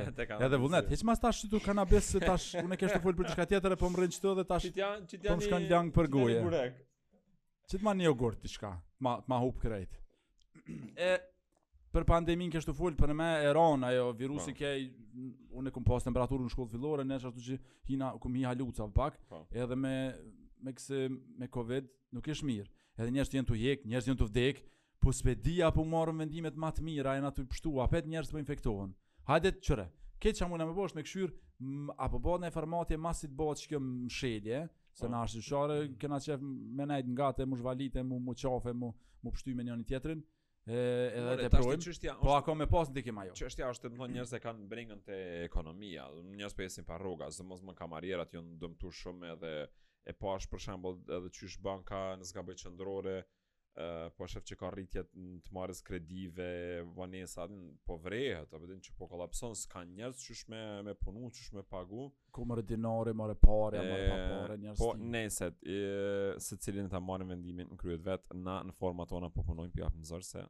Edhe 0.00 0.56
vullnet, 0.58 0.88
hiç 0.88 1.02
mas 1.04 1.20
tash 1.20 1.44
tu 1.52 1.60
kanabis 1.60 2.08
se 2.14 2.20
tash 2.24 2.54
unë 2.62 2.78
kesh 2.80 2.94
të 2.96 3.00
fol 3.04 3.14
për 3.18 3.28
diçka 3.28 3.44
tjetër 3.50 3.74
e 3.74 3.78
po 3.78 3.90
mrin 3.92 4.14
çto 4.16 4.32
dhe 4.38 4.46
tash. 4.48 4.64
Çitja, 4.70 4.88
çitja. 5.12 5.34
Po 5.36 5.44
shkan 5.44 5.66
lang 5.68 5.92
për 5.92 6.08
goje. 6.14 6.64
Çit 7.68 7.84
man 7.84 8.00
jogurt 8.00 8.40
diçka. 8.42 8.72
Ma 9.04 9.18
ma 9.28 9.42
hub 9.44 9.60
krejt. 9.60 10.00
E 10.96 11.12
për 11.92 12.06
pandemin 12.08 12.50
kështu 12.54 12.72
fol 12.76 12.96
për 12.96 13.12
më 13.18 13.28
e 13.44 13.52
ron 13.56 13.84
ajo 13.90 14.08
virusi 14.18 14.54
po. 14.56 14.58
ke 14.60 15.60
unë 15.60 15.72
kum 15.74 15.84
pas 15.86 16.04
temperaturën 16.04 16.48
në 16.48 16.52
shkollë 16.54 16.72
fillore 16.72 17.04
ne 17.04 17.20
ashtu 17.20 17.46
që 17.50 17.60
hina 17.92 18.14
kum 18.24 18.40
haluca 18.46 18.88
pak 18.88 19.20
pa. 19.28 19.36
Po. 19.36 19.46
edhe 19.52 19.76
me 19.76 19.94
me 20.62 20.72
këse 20.74 21.08
me 21.38 21.48
Covid 21.54 21.86
nuk 22.16 22.26
është 22.32 22.46
mirë. 22.48 22.70
Edhe 22.98 23.12
njerëz 23.14 23.34
janë 23.36 23.48
të 23.50 23.58
hjek, 23.60 23.82
njerëz 23.88 24.08
janë 24.10 24.20
të 24.22 24.26
vdek, 24.30 24.62
po 25.04 25.12
s'pe 25.14 25.34
di 25.38 25.58
apo 25.62 25.84
marrën 25.86 26.22
vendimet 26.24 26.56
më 26.58 26.70
të 26.78 26.86
mira, 26.86 27.16
janë 27.18 27.30
aty 27.30 27.44
pështu, 27.52 27.76
apo 27.84 28.00
njerëz 28.12 28.32
po 28.34 28.40
infektohen. 28.42 28.94
Hajde 29.28 29.52
të 29.58 29.62
çore. 29.68 29.86
Këtë 30.24 30.40
çamu 30.40 30.58
na 30.58 30.66
më 30.66 30.74
bosh 30.74 30.96
me 30.98 31.04
këshyr 31.06 31.34
apo 32.06 32.18
bëhet 32.24 32.42
në 32.46 32.52
farmacie 32.56 32.98
masi 32.98 33.28
të 33.28 33.36
bëhet 33.38 33.62
çka 33.64 33.80
mshëdje, 33.84 34.62
se 34.98 35.04
po. 35.06 35.12
na 35.12 35.20
është 35.28 35.44
çore, 35.46 35.76
mm. 35.84 35.98
kena 36.02 36.18
çef 36.24 36.42
me 36.42 36.88
nejt 36.90 37.06
nga 37.12 37.28
te 37.38 37.46
mu 37.46 37.60
zhvalite, 37.60 38.02
mu 38.02 38.18
mu 38.18 38.34
qafe, 38.34 38.72
mu 38.74 38.90
mu 39.22 39.32
pështy 39.34 39.54
me 39.54 39.64
njëri 39.68 39.86
tjetrin. 39.92 40.24
E, 40.68 40.80
edhe 41.16 41.46
të 41.48 41.60
projmë, 41.62 41.92
po 42.20 42.32
akoma 42.34 42.66
pas 42.68 42.90
dikim 42.92 43.16
ajo. 43.22 43.36
Çështja 43.38 43.70
është 43.72 43.86
të 43.86 43.98
thonë 44.00 44.16
njerëz 44.18 44.34
e 44.36 44.40
kanë 44.42 44.66
brengën 44.68 44.98
te 45.06 45.16
ekonomia, 45.46 46.08
njerëz 46.36 46.52
pa 46.56 46.58
po 46.60 46.66
jesin 46.66 46.84
pa 46.88 46.98
rruga, 47.00 47.30
zë 47.32 47.46
mos 47.48 47.62
më 47.64 47.76
kamarierat 47.78 48.34
jo 48.36 48.42
në 48.44 48.92
shumë 48.98 49.30
edhe 49.36 49.52
e 50.08 50.14
pash 50.16 50.46
po 50.48 50.56
për 50.56 50.62
shembull 50.68 50.98
edhe 51.18 51.30
çysh 51.36 51.58
banka 51.64 52.12
në 52.22 52.30
zgabë 52.32 52.56
qendrore 52.62 53.20
Uh, 53.78 54.08
po 54.18 54.24
është 54.26 54.40
që 54.48 54.56
ka 54.58 54.68
rritjet 54.74 55.10
në 55.14 55.36
të 55.46 55.52
marrës 55.54 55.84
kredive, 55.86 56.46
vanesa, 56.96 57.44
në 57.46 57.76
po 57.86 57.94
vrejhet, 58.02 58.48
ato 58.56 58.66
dhëmë 58.66 58.82
që 58.88 58.94
po 58.98 59.06
kalapson, 59.12 59.52
s'ka 59.60 59.84
njerës 59.86 60.18
që 60.24 60.38
me, 60.50 60.62
me 60.88 60.94
punu, 60.98 61.28
qysh 61.30 61.52
me 61.54 61.62
pagu. 61.62 62.08
ku 62.34 62.42
mërë 62.50 62.64
dinare, 62.72 63.14
mërë 63.14 63.36
pare, 63.38 63.84
mërë 63.86 64.08
papare, 64.10 64.56
njerës 64.64 64.80
po, 64.82 64.88
të... 64.96 65.04
Po 65.04 65.10
nëjset, 65.14 65.62
se 66.48 66.58
cilin 66.64 66.90
të 66.90 66.98
marrë 67.06 67.28
vendimin 67.30 67.70
në 67.76 67.78
kryet 67.78 68.02
vetë, 68.08 68.40
na 68.42 68.56
në 68.66 68.74
forma 68.80 69.06
tona 69.14 69.30
po 69.30 69.46
punojnë 69.46 69.70
për 69.76 69.84
jafë 69.84 70.02
mëzër 70.02 70.26
se 70.32 70.42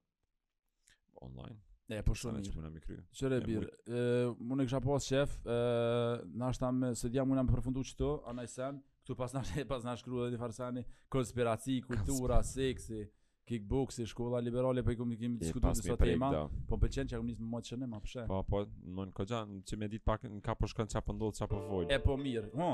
online. 1.28 1.58
E, 1.92 2.00
po 2.08 2.16
shumë 2.16 2.40
një. 2.40 2.46
Që 2.48 2.56
më 2.56 2.64
në 2.64 2.70
më 2.70 2.86
bir? 2.88 3.04
Që 3.20 3.34
re 3.34 3.42
birë, 3.44 4.62
kësha 4.64 4.80
pas 4.88 5.10
shef, 5.10 5.36
në 5.44 6.48
ashtë 6.48 6.94
se 7.02 7.12
dhja 7.12 7.28
më 7.28 7.36
në 7.36 7.44
më 7.50 7.58
përfundu 7.58 7.84
anaj 8.32 8.48
sen, 8.56 8.80
Tu 9.08 9.14
pas 9.16 9.32
na 9.32 9.42
pas 9.74 9.82
na 9.84 9.96
shkrua 9.96 10.30
dhe 10.30 10.36
Farsani, 10.38 10.84
konspiraci, 11.10 11.80
kultura, 11.80 12.42
seksi, 12.42 13.06
kickboxi, 13.48 14.04
shkolla 14.06 14.40
liberale, 14.40 14.82
po 14.82 14.90
i 14.92 14.96
kemi 15.16 15.38
diskutuar 15.38 15.72
disa 15.72 15.96
tema. 15.96 16.28
Po 16.68 16.76
më 16.76 16.82
pëlqen 16.84 17.08
çka 17.08 17.22
nis 17.24 17.38
më 17.40 17.62
shumë 17.70 17.88
më 17.94 18.00
pash. 18.04 18.18
Po 18.32 18.42
po, 18.52 18.60
më 18.98 19.06
në 19.08 19.16
kohë 19.16 19.30
që 19.32 19.40
çmë 19.72 19.88
dit 19.94 20.04
pak 20.10 20.28
në 20.28 20.42
kapo 20.50 20.68
shkon 20.74 20.92
çapo 20.92 21.16
ndodh 21.16 21.40
çapo 21.40 21.62
voj. 21.70 21.88
E 21.88 21.96
po 22.04 22.18
mirë, 22.20 22.50
po. 22.58 22.68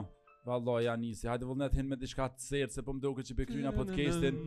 Valla 0.49 0.78
ja 0.89 0.97
nisi. 1.01 1.30
Hajde 1.30 1.47
vullnet 1.49 1.78
hin 1.78 1.87
me 1.89 1.95
diçka 2.03 2.26
të 2.35 2.43
thjeshtë 2.51 2.80
se 2.80 2.82
po 2.85 2.99
më 2.99 3.07
duket 3.07 3.30
që 3.30 3.39
bëj 3.39 3.51
kryna 3.53 3.70
podcastin. 3.78 4.43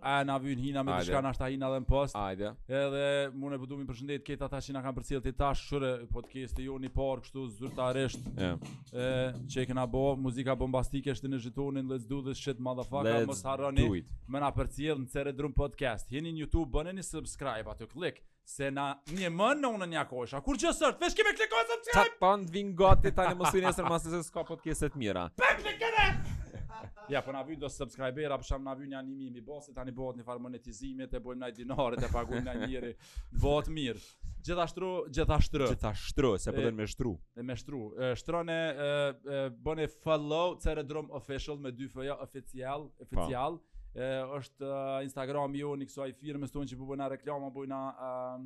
A 0.00 0.24
na 0.24 0.36
vjen 0.38 0.58
hina 0.58 0.82
me 0.82 0.94
diçka 0.98 1.20
na 1.24 1.32
shtahin 1.34 1.62
edhe 1.66 1.80
në 1.82 1.88
post. 1.90 2.14
Hajde. 2.16 2.52
Edhe 2.70 3.08
mund 3.34 3.54
e 3.54 3.58
budumi 3.58 3.86
po 3.86 3.92
përshëndet 3.96 4.22
këta 4.26 4.46
ata 4.46 4.60
që 4.62 4.74
na 4.76 4.82
kanë 4.84 4.98
përcjellë 5.00 5.24
ti 5.24 5.32
tash 5.40 5.64
shurë 5.72 5.90
podcasti 6.14 6.66
ju 6.68 6.76
në 6.78 6.90
park 6.94 7.24
kështu 7.26 7.44
zyrtarisht. 7.56 8.28
Ja. 8.38 8.52
Ë 8.92 9.34
çe 9.50 9.64
kena 9.66 9.86
bo 9.90 10.04
muzika 10.22 10.54
bombastike 10.56 11.16
është 11.16 11.32
në 11.32 11.40
jetonin 11.48 11.90
let's 11.90 12.06
do 12.08 12.22
this 12.28 12.38
shit 12.38 12.60
motherfucker 12.62 13.26
mos 13.26 13.42
harroni. 13.48 13.88
Më 14.30 14.42
na 14.44 14.52
përcjell 14.54 15.02
në 15.02 15.10
çerë 15.16 15.34
drum 15.40 15.54
podcast. 15.58 16.06
Jeni 16.14 16.30
në 16.36 16.44
YouTube 16.44 16.70
bëni 16.78 16.94
një 17.00 17.06
subscribe 17.08 17.74
atë 17.74 17.90
klik 17.90 18.22
se 18.48 18.70
na 18.72 18.92
një 19.12 19.32
më 19.34 19.50
në 19.60 19.68
unë 19.68 19.86
një 19.92 19.98
akosha 20.06 20.38
Kur 20.40 20.56
që 20.56 20.70
sërt, 20.78 21.02
veç 21.02 21.18
kemi 21.18 21.34
klikojnë 21.36 21.74
subscribe. 21.74 22.14
Ta 22.14 22.22
pandvin 22.22 22.70
gati 22.78 23.12
tani 23.18 23.34
mos 23.40 23.50
vini 23.52 23.66
as 23.72 23.82
të 23.82 24.00
se 24.14 24.22
ska 24.30 24.46
podcast 24.54 24.86
të 24.86 25.02
mira. 25.04 25.26
Pak 25.42 25.58
klikë. 25.64 26.27
Ja, 27.08 27.22
po 27.22 27.32
na 27.32 27.42
vjen 27.42 27.60
do 27.60 27.68
subscribera, 27.68 28.38
po 28.38 28.44
sham 28.44 28.64
na 28.66 28.74
vjen 28.76 28.90
një 29.14 29.30
mi 29.32 29.40
bosi, 29.40 29.72
tani 29.74 29.92
bëhet 29.96 30.18
një 30.20 30.24
farë 30.26 30.42
monetizimi, 30.44 31.06
të 31.08 31.20
bëjmë 31.24 31.40
ndaj 31.40 31.52
dinare, 31.56 31.96
të 32.02 32.10
paguim 32.12 32.44
ndaj 32.44 32.60
njëri. 32.66 32.90
Bëhet 33.40 33.70
mirë. 33.72 34.02
Gjithashtu, 34.44 34.90
gjithashtu. 35.16 35.62
Gjithashtu, 35.70 36.32
se 36.44 36.52
po 36.58 36.66
me 36.76 36.86
shtru. 36.92 37.12
E 37.36 37.42
me 37.48 37.56
shtru. 37.56 37.82
ne 38.50 38.58
bëni 39.64 39.88
follow 40.04 40.58
Ceredrum 40.60 41.08
official 41.20 41.56
me 41.56 41.72
dy 41.72 41.88
foja 41.94 42.16
oficial, 42.26 42.88
oficial. 43.06 43.58
Po. 43.62 43.74
është 44.38 44.68
Instagram 45.02 45.54
ju 45.58 45.72
në 45.80 45.86
kësaj 45.88 46.12
firmës 46.20 46.52
tonë 46.54 46.68
që 46.70 46.76
po 46.78 46.86
bëna 46.92 47.06
reklamë, 47.14 47.48
bëna 47.56 47.78
um, 48.06 48.44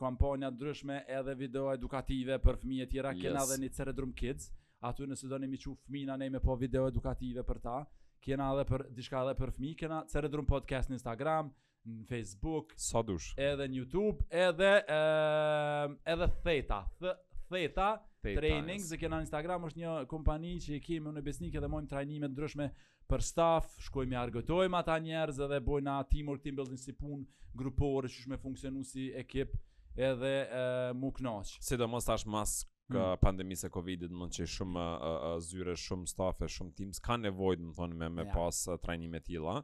kampanja 0.00 0.48
ndryshme 0.50 1.02
edhe 1.18 1.34
video 1.38 1.68
edukative 1.76 2.38
për 2.42 2.58
fëmijë 2.62 2.86
të 2.86 2.90
tjera 2.96 3.12
yes. 3.12 3.22
kena 3.22 3.44
edhe 3.44 3.60
në 3.62 3.68
Cerebrum 3.76 4.16
Kids 4.16 4.48
aty 4.88 5.06
nëse 5.08 5.28
do 5.30 5.38
nëmi 5.40 5.58
që 5.62 5.72
fmina 5.86 6.16
ne 6.20 6.30
me 6.34 6.40
po 6.44 6.54
video 6.60 6.86
edukative 6.90 7.44
për 7.48 7.60
ta, 7.64 7.76
kena 8.24 8.50
edhe 8.54 8.64
për, 8.68 8.84
dishka 8.96 9.20
edhe 9.24 9.36
për 9.38 9.52
fmi, 9.56 9.72
kena 9.80 10.02
Ceredrum 10.10 10.46
Podcast 10.48 10.90
në 10.92 10.98
Instagram, 10.98 11.50
në 11.84 12.04
Facebook, 12.08 12.74
sa 12.80 13.02
dush, 13.04 13.30
edhe 13.40 13.66
në 13.68 13.78
YouTube, 13.80 14.24
edhe, 14.32 14.70
e, 14.82 14.98
ehm, 14.98 15.96
edhe 16.14 16.28
Theta, 16.44 16.82
th, 17.00 17.14
Theta, 17.52 17.88
Theta 18.24 18.38
Training, 18.40 18.84
kena 19.00 19.20
në 19.22 19.26
Instagram, 19.28 19.66
është 19.70 19.82
një 19.82 19.94
kompani 20.10 20.54
që 20.66 20.76
i 20.78 20.82
kemi 20.84 21.12
në 21.12 21.24
besnike 21.26 21.60
dhe 21.64 21.68
mojmë 21.72 21.88
të 21.92 22.28
ndryshme 22.32 22.68
për 23.08 23.20
staff, 23.20 23.74
shkojmë 23.88 24.16
i 24.16 24.18
argëtojmë 24.26 24.78
ata 24.78 24.98
njerëz 25.04 25.40
edhe 25.48 25.58
bojna 25.60 25.98
teamwork, 26.08 26.42
team 26.44 26.56
building, 26.60 26.80
si 26.80 26.92
pun, 26.96 27.24
grupore, 27.54 28.08
që 28.08 28.24
shme 28.26 28.38
funksionu 28.40 28.84
si 28.88 29.10
ekip, 29.20 29.56
edhe 29.96 30.36
e, 30.44 30.90
ehm, 30.92 30.96
mu 31.04 31.12
Si 31.44 31.76
mos 31.84 32.04
tash 32.04 32.24
mas 32.26 32.62
ka 32.92 33.14
mm. 33.14 33.18
pandemisë 33.24 33.68
e 33.68 33.72
Covidit, 33.74 34.12
më 34.12 34.26
që 34.36 34.46
shumë 34.54 34.82
uh, 34.82 35.12
uh, 35.28 35.34
zyre, 35.44 35.74
shumë 35.80 36.08
stafe, 36.10 36.48
shumë 36.52 36.74
teams 36.78 37.00
kanë 37.04 37.30
nevojë, 37.30 37.62
më 37.68 37.72
thonë, 37.78 37.96
me 38.02 38.10
me 38.20 38.26
pas 38.34 38.58
uh, 38.68 38.76
trajnime 38.82 39.20
të 39.22 39.30
tilla, 39.30 39.56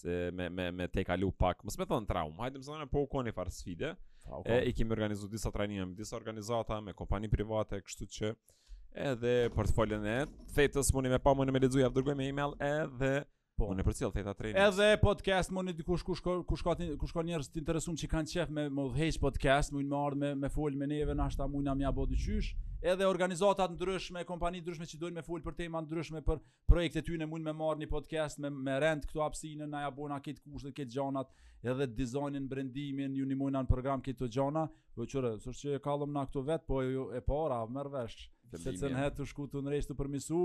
se 0.00 0.16
me 0.36 0.46
me 0.54 0.68
me 0.70 0.86
të 0.86 1.04
kalu 1.08 1.32
pak, 1.42 1.64
mos 1.66 1.78
më 1.80 1.88
thon 1.90 2.06
traum. 2.06 2.36
Hajde 2.44 2.60
më 2.62 2.68
thonë 2.68 2.88
po 2.92 3.02
u 3.06 3.10
koni 3.10 3.32
far 3.34 3.50
sfide. 3.56 3.94
E 4.46 4.60
i 4.70 4.74
kemi 4.76 4.94
organizuar 4.94 5.32
disa 5.32 5.50
trajnime 5.50 5.88
me 5.90 5.96
disa 5.98 6.16
organizata, 6.18 6.78
me 6.80 6.94
kompani 6.94 7.30
private, 7.32 7.80
kështu 7.82 8.08
që 8.18 8.32
edhe 9.10 9.34
portfolion 9.54 10.06
e 10.12 10.18
thetës 10.56 10.90
mundi 10.94 11.10
me 11.12 11.18
pa 11.26 11.34
mundi 11.38 11.52
me 11.54 11.60
lexuar 11.62 11.92
dërgoj 11.94 12.16
me 12.18 12.26
email 12.26 12.56
edhe 12.68 13.12
po. 13.60 13.68
Unë 13.74 13.84
të 13.86 13.94
cilë, 13.98 14.12
Theta 14.14 14.32
Training. 14.36 14.60
Edhe 14.62 14.86
podcast 15.02 15.52
mund 15.54 15.74
dikush 15.76 16.04
kush 16.06 16.22
ka 16.24 16.38
kush 16.48 16.64
ka 16.64 16.74
kush 17.02 17.12
njerëz 17.28 17.50
të 17.52 17.60
interesuar 17.60 17.98
që 18.00 18.08
kanë 18.14 18.32
qef 18.32 18.54
me 18.56 18.64
më 18.72 18.86
vëhej 18.94 19.18
podcast, 19.22 19.74
mund 19.74 19.90
më 19.90 19.96
marr 19.96 20.16
me 20.22 20.30
me 20.44 20.50
fol 20.54 20.78
me 20.82 20.88
neve 20.90 21.16
na 21.18 21.26
ashta 21.30 21.46
mund 21.50 21.68
na 21.68 21.74
mja 21.76 21.92
bë 21.92 22.06
dyqysh. 22.14 22.50
Edhe 22.94 23.04
organizata 23.04 23.66
të 23.68 23.76
ndryshme, 23.76 24.22
kompani 24.28 24.62
të 24.62 24.70
ndryshme 24.70 24.88
që 24.88 25.00
dojnë 25.02 25.18
me 25.20 25.24
full 25.26 25.42
për 25.44 25.58
tema 25.58 25.82
të 25.84 25.90
ndryshme 25.90 26.22
për 26.24 26.40
projekte 26.70 27.02
ty 27.04 27.18
në 27.20 27.28
mund 27.28 27.44
me 27.44 27.52
marrë 27.60 27.84
një 27.84 27.90
podcast 27.92 28.40
me, 28.40 28.48
me 28.50 28.78
rent 28.80 29.04
këtu 29.10 29.22
apsinë, 29.26 29.68
na 29.68 29.84
ja 29.84 29.92
bona 29.92 30.16
këtë 30.24 30.42
kushtet, 30.46 30.74
këtë 30.78 30.94
gjanat, 30.96 31.34
edhe 31.60 31.90
dizajnin, 31.98 32.48
brendimin, 32.48 33.12
ju 33.20 33.28
një 33.28 33.36
mund 33.40 33.60
në 33.60 33.66
program 33.68 34.00
këtë 34.06 34.22
të 34.22 34.30
gjana, 34.38 34.64
po 34.96 35.04
qërë, 35.04 35.34
së 35.44 35.56
që 35.62 35.76
e 35.78 35.82
kalëm 35.84 36.16
në 36.16 36.24
këtu 36.30 36.46
vetë, 36.48 36.68
po 36.72 36.80
e 37.20 37.24
para, 37.28 37.60
mërvesh, 37.78 38.20
se 38.56 38.66
të 38.72 38.78
cënë 38.86 39.10
të 39.18 39.28
shku 39.30 39.50
të 39.52 39.66
nërejsh 39.68 39.92
të 39.92 39.98
përmisu, 40.00 40.40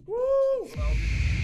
Woo! 0.06 1.39